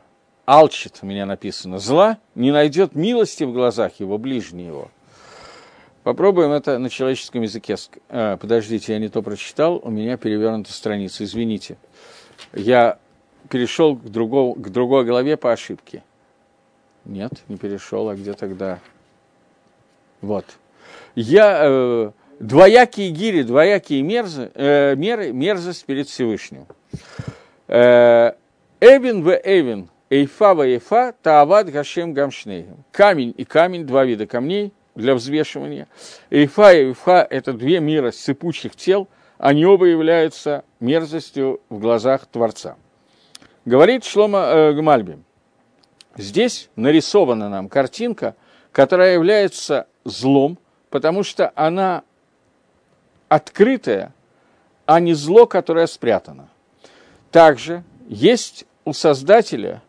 алчит, 0.46 1.00
у 1.02 1.06
меня 1.06 1.26
написано, 1.26 1.80
зла, 1.80 2.18
не 2.36 2.52
найдет 2.52 2.96
милости 2.96 3.46
в 3.46 3.54
глазах 3.54 4.02
его, 4.02 4.18
ближнего 4.18 4.68
его. 4.68 4.92
Попробуем 6.04 6.52
это 6.52 6.78
на 6.80 6.90
человеческом 6.90 7.44
языке. 7.44 7.76
А, 8.10 8.36
подождите, 8.36 8.94
я 8.94 9.00
не 9.00 9.08
то 9.08 9.22
прочитал, 9.22 9.80
у 9.82 9.90
меня 9.90 10.18
перевернута 10.18 10.74
страница, 10.74 11.24
извините 11.24 11.78
я 12.54 12.98
перешел 13.50 13.96
к, 13.96 14.04
другому, 14.04 14.54
к 14.54 14.70
другой 14.70 15.06
голове 15.06 15.38
по 15.38 15.52
ошибке. 15.52 16.04
Нет, 17.06 17.32
не 17.48 17.58
перешел, 17.58 18.10
а 18.10 18.16
где 18.16 18.34
тогда? 18.34 18.80
Вот. 20.22 20.46
Я, 21.16 21.62
э, 21.64 22.12
двоякие 22.40 23.10
гири, 23.10 23.44
двоякие 23.44 24.02
мерзы, 24.02 24.52
э, 24.54 24.96
меры, 24.96 25.32
мерзость 25.32 25.86
перед 25.86 26.08
Всевышним. 26.08 26.68
Э, 27.68 28.34
Эвин 28.80 29.24
в 29.24 29.32
Эвин, 29.44 29.90
Эйфа 30.10 30.54
в 30.54 30.62
Эйфа, 30.62 31.14
Таават 31.22 31.70
Гашем 31.70 32.14
Гамшнейгам. 32.14 32.84
Камень 32.92 33.34
и 33.38 33.46
камень, 33.46 33.86
два 33.86 34.06
вида 34.06 34.26
камней 34.28 34.74
для 34.96 35.16
взвешивания. 35.16 35.88
Эйфа 36.30 36.74
и 36.74 36.88
Эйфа– 36.88 37.26
это 37.30 37.54
две 37.54 37.80
мира 37.80 38.12
сыпучих 38.12 38.76
тел, 38.76 39.08
они 39.40 39.66
оба 39.66 39.86
являются 39.86 40.66
мерзостью 40.82 41.62
в 41.70 41.80
глазах 41.80 42.28
Творца. 42.28 42.76
Говорит 43.66 44.04
Шлома 44.04 44.40
э, 44.40 44.74
Гмальби, 44.74 45.18
здесь 46.18 46.70
нарисована 46.76 47.50
нам 47.50 47.70
картинка, 47.70 48.36
которая 48.74 49.14
является 49.14 49.88
злом, 50.04 50.60
потому 50.90 51.24
что 51.24 51.52
она 51.56 52.04
открытая, 53.30 54.14
а 54.86 55.00
не 55.00 55.14
зло, 55.14 55.46
которое 55.48 55.88
спрятано. 55.88 56.50
Также 57.32 57.84
есть 58.10 58.66
у 58.84 58.92
Создателя, 58.92 59.82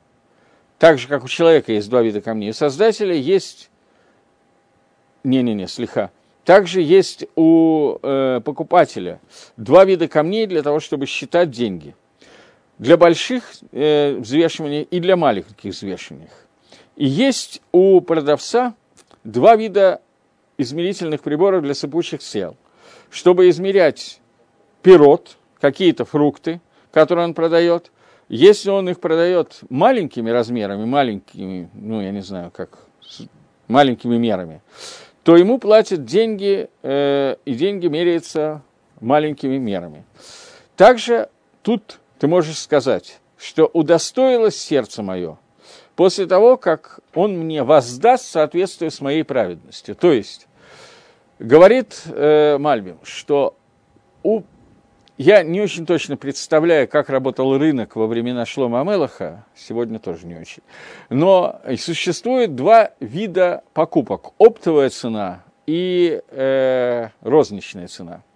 так 0.78 0.98
же, 0.98 1.08
как 1.08 1.24
у 1.24 1.28
человека 1.28 1.72
есть 1.72 1.90
два 1.90 2.02
вида 2.02 2.20
камней, 2.20 2.50
у 2.50 2.54
Создателя 2.54 3.14
есть... 3.14 3.68
Не-не-не, 5.24 5.66
слегка. 5.66 6.10
Также 6.44 6.80
есть 6.80 7.26
у 7.36 7.98
э, 8.02 8.40
покупателя 8.44 9.20
два 9.56 9.84
вида 9.84 10.08
камней 10.08 10.46
для 10.46 10.62
того, 10.62 10.80
чтобы 10.80 11.06
считать 11.06 11.50
деньги. 11.50 11.94
Для 12.78 12.96
больших 12.96 13.44
э, 13.72 14.16
взвешиваний 14.16 14.82
и 14.82 15.00
для 15.00 15.16
маленьких 15.16 15.72
взвешиваний. 15.72 16.28
И 16.96 17.06
есть 17.06 17.60
у 17.72 18.00
продавца 18.00 18.74
два 19.22 19.56
вида 19.56 20.00
измерительных 20.56 21.20
приборов 21.20 21.62
для 21.62 21.74
сыпучих 21.74 22.20
тел. 22.20 22.56
Чтобы 23.10 23.48
измерять 23.50 24.20
пирот, 24.82 25.36
какие-то 25.60 26.04
фрукты, 26.04 26.60
которые 26.90 27.26
он 27.26 27.34
продает, 27.34 27.92
если 28.28 28.70
он 28.70 28.88
их 28.88 29.00
продает 29.00 29.60
маленькими 29.68 30.30
размерами, 30.30 30.84
маленькими, 30.84 31.68
ну, 31.74 32.00
я 32.00 32.12
не 32.12 32.22
знаю, 32.22 32.50
как, 32.50 32.78
маленькими 33.68 34.16
мерами, 34.16 34.62
то 35.22 35.36
ему 35.36 35.58
платят 35.58 36.04
деньги, 36.04 36.68
э, 36.82 37.36
и 37.44 37.54
деньги 37.54 37.86
меряются 37.86 38.62
маленькими 39.00 39.58
мерами. 39.58 40.04
Также 40.76 41.28
тут 41.62 42.00
ты 42.18 42.26
можешь 42.26 42.58
сказать, 42.58 43.18
что 43.38 43.66
удостоилось 43.66 44.56
сердце 44.56 45.02
мое 45.02 45.38
после 45.96 46.26
того, 46.26 46.56
как 46.56 47.00
он 47.14 47.38
мне 47.38 47.62
воздаст 47.62 48.24
соответствие 48.24 48.90
с 48.90 49.00
моей 49.00 49.22
праведностью. 49.22 49.94
То 49.94 50.12
есть, 50.12 50.46
говорит 51.38 52.02
э, 52.06 52.56
Мальбим, 52.58 52.98
что 53.02 53.56
у 54.22 54.42
я 55.22 55.42
не 55.42 55.60
очень 55.60 55.84
точно 55.84 56.16
представляю, 56.16 56.88
как 56.88 57.10
работал 57.10 57.58
рынок 57.58 57.94
во 57.94 58.06
времена 58.06 58.46
Шлома 58.46 58.80
Амелаха, 58.80 59.44
сегодня 59.54 59.98
тоже 59.98 60.26
не 60.26 60.34
очень. 60.34 60.62
Но 61.10 61.60
существует 61.76 62.54
два 62.54 62.92
вида 63.00 63.62
покупок– 63.74 64.32
оптовая 64.38 64.88
цена 64.88 65.44
и 65.66 66.22
э, 66.30 67.08
розничная 67.20 67.86
цена– 67.88 68.22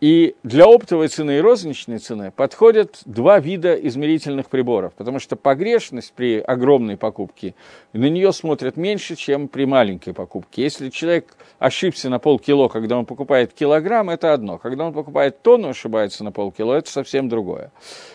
и 0.00 0.36
для 0.42 0.66
оптовой 0.66 1.08
цены 1.08 1.38
и 1.38 1.40
розничной 1.40 1.98
цены 1.98 2.30
подходят 2.30 3.00
два 3.06 3.38
вида 3.38 3.74
измерительных 3.74 4.50
приборов, 4.50 4.92
потому 4.92 5.18
что 5.18 5.36
погрешность 5.36 6.12
при 6.12 6.38
огромной 6.38 6.98
покупке, 6.98 7.54
на 7.94 8.10
нее 8.10 8.32
смотрят 8.32 8.76
меньше, 8.76 9.16
чем 9.16 9.48
при 9.48 9.64
маленькой 9.64 10.12
покупке. 10.12 10.64
Если 10.64 10.90
человек 10.90 11.34
ошибся 11.58 12.10
на 12.10 12.18
полкило, 12.18 12.68
когда 12.68 12.98
он 12.98 13.06
покупает 13.06 13.54
килограмм, 13.54 14.10
это 14.10 14.34
одно. 14.34 14.58
Когда 14.58 14.84
он 14.84 14.92
покупает 14.92 15.40
тонну, 15.40 15.70
ошибается 15.70 16.24
на 16.24 16.32
полкило, 16.32 16.74
это 16.74 16.90
совсем 16.90 17.30
другое. 17.30 17.70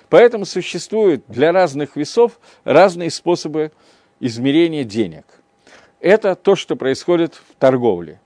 Поэтому 0.09 0.45
существуют 0.45 1.23
для 1.27 1.51
разных 1.51 1.95
весов 1.95 2.39
разные 2.63 3.09
способы 3.09 3.71
измерения 4.19 4.83
денег. 4.83 5.25
Это 5.99 6.35
то, 6.35 6.55
что 6.55 6.75
происходит 6.75 7.33
в 7.33 7.55
торговле. 7.57 8.19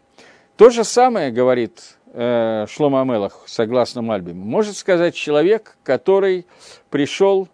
То 0.57 0.69
же 0.69 0.83
самое, 0.83 1.31
говорит 1.31 1.95
э, 2.15 2.65
Шлома 2.69 3.01
Амелах, 3.01 3.43
согласно 3.45 4.01
Мальбиму, 4.01 4.43
может 4.45 4.77
сказать 4.77 5.15
человек, 5.15 5.77
который 5.83 6.45
пришел 6.89 7.49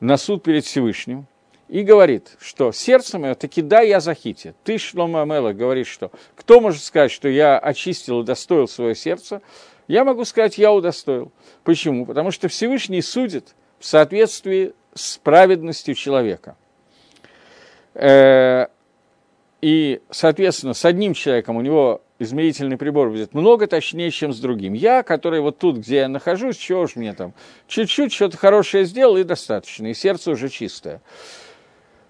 на 0.00 0.16
суд 0.16 0.42
перед 0.42 0.64
Всевышним 0.64 1.26
и 1.68 1.82
говорит, 1.82 2.36
что 2.40 2.72
сердце 2.72 3.18
мое 3.18 3.34
таки 3.34 3.62
да, 3.62 3.80
я 3.80 4.00
захите. 4.00 4.54
Ты, 4.64 4.78
Шлома 4.78 5.22
Амелах, 5.22 5.56
говоришь, 5.56 5.88
что 5.88 6.10
кто 6.34 6.60
может 6.60 6.82
сказать, 6.82 7.12
что 7.12 7.28
я 7.28 7.58
очистил 7.58 8.22
и 8.22 8.24
достоил 8.24 8.68
свое 8.68 8.94
сердце? 8.94 9.40
Я 9.86 10.04
могу 10.04 10.24
сказать, 10.24 10.58
я 10.58 10.72
удостоил. 10.72 11.30
Почему? 11.62 12.06
Потому 12.06 12.30
что 12.30 12.48
Всевышний 12.48 13.02
судит 13.02 13.54
в 13.78 13.86
соответствии 13.86 14.74
с 14.94 15.18
праведностью 15.18 15.94
человека. 15.94 16.56
Э, 17.94 18.66
и, 19.60 20.02
соответственно, 20.10 20.74
с 20.74 20.84
одним 20.84 21.14
человеком 21.14 21.56
у 21.56 21.60
него 21.60 22.02
измерительный 22.24 22.76
прибор 22.76 23.10
будет 23.10 23.34
много 23.34 23.66
точнее, 23.66 24.10
чем 24.10 24.32
с 24.32 24.40
другим. 24.40 24.72
Я, 24.72 25.02
который 25.02 25.40
вот 25.40 25.58
тут, 25.58 25.76
где 25.78 25.96
я 25.96 26.08
нахожусь, 26.08 26.56
чего 26.56 26.82
уж 26.82 26.96
мне 26.96 27.14
там, 27.14 27.32
чуть-чуть 27.68 28.12
что-то 28.12 28.36
хорошее 28.36 28.84
сделал, 28.84 29.16
и 29.16 29.22
достаточно, 29.24 29.86
и 29.86 29.94
сердце 29.94 30.32
уже 30.32 30.48
чистое. 30.48 31.00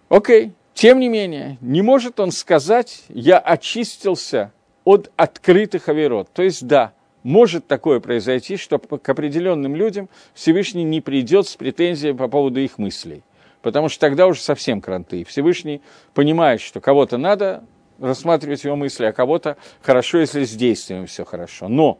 Окей, 0.08 0.52
тем 0.74 1.00
не 1.00 1.08
менее, 1.08 1.58
не 1.60 1.82
может 1.82 2.18
он 2.18 2.32
сказать, 2.32 3.04
я 3.08 3.38
очистился 3.38 4.52
от 4.84 5.10
открытых 5.16 5.88
оверот. 5.88 6.28
То 6.32 6.42
есть, 6.42 6.66
да, 6.66 6.92
может 7.22 7.66
такое 7.66 8.00
произойти, 8.00 8.56
что 8.56 8.78
к 8.78 9.08
определенным 9.08 9.74
людям 9.74 10.08
Всевышний 10.34 10.84
не 10.84 11.00
придет 11.00 11.48
с 11.48 11.56
претензией 11.56 12.14
по 12.14 12.28
поводу 12.28 12.60
их 12.60 12.78
мыслей. 12.78 13.22
Потому 13.62 13.88
что 13.88 14.00
тогда 14.00 14.26
уже 14.26 14.40
совсем 14.40 14.82
кранты. 14.82 15.24
Всевышний 15.24 15.80
понимает, 16.12 16.60
что 16.60 16.80
кого-то 16.80 17.16
надо 17.16 17.64
рассматривать 17.99 18.64
его 18.64 18.76
мысли, 18.76 19.05
а 19.05 19.12
кого-то 19.12 19.57
хорошо, 19.82 20.18
если 20.18 20.45
с 20.45 20.53
действием 20.53 21.07
все 21.07 21.24
хорошо. 21.24 21.68
Но 21.68 21.99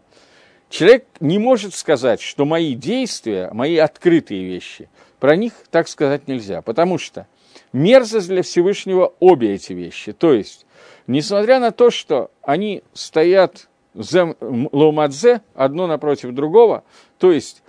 человек 0.69 1.07
не 1.21 1.39
может 1.39 1.75
сказать, 1.75 2.21
что 2.21 2.45
мои 2.45 2.75
действия, 2.75 3.51
мои 3.53 3.77
открытые 3.77 4.45
вещи, 4.45 4.89
про 5.21 5.37
них 5.37 5.53
так 5.71 5.89
сказать 5.89 6.29
нельзя, 6.29 6.63
потому 6.63 6.99
что 6.99 7.27
мерзость 7.73 8.29
для 8.29 8.43
Всевышнего 8.43 9.15
обе 9.21 9.55
эти 9.55 9.73
вещи. 9.73 10.13
То 10.13 10.33
есть, 10.33 10.67
несмотря 11.07 11.61
на 11.61 11.71
то, 11.71 11.91
что 11.91 12.31
они 12.43 12.83
стоят 12.93 13.69
зем 13.95 14.37
лоумадзе, 14.41 15.43
одно 15.55 15.87
напротив 15.87 16.33
другого, 16.33 16.85
то 17.19 17.33
есть 17.33 17.63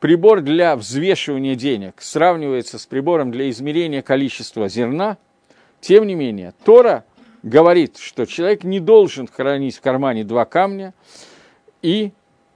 прибор 0.00 0.40
для 0.40 0.76
взвешивания 0.76 1.54
денег 1.54 1.94
сравнивается 2.00 2.78
с 2.78 2.86
прибором 2.86 3.30
для 3.30 3.48
измерения 3.50 4.02
количества 4.02 4.68
зерна, 4.68 5.18
тем 5.80 6.06
не 6.06 6.14
менее, 6.14 6.54
Тора 6.64 7.04
говорит, 7.42 7.98
что 7.98 8.26
человек 8.26 8.64
не 8.64 8.80
должен 8.80 9.26
хранить 9.26 9.76
в 9.76 9.80
кармане 9.80 10.24
два 10.24 10.44
камня, 10.44 10.94
и 11.82 12.12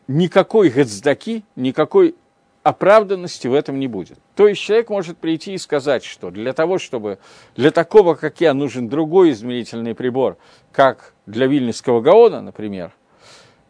никакой 0.08 0.70
гацдаки, 0.70 1.44
никакой 1.56 2.14
оправданности 2.62 3.48
в 3.48 3.54
этом 3.54 3.80
не 3.80 3.88
будет. 3.88 4.18
То 4.36 4.46
есть 4.46 4.60
человек 4.60 4.88
может 4.88 5.18
прийти 5.18 5.54
и 5.54 5.58
сказать, 5.58 6.04
что 6.04 6.30
для 6.30 6.52
того, 6.52 6.78
чтобы 6.78 7.18
для 7.56 7.70
такого, 7.70 8.14
как 8.14 8.40
я, 8.40 8.54
нужен 8.54 8.88
другой 8.88 9.32
измерительный 9.32 9.94
прибор, 9.94 10.36
как 10.70 11.14
для 11.26 11.46
Вильнюсского 11.46 12.00
Гаона, 12.00 12.40
например, 12.40 12.92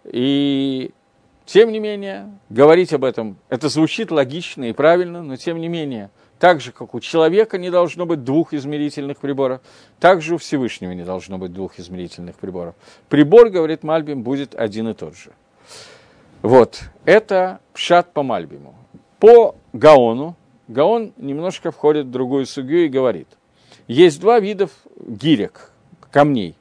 и 0.04 0.90
тем 1.46 1.72
не 1.72 1.80
менее, 1.80 2.30
говорить 2.50 2.92
об 2.92 3.04
этом, 3.04 3.36
это 3.48 3.68
звучит 3.68 4.10
логично 4.10 4.64
и 4.64 4.72
правильно, 4.72 5.22
но 5.22 5.36
тем 5.36 5.60
не 5.60 5.68
менее– 5.68 6.10
так 6.42 6.60
же, 6.60 6.72
как 6.72 6.92
у 6.92 6.98
человека 6.98 7.56
не 7.56 7.70
должно 7.70 8.04
быть 8.04 8.24
двух 8.24 8.52
измерительных 8.52 9.18
приборов, 9.18 9.60
так 10.00 10.22
же 10.22 10.34
у 10.34 10.38
Всевышнего 10.38 10.90
не 10.90 11.04
должно 11.04 11.38
быть 11.38 11.52
двух 11.52 11.78
измерительных 11.78 12.34
приборов. 12.34 12.74
Прибор, 13.08 13.48
говорит 13.48 13.84
Мальбим, 13.84 14.24
будет 14.24 14.56
один 14.56 14.88
и 14.88 14.94
тот 14.94 15.16
же. 15.16 15.30
Вот, 16.42 16.80
это 17.04 17.60
пшат 17.72 18.12
по 18.12 18.24
Мальбиму. 18.24 18.74
По 19.20 19.54
Гаону, 19.72 20.34
Гаон 20.66 21.12
немножко 21.16 21.70
входит 21.70 22.06
в 22.06 22.10
другую 22.10 22.46
судью 22.46 22.86
и 22.86 22.88
говорит, 22.88 23.28
есть 23.86 24.18
два 24.20 24.40
вида 24.40 24.68
гирек, 24.98 25.70
камней. 26.10 26.56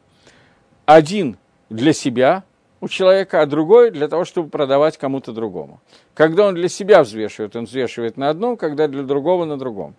Один 0.86 1.38
для 1.72 1.94
себя, 1.94 2.44
у 2.82 2.88
человека, 2.88 3.42
а 3.42 3.46
другой 3.46 3.92
для 3.92 4.08
того, 4.08 4.26
чтобы 4.26 4.50
продавать 4.50 4.98
кому-то 4.98 5.32
другому. 5.32 5.80
Когда 6.14 6.48
он 6.48 6.56
для 6.56 6.68
себя 6.68 7.04
взвешивает, 7.04 7.56
он 7.56 7.66
взвешивает 7.66 8.18
на 8.18 8.30
одном, 8.30 8.58
когда 8.58 8.88
для 8.88 9.04
другого 9.04 9.46
на 9.46 9.58
другом. 9.58 9.96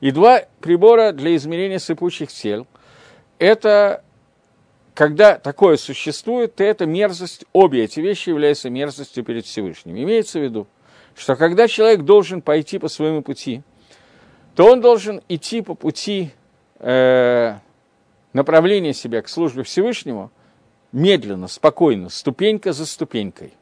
И 0.00 0.10
два 0.10 0.42
прибора 0.60 1.12
для 1.12 1.34
измерения 1.36 1.78
сыпучих 1.78 2.30
тел. 2.30 2.66
Это 3.38 4.02
когда 4.94 5.38
такое 5.38 5.76
существует, 5.76 6.56
то 6.56 6.64
это 6.64 6.84
мерзость, 6.84 7.44
обе 7.52 7.84
эти 7.84 8.00
вещи 8.00 8.28
являются 8.28 8.68
мерзостью 8.68 9.24
перед 9.24 9.46
Всевышним. 9.46 9.96
Имеется 9.96 10.40
в 10.40 10.42
виду, 10.42 10.66
что 11.16 11.36
когда 11.36 11.68
человек 11.68 12.02
должен 12.02 12.42
пойти 12.42 12.78
по 12.78 12.88
своему 12.88 13.22
пути 13.22 13.62
то 14.54 14.66
он 14.66 14.80
должен 14.80 15.22
идти 15.28 15.62
по 15.62 15.74
пути 15.74 16.32
э, 16.80 17.54
направления 18.32 18.92
себя 18.92 19.22
к 19.22 19.28
службе 19.28 19.62
Всевышнему 19.62 20.30
медленно, 20.92 21.48
спокойно, 21.48 22.08
ступенька 22.08 22.72
за 22.72 22.86
ступенькой. 22.86 23.52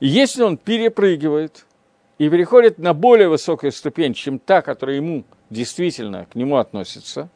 И 0.00 0.06
если 0.06 0.42
он 0.42 0.56
перепрыгивает 0.56 1.66
и 2.18 2.28
переходит 2.28 2.78
на 2.78 2.94
более 2.94 3.28
высокую 3.28 3.72
ступень, 3.72 4.14
чем 4.14 4.38
та, 4.38 4.62
которая 4.62 4.96
ему 4.96 5.24
действительно 5.50 6.26
к 6.26 6.34
нему 6.34 6.56
относится, 6.56 7.28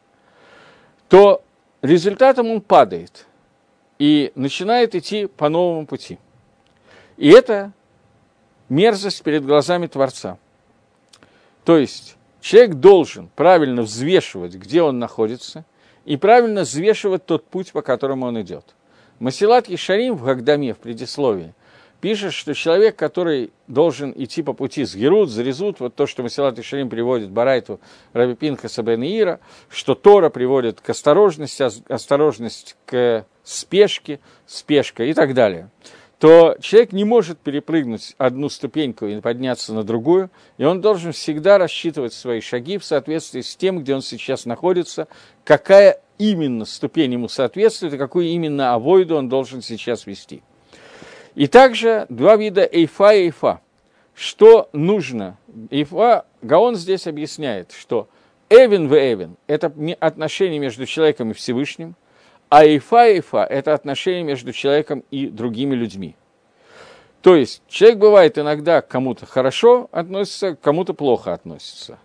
то 1.09 1.43
результатом 1.81 2.49
он 2.49 2.61
падает 2.61 3.25
и 3.99 4.31
начинает 4.35 4.95
идти 4.95 5.25
по 5.27 5.49
новому 5.49 5.85
пути. 5.85 6.19
И 7.17 7.29
это 7.29 7.71
мерзость 8.69 9.23
перед 9.23 9.45
глазами 9.45 9.87
Творца. 9.87 10.37
То 11.65 11.77
есть 11.77 12.17
человек 12.39 12.75
должен 12.75 13.29
правильно 13.35 13.83
взвешивать, 13.83 14.55
где 14.55 14.81
он 14.81 14.99
находится, 14.99 15.65
и 16.05 16.17
правильно 16.17 16.61
взвешивать 16.61 17.25
тот 17.25 17.45
путь, 17.45 17.71
по 17.71 17.81
которому 17.81 18.25
он 18.25 18.41
идет. 18.41 18.73
Масилат 19.21 19.69
Ишарим 19.69 20.15
в 20.15 20.23
Гагдаме, 20.23 20.73
в 20.73 20.79
предисловии, 20.79 21.53
пишет, 22.01 22.33
что 22.33 22.55
человек, 22.55 22.95
который 22.95 23.51
должен 23.67 24.11
идти 24.15 24.41
по 24.41 24.53
пути 24.53 24.83
с 24.83 24.95
Герут, 24.95 25.29
Зарезут, 25.29 25.79
вот 25.79 25.93
то, 25.93 26.07
что 26.07 26.23
Масилат 26.23 26.57
Ишарим 26.57 26.89
приводит 26.89 27.29
Барайту 27.29 27.79
Раби 28.13 28.33
Пинхаса 28.33 28.81
бен 28.81 29.37
что 29.69 29.93
Тора 29.93 30.31
приводит 30.31 30.81
к 30.81 30.89
осторожности, 30.89 31.61
осторожность 31.87 32.75
к 32.87 33.27
спешке, 33.43 34.19
спешка 34.47 35.03
и 35.03 35.13
так 35.13 35.35
далее, 35.35 35.69
то 36.17 36.55
человек 36.59 36.91
не 36.91 37.03
может 37.03 37.37
перепрыгнуть 37.37 38.15
одну 38.17 38.49
ступеньку 38.49 39.05
и 39.05 39.21
подняться 39.21 39.71
на 39.75 39.83
другую, 39.83 40.31
и 40.57 40.63
он 40.63 40.81
должен 40.81 41.11
всегда 41.11 41.59
рассчитывать 41.59 42.13
свои 42.13 42.41
шаги 42.41 42.79
в 42.79 42.85
соответствии 42.85 43.41
с 43.41 43.55
тем, 43.55 43.81
где 43.81 43.93
он 43.93 44.01
сейчас 44.01 44.45
находится, 44.45 45.07
какая 45.43 46.01
именно 46.21 46.65
ступень 46.65 47.13
ему 47.13 47.27
соответствует 47.27 47.93
и 47.93 47.97
какую 47.97 48.27
именно 48.27 48.75
авойду 48.75 49.15
он 49.15 49.27
должен 49.27 49.61
сейчас 49.63 50.05
вести. 50.05 50.43
И 51.33 51.47
также 51.47 52.05
два 52.09 52.35
вида 52.35 52.61
эйфа 52.61 53.13
и 53.13 53.25
эйфа. 53.25 53.61
Что 54.13 54.69
нужно? 54.71 55.37
Эйфа, 55.71 56.25
Гаон 56.41 56.75
здесь 56.75 57.07
объясняет, 57.07 57.71
что 57.71 58.07
эвен 58.49 58.87
в 58.87 58.93
эвен– 58.93 59.35
это 59.47 59.73
отношение 59.99 60.59
между 60.59 60.85
человеком 60.85 61.31
и 61.31 61.33
Всевышним, 61.33 61.95
а 62.49 62.65
эйфа 62.65 63.07
и 63.07 63.15
эйфа– 63.15 63.43
это 63.49 63.73
отношение 63.73 64.23
между 64.23 64.53
человеком 64.53 65.03
и 65.09 65.27
другими 65.27 65.73
людьми. 65.73 66.15
То 67.21 67.35
есть 67.35 67.63
человек 67.67 67.97
бывает 67.97 68.37
иногда 68.37 68.81
к 68.81 68.87
кому-то 68.87 69.25
хорошо 69.25 69.89
относится, 69.91 70.55
к 70.55 70.59
кому-то 70.59 70.93
плохо 70.93 71.33
относится. 71.33 71.97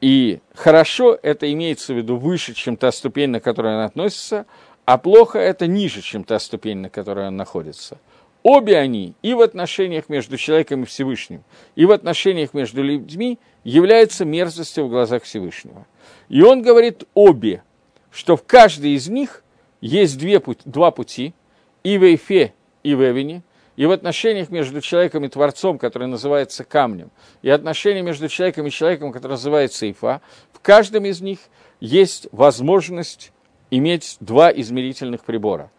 И 0.00 0.40
хорошо 0.54 1.18
это 1.22 1.52
имеется 1.52 1.92
в 1.92 1.96
виду 1.96 2.16
выше, 2.16 2.54
чем 2.54 2.76
та 2.76 2.92
ступень, 2.92 3.30
на 3.30 3.40
которую 3.40 3.78
он 3.78 3.84
относится, 3.84 4.46
а 4.84 4.96
плохо 4.96 5.38
это 5.38 5.66
ниже, 5.66 6.02
чем 6.02 6.24
та 6.24 6.38
ступень, 6.38 6.78
на 6.78 6.90
которой 6.90 7.28
он 7.28 7.36
находится– 7.36 7.98
Обе 8.42 8.78
они 8.78 9.14
и 9.20 9.34
в 9.34 9.40
отношениях 9.40 10.08
между 10.08 10.36
человеком 10.36 10.82
и 10.82 10.86
Всевышним, 10.86 11.42
и 11.74 11.84
в 11.84 11.90
отношениях 11.90 12.54
между 12.54 12.82
людьми 12.82 13.38
являются 13.64 14.24
мерзостью 14.24 14.86
в 14.86 14.90
глазах 14.90 15.24
Всевышнего. 15.24 15.86
И 16.28 16.42
он 16.42 16.62
говорит 16.62 17.04
обе, 17.14 17.62
что 18.10 18.36
в 18.36 18.44
каждой 18.44 18.92
из 18.92 19.08
них 19.08 19.42
есть 19.80 20.18
две, 20.18 20.40
два 20.64 20.92
пути, 20.92 21.34
и 21.82 21.98
в 21.98 22.04
Эйфе, 22.04 22.54
и 22.82 22.94
в 22.94 23.02
Эвине, 23.02 23.42
и 23.78 23.86
в 23.86 23.92
отношениях 23.92 24.50
между 24.50 24.82
человеком 24.82 25.24
и 25.24 25.28
Творцом, 25.28 25.78
который 25.78 26.08
называется 26.08 26.64
камнем, 26.64 27.10
и 27.40 27.48
отношения 27.48 28.02
между 28.02 28.28
человеком 28.28 28.66
и 28.66 28.70
человеком, 28.70 29.12
который 29.12 29.32
называется 29.32 29.90
Ифа, 29.90 30.20
в 30.52 30.60
каждом 30.60 31.06
из 31.06 31.22
них 31.22 31.38
есть 31.80 32.28
возможность 32.32 33.32
иметь 33.70 34.18
два 34.20 34.50
измерительных 34.52 35.24
прибора, 35.24 35.70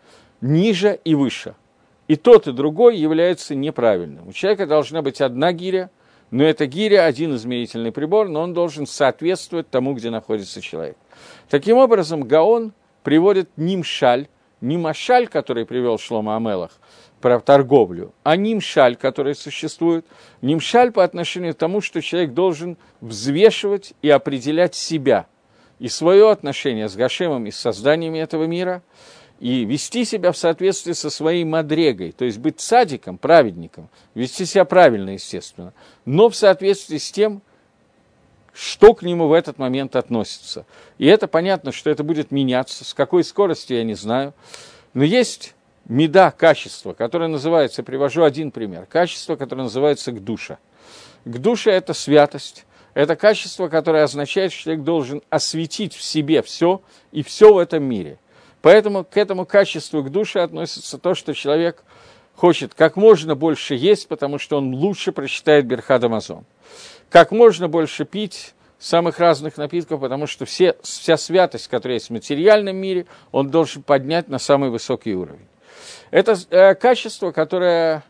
ниже 0.41 0.99
и 1.03 1.13
выше– 1.13 1.53
и 2.09 2.15
тот, 2.15 2.47
и 2.47 2.51
другой 2.51 2.97
является 2.97 3.53
неправильным. 3.53 4.27
У 4.27 4.33
человека 4.33 4.65
должна 4.65 5.03
быть 5.03 5.21
одна 5.21 5.53
гиря, 5.53 5.91
но 6.31 6.43
эта 6.43 6.65
гиря 6.65 7.05
один 7.05 7.35
измерительный 7.35 7.91
прибор, 7.91 8.27
но 8.29 8.41
он 8.41 8.55
должен 8.55 8.87
соответствовать 8.87 9.69
тому, 9.69 9.93
где 9.93 10.09
находится 10.09 10.59
человек. 10.59 10.97
Таким 11.49 11.77
образом, 11.77 12.23
Гаон 12.23 12.73
приводит 13.03 13.51
нимшаль, 13.57 14.27
не 14.59 14.77
машаль, 14.77 15.27
который 15.27 15.67
привел 15.67 15.99
Шлома 15.99 16.35
Амелах, 16.35 16.71
про 17.21 17.39
торговлю, 17.39 18.13
а 18.23 18.35
нимшаль, 18.35 18.95
который 18.95 19.35
существует. 19.35 20.05
Нимшаль 20.41 20.91
по 20.91 21.03
отношению 21.03 21.53
к 21.53 21.57
тому, 21.57 21.81
что 21.81 22.01
человек 22.01 22.33
должен 22.33 22.77
взвешивать 23.01 23.93
и 24.01 24.09
определять 24.09 24.75
себя 24.75 25.27
и 25.79 25.87
свое 25.87 26.29
отношение 26.29 26.89
с 26.89 26.95
Гашемом 26.95 27.45
и 27.47 27.51
с 27.51 27.57
созданиями 27.57 28.19
этого 28.19 28.45
мира– 28.45 28.81
и 29.39 29.63
вести 29.63 30.03
себя 30.03 30.31
в 30.31 30.37
соответствии 30.37 30.93
со 30.93 31.09
своей 31.09 31.45
мадрегой, 31.45 32.11
то 32.11 32.25
есть 32.25 32.37
быть 32.37 32.59
садиком, 32.59 33.17
праведником, 33.17 33.89
вести 34.13 34.45
себя 34.45 34.65
правильно, 34.65 35.11
естественно, 35.11 35.73
но 36.05 36.29
в 36.29 36.35
соответствии 36.35 36.97
с 36.97 37.11
тем, 37.11 37.41
что 38.53 38.93
к 38.93 39.03
нему 39.03 39.27
в 39.27 39.33
этот 39.33 39.57
момент 39.57 39.95
относится. 39.95 40.65
И 40.97 41.05
это 41.05 41.27
понятно, 41.27 41.71
что 41.71 41.89
это 41.89 42.03
будет 42.03 42.31
меняться, 42.31 42.83
с 42.83 42.93
какой 42.93 43.23
скоростью 43.23 43.77
я 43.77 43.83
не 43.85 43.93
знаю, 43.93 44.33
но 44.93 45.03
есть 45.03 45.55
меда, 45.87 46.31
качество, 46.31 46.93
которое 46.93 47.27
называется, 47.27 47.83
привожу 47.83 48.23
один 48.23 48.51
пример, 48.51 48.85
качество, 48.85 49.35
которое 49.35 49.63
называется. 49.63 50.11
К 50.11 51.37
душе 51.37 51.71
это 51.71 51.93
святость, 51.93 52.65
это 52.93 53.15
качество, 53.15 53.67
которое 53.67 54.03
означает, 54.03 54.51
что 54.51 54.63
человек 54.63 54.83
должен 54.83 55.21
осветить 55.29 55.93
в 55.93 56.01
себе 56.01 56.41
все 56.41 56.81
и 57.11 57.23
все 57.23 57.53
в 57.53 57.57
этом 57.57 57.83
мире– 57.83 58.17
Поэтому 58.61 59.05
к 59.05 59.17
этому 59.17 59.45
качеству, 59.45 60.03
к 60.03 60.09
душе 60.09 60.41
относится 60.41 60.97
то, 60.97 61.15
что 61.15 61.33
человек 61.33 61.83
хочет 62.35 62.73
как 62.73 62.95
можно 62.95 63.35
больше 63.35 63.75
есть, 63.75 64.07
потому 64.07 64.37
что 64.37 64.57
он 64.57 64.73
лучше 64.73 65.11
прочитает 65.11 65.65
Берхад 65.65 66.03
Амазон. 66.03 66.45
Как 67.09 67.31
можно 67.31 67.67
больше 67.67 68.05
пить 68.05 68.53
самых 68.77 69.19
разных 69.19 69.57
напитков, 69.57 70.01
потому 70.01 70.27
что 70.27 70.45
все, 70.45 70.75
вся 70.83 71.17
святость, 71.17 71.67
которая 71.67 71.95
есть 71.95 72.07
в 72.07 72.13
материальном 72.13 72.77
мире, 72.77 73.05
он 73.31 73.49
должен 73.49 73.83
поднять 73.83 74.29
на 74.29 74.39
самый 74.39 74.69
высокий 74.69 75.13
уровень. 75.15 75.47
Это 76.11 76.37
э, 76.49 76.75
качество, 76.75 77.31
которое, 77.31 78.03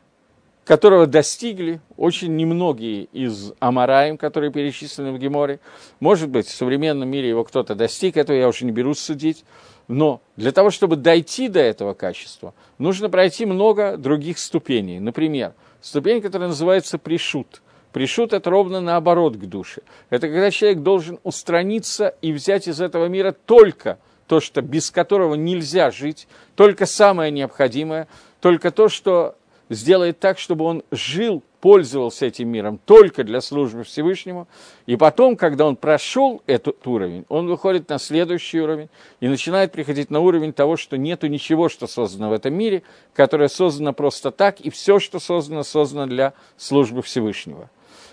которого 0.64 1.06
достигли 1.06 1.82
очень 1.97 2.36
немногие 2.36 3.06
из 3.06 3.54
Амараем, 3.60 4.18
которые 4.18 4.52
перечислены 4.52 5.12
в 5.12 5.20
Геморе. 5.20 5.60
Может 6.00 6.30
быть, 6.30 6.47
в 6.47 6.56
современном 6.56 7.10
мире 7.10 7.30
его 7.30 7.43
кто-то 7.43 7.76
достиг, 7.76 8.18
этого 8.18 8.38
я 8.38 8.47
уже 8.47 8.66
не 8.66 8.72
берусь 8.72 9.00
судить. 9.00 9.43
Но 9.89 10.22
для 10.38 10.52
того, 10.52 10.70
чтобы 10.70 10.95
дойти 10.95 11.50
до 11.50 11.60
этого 11.60 11.93
качества, 11.95 12.54
нужно 12.78 13.10
пройти 13.10 13.45
много 13.45 13.97
других 13.97 14.38
ступеней. 14.38 15.00
Например, 15.00 15.54
ступень, 15.82 16.22
которая 16.22 16.50
называется 16.50 17.00
пришут. 17.00 17.62
Пришут– 17.91 18.34
это 18.34 18.52
ровно 18.52 18.82
наоборот 18.82 19.36
к 19.36 19.45
душе. 19.45 19.82
Это 20.12 20.28
когда 20.28 20.52
человек 20.52 20.84
должен 20.84 21.20
устраниться 21.24 22.14
и 22.22 22.32
взять 22.32 22.68
из 22.68 22.82
этого 22.82 23.08
мира 23.08 23.32
только 23.32 23.97
то, 24.30 24.40
что, 24.40 24.62
без 24.62 24.92
которого 24.92 25.34
нельзя 25.34 25.90
жить, 25.90 26.28
только 26.56 26.86
самое 26.86 27.32
необходимое, 27.32 28.08
только 28.42 28.70
то, 28.70 28.88
что 28.88 29.36
сделает 29.70 30.20
так, 30.20 30.38
чтобы 30.38 30.66
он 30.66 30.84
жил 30.92 31.44
пользовался 31.62 32.28
этим 32.28 32.48
миром 32.48 32.80
только 32.86 33.24
для 33.24 33.42
службы 33.42 33.84
Всевышнему, 33.84 34.48
и 34.86 34.96
потом, 34.96 35.36
когда 35.36 35.66
он 35.66 35.76
прошел 35.76 36.42
этот 36.46 36.86
уровень, 36.88 37.26
он 37.28 37.48
выходит 37.48 37.90
на 37.90 37.98
следующий 37.98 38.62
уровень 38.62 38.90
и 39.20 39.28
начинает 39.28 39.72
приходить 39.72 40.12
на 40.12 40.20
уровень 40.20 40.54
того, 40.54 40.78
что 40.78 40.96
нету 40.96 41.28
ничего, 41.28 41.68
что 41.68 41.88
создано 41.88 42.30
в 42.30 42.34
этом 42.34 42.54
мире, 42.54 42.84
которое 43.14 43.50
создано 43.50 43.94
просто 43.94 44.32
так, 44.32 44.62
и 44.62 44.70
все, 44.70 45.00
что 45.00 45.20
создано, 45.20 45.64
создано 45.64 46.06
для 46.06 46.34
службы 46.56 47.02
Всевышнего. 47.02 47.70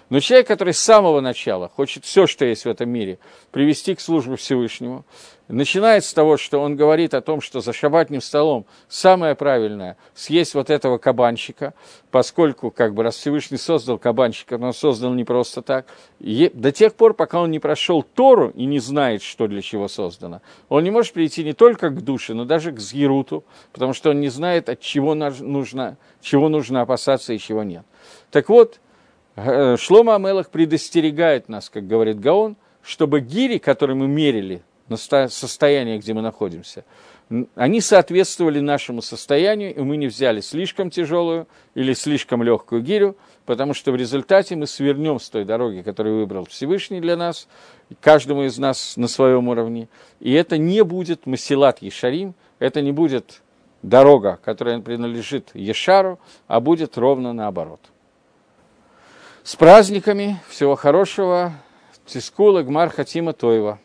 Но 0.09 0.21
человек, 0.21 0.47
который 0.47 0.73
с 0.73 0.79
самого 0.79 1.21
начала 1.21 1.69
хочет 1.69 2.05
все, 2.05 2.27
что 2.27 2.45
есть 2.45 2.65
в 2.65 2.69
этом 2.69 2.89
мире, 2.89 3.19
привести 3.51 3.95
к 3.95 4.01
службе 4.01 4.37
Всевышнему, 4.37 5.05
начинает 5.49 6.05
с 6.05 6.13
того, 6.13 6.37
что 6.37 6.61
он 6.61 6.77
говорит 6.77 7.13
о 7.13 7.21
том, 7.21 7.41
что 7.41 7.61
за 7.61 7.73
шабатным 7.73 8.21
столом 8.21 8.67
самое 8.89 9.35
правильное– 9.35 9.97
съесть 10.15 10.55
вот 10.55 10.71
этого 10.71 10.99
кабанчика, 10.99 11.75
поскольку, 12.11 12.71
как 12.71 12.95
бы, 12.95 13.03
раз 13.03 13.17
Всевышний 13.17 13.57
создал 13.57 13.99
кабанчика, 13.99 14.59
но 14.59 14.69
он 14.69 14.75
создал 14.75 15.13
не 15.13 15.25
просто 15.25 15.61
так, 15.61 15.87
и 16.21 16.51
до 16.55 16.71
тех 16.71 16.95
пор, 16.95 17.15
пока 17.15 17.41
он 17.41 17.51
не 17.51 17.59
прошел 17.59 18.03
Тору 18.03 18.51
и 18.51 18.65
не 18.65 18.79
знает, 18.79 19.23
что 19.23 19.49
для 19.49 19.63
чего 19.63 19.89
создано, 19.89 20.41
он 20.69 20.85
не 20.85 20.91
может 20.91 21.13
прийти 21.13 21.43
не 21.43 21.53
только 21.53 21.91
к 21.91 22.01
душе, 22.03 22.33
но 22.35 22.45
даже 22.45 22.71
к 22.71 22.79
Згируту, 22.79 23.45
потому 23.73 23.93
что 23.93 24.11
он 24.11 24.21
не 24.21 24.29
знает, 24.29 24.69
от 24.69 24.81
чего 24.81 25.15
нужно, 25.15 25.97
чего 26.21 26.49
нужно 26.49 26.83
опасаться 26.83 27.33
и 27.33 27.39
чего 27.39 27.65
нет. 27.65 27.85
Так 28.31 28.49
вот, 28.49 28.81
Шлома 29.37 30.15
Амелах 30.15 30.51
предостерегает 30.51 31.49
нас, 31.49 31.69
как 31.69 31.87
говорит 31.87 32.19
Гаон, 32.19 32.57
чтобы 32.83 33.21
гири, 33.21 33.59
которые 33.59 33.97
мы 33.97 34.09
мерили 34.09 34.63
состояние, 34.95 35.99
где 35.99 36.15
мы 36.15 36.23
находимся, 36.23 36.85
они 37.57 37.81
соответствовали 37.81 38.61
нашему 38.61 39.03
состоянию, 39.03 39.75
и 39.75 39.81
мы 39.81 39.97
не 39.97 40.07
взяли 40.07 40.41
слишком 40.41 40.91
тяжелую 40.91 41.49
или 41.75 41.93
слишком 41.93 42.43
легкую 42.45 42.83
гирю, 42.83 43.17
потому 43.47 43.75
что 43.75 43.91
в 43.91 43.97
результате 43.97 44.55
мы 44.55 44.69
свернем 44.69 45.19
с 45.19 45.29
той 45.29 45.45
дороги, 45.45 45.83
которую 45.83 46.21
выбрал 46.21 46.47
Всевышний 46.47 47.01
для 47.01 47.17
нас, 47.17 47.49
каждому 48.01 48.45
из 48.45 48.59
нас 48.59 48.97
на 48.97 49.09
своем 49.09 49.49
уровне. 49.49 49.89
И 50.21 50.33
это 50.33 50.57
не 50.57 50.85
будет 50.85 51.27
Масилат 51.27 51.83
Ешарим, 51.83 52.35
это 52.61 52.81
не 52.81 52.93
будет 52.93 53.43
дорога, 53.83 54.39
которая 54.45 54.81
принадлежит 54.81 55.51
Ешару, 55.53 56.21
а 56.47 56.61
будет 56.61 56.97
ровно 56.97 57.33
наоборот. 57.33 57.81
С 59.47 59.55
праздниками, 59.55 60.41
всего 60.49 60.75
хорошего, 60.75 61.53
Тискула, 62.05 62.65
Гмар, 62.65 62.91
Хатима, 62.91 63.33
Тоева. 63.33 63.79